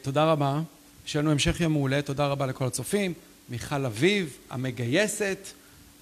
תודה 0.02 0.24
רבה, 0.24 0.60
שיהיה 1.08 1.22
לנו 1.22 1.30
המשך 1.32 1.60
יום 1.60 1.72
מעולה, 1.72 2.02
תודה 2.02 2.26
רבה 2.26 2.46
לכל 2.46 2.64
הצופים, 2.66 3.12
מיכל 3.48 3.84
אביב, 3.84 4.36
המגייסת, 4.50 5.38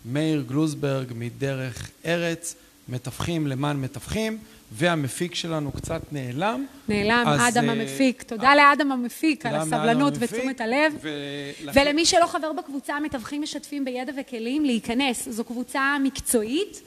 מאיר 0.04 0.44
גלוזברג 0.48 1.06
מדרך 1.14 1.90
ארץ, 2.06 2.54
מתווכים 2.88 3.46
למען 3.46 3.76
מתווכים, 3.76 4.38
והמפיק 4.72 5.34
שלנו 5.34 5.72
קצת 5.72 6.00
נעלם. 6.12 6.66
נעלם, 6.88 7.24
אז, 7.26 7.56
אדם 7.56 7.68
אה, 7.68 7.72
המפיק. 7.74 8.22
תודה 8.22 8.54
לאדם 8.54 8.92
המפיק 8.92 9.46
על 9.46 9.54
הסבלנות 9.54 10.12
ותשומת 10.18 10.60
הלב. 10.60 10.94
ולכן- 11.02 11.80
ולמי 11.80 12.06
שלא 12.06 12.26
חבר 12.26 12.52
בקבוצה 12.52 13.00
מתווכים 13.00 13.42
משתפים 13.42 13.84
בידע 13.84 14.12
וכלים, 14.20 14.64
להיכנס. 14.64 15.28
זו 15.28 15.44
קבוצה 15.44 15.96
מקצועית. 16.02 16.80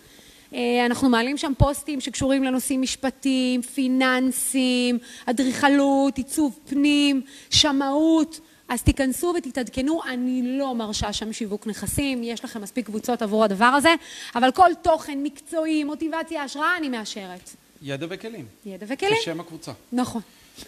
אה, 0.54 0.86
אנחנו 0.86 1.10
מעלים 1.10 1.38
שם 1.38 1.54
פוסטים 1.58 2.02
שקשורים 2.02 2.44
לנושאים 2.44 2.82
משפטיים, 2.82 3.62
פיננסיים, 3.62 4.98
אדריכלות, 5.26 6.18
עיצוב 6.18 6.60
פנים, 6.66 7.22
שמאות. 7.50 8.40
אז 8.70 8.84
תיכנסו 8.84 9.34
ותתעדכנו, 9.38 10.02
אני 10.04 10.42
לא 10.58 10.76
מרשה 10.76 11.14
שם 11.14 11.34
שיווק 11.34 11.68
נכסים, 11.68 12.24
יש 12.24 12.46
לכם 12.46 12.62
מספיק 12.62 12.86
קבוצות 12.86 13.22
עבור 13.22 13.44
הדבר 13.44 13.66
הזה, 13.66 13.94
אבל 14.36 14.52
כל 14.52 14.70
תוכן 14.82 15.24
מקצועי, 15.24 15.84
מוטיבציה, 15.84 16.44
השראה, 16.44 16.78
אני 16.78 16.90
מאשרת. 16.90 17.50
ידע 17.82 18.06
וכלים. 18.10 18.46
ידע 18.66 18.86
וכלים. 18.90 19.18
כשם 19.22 19.40
הקבוצה. 19.40 19.72
נכון. 19.92 20.22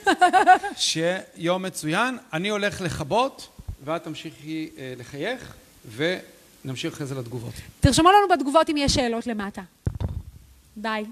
שיהיה 0.78 1.20
יום 1.36 1.64
מצוין. 1.64 2.18
אני 2.34 2.50
הולך 2.50 2.82
לכבות, 2.82 3.50
ואת 3.84 4.04
תמשיכי 4.04 4.70
אה, 4.78 4.94
לחייך, 4.98 5.54
ונמשיך 6.66 6.94
אחרי 6.94 7.08
זה 7.08 7.16
לתגובות. 7.16 7.54
תרשמו 7.80 8.10
לנו 8.10 8.36
בתגובות 8.38 8.70
אם 8.70 8.78
יש 8.78 8.94
שאלות 8.94 9.28
למטה. 9.28 9.62
ביי. 10.76 11.06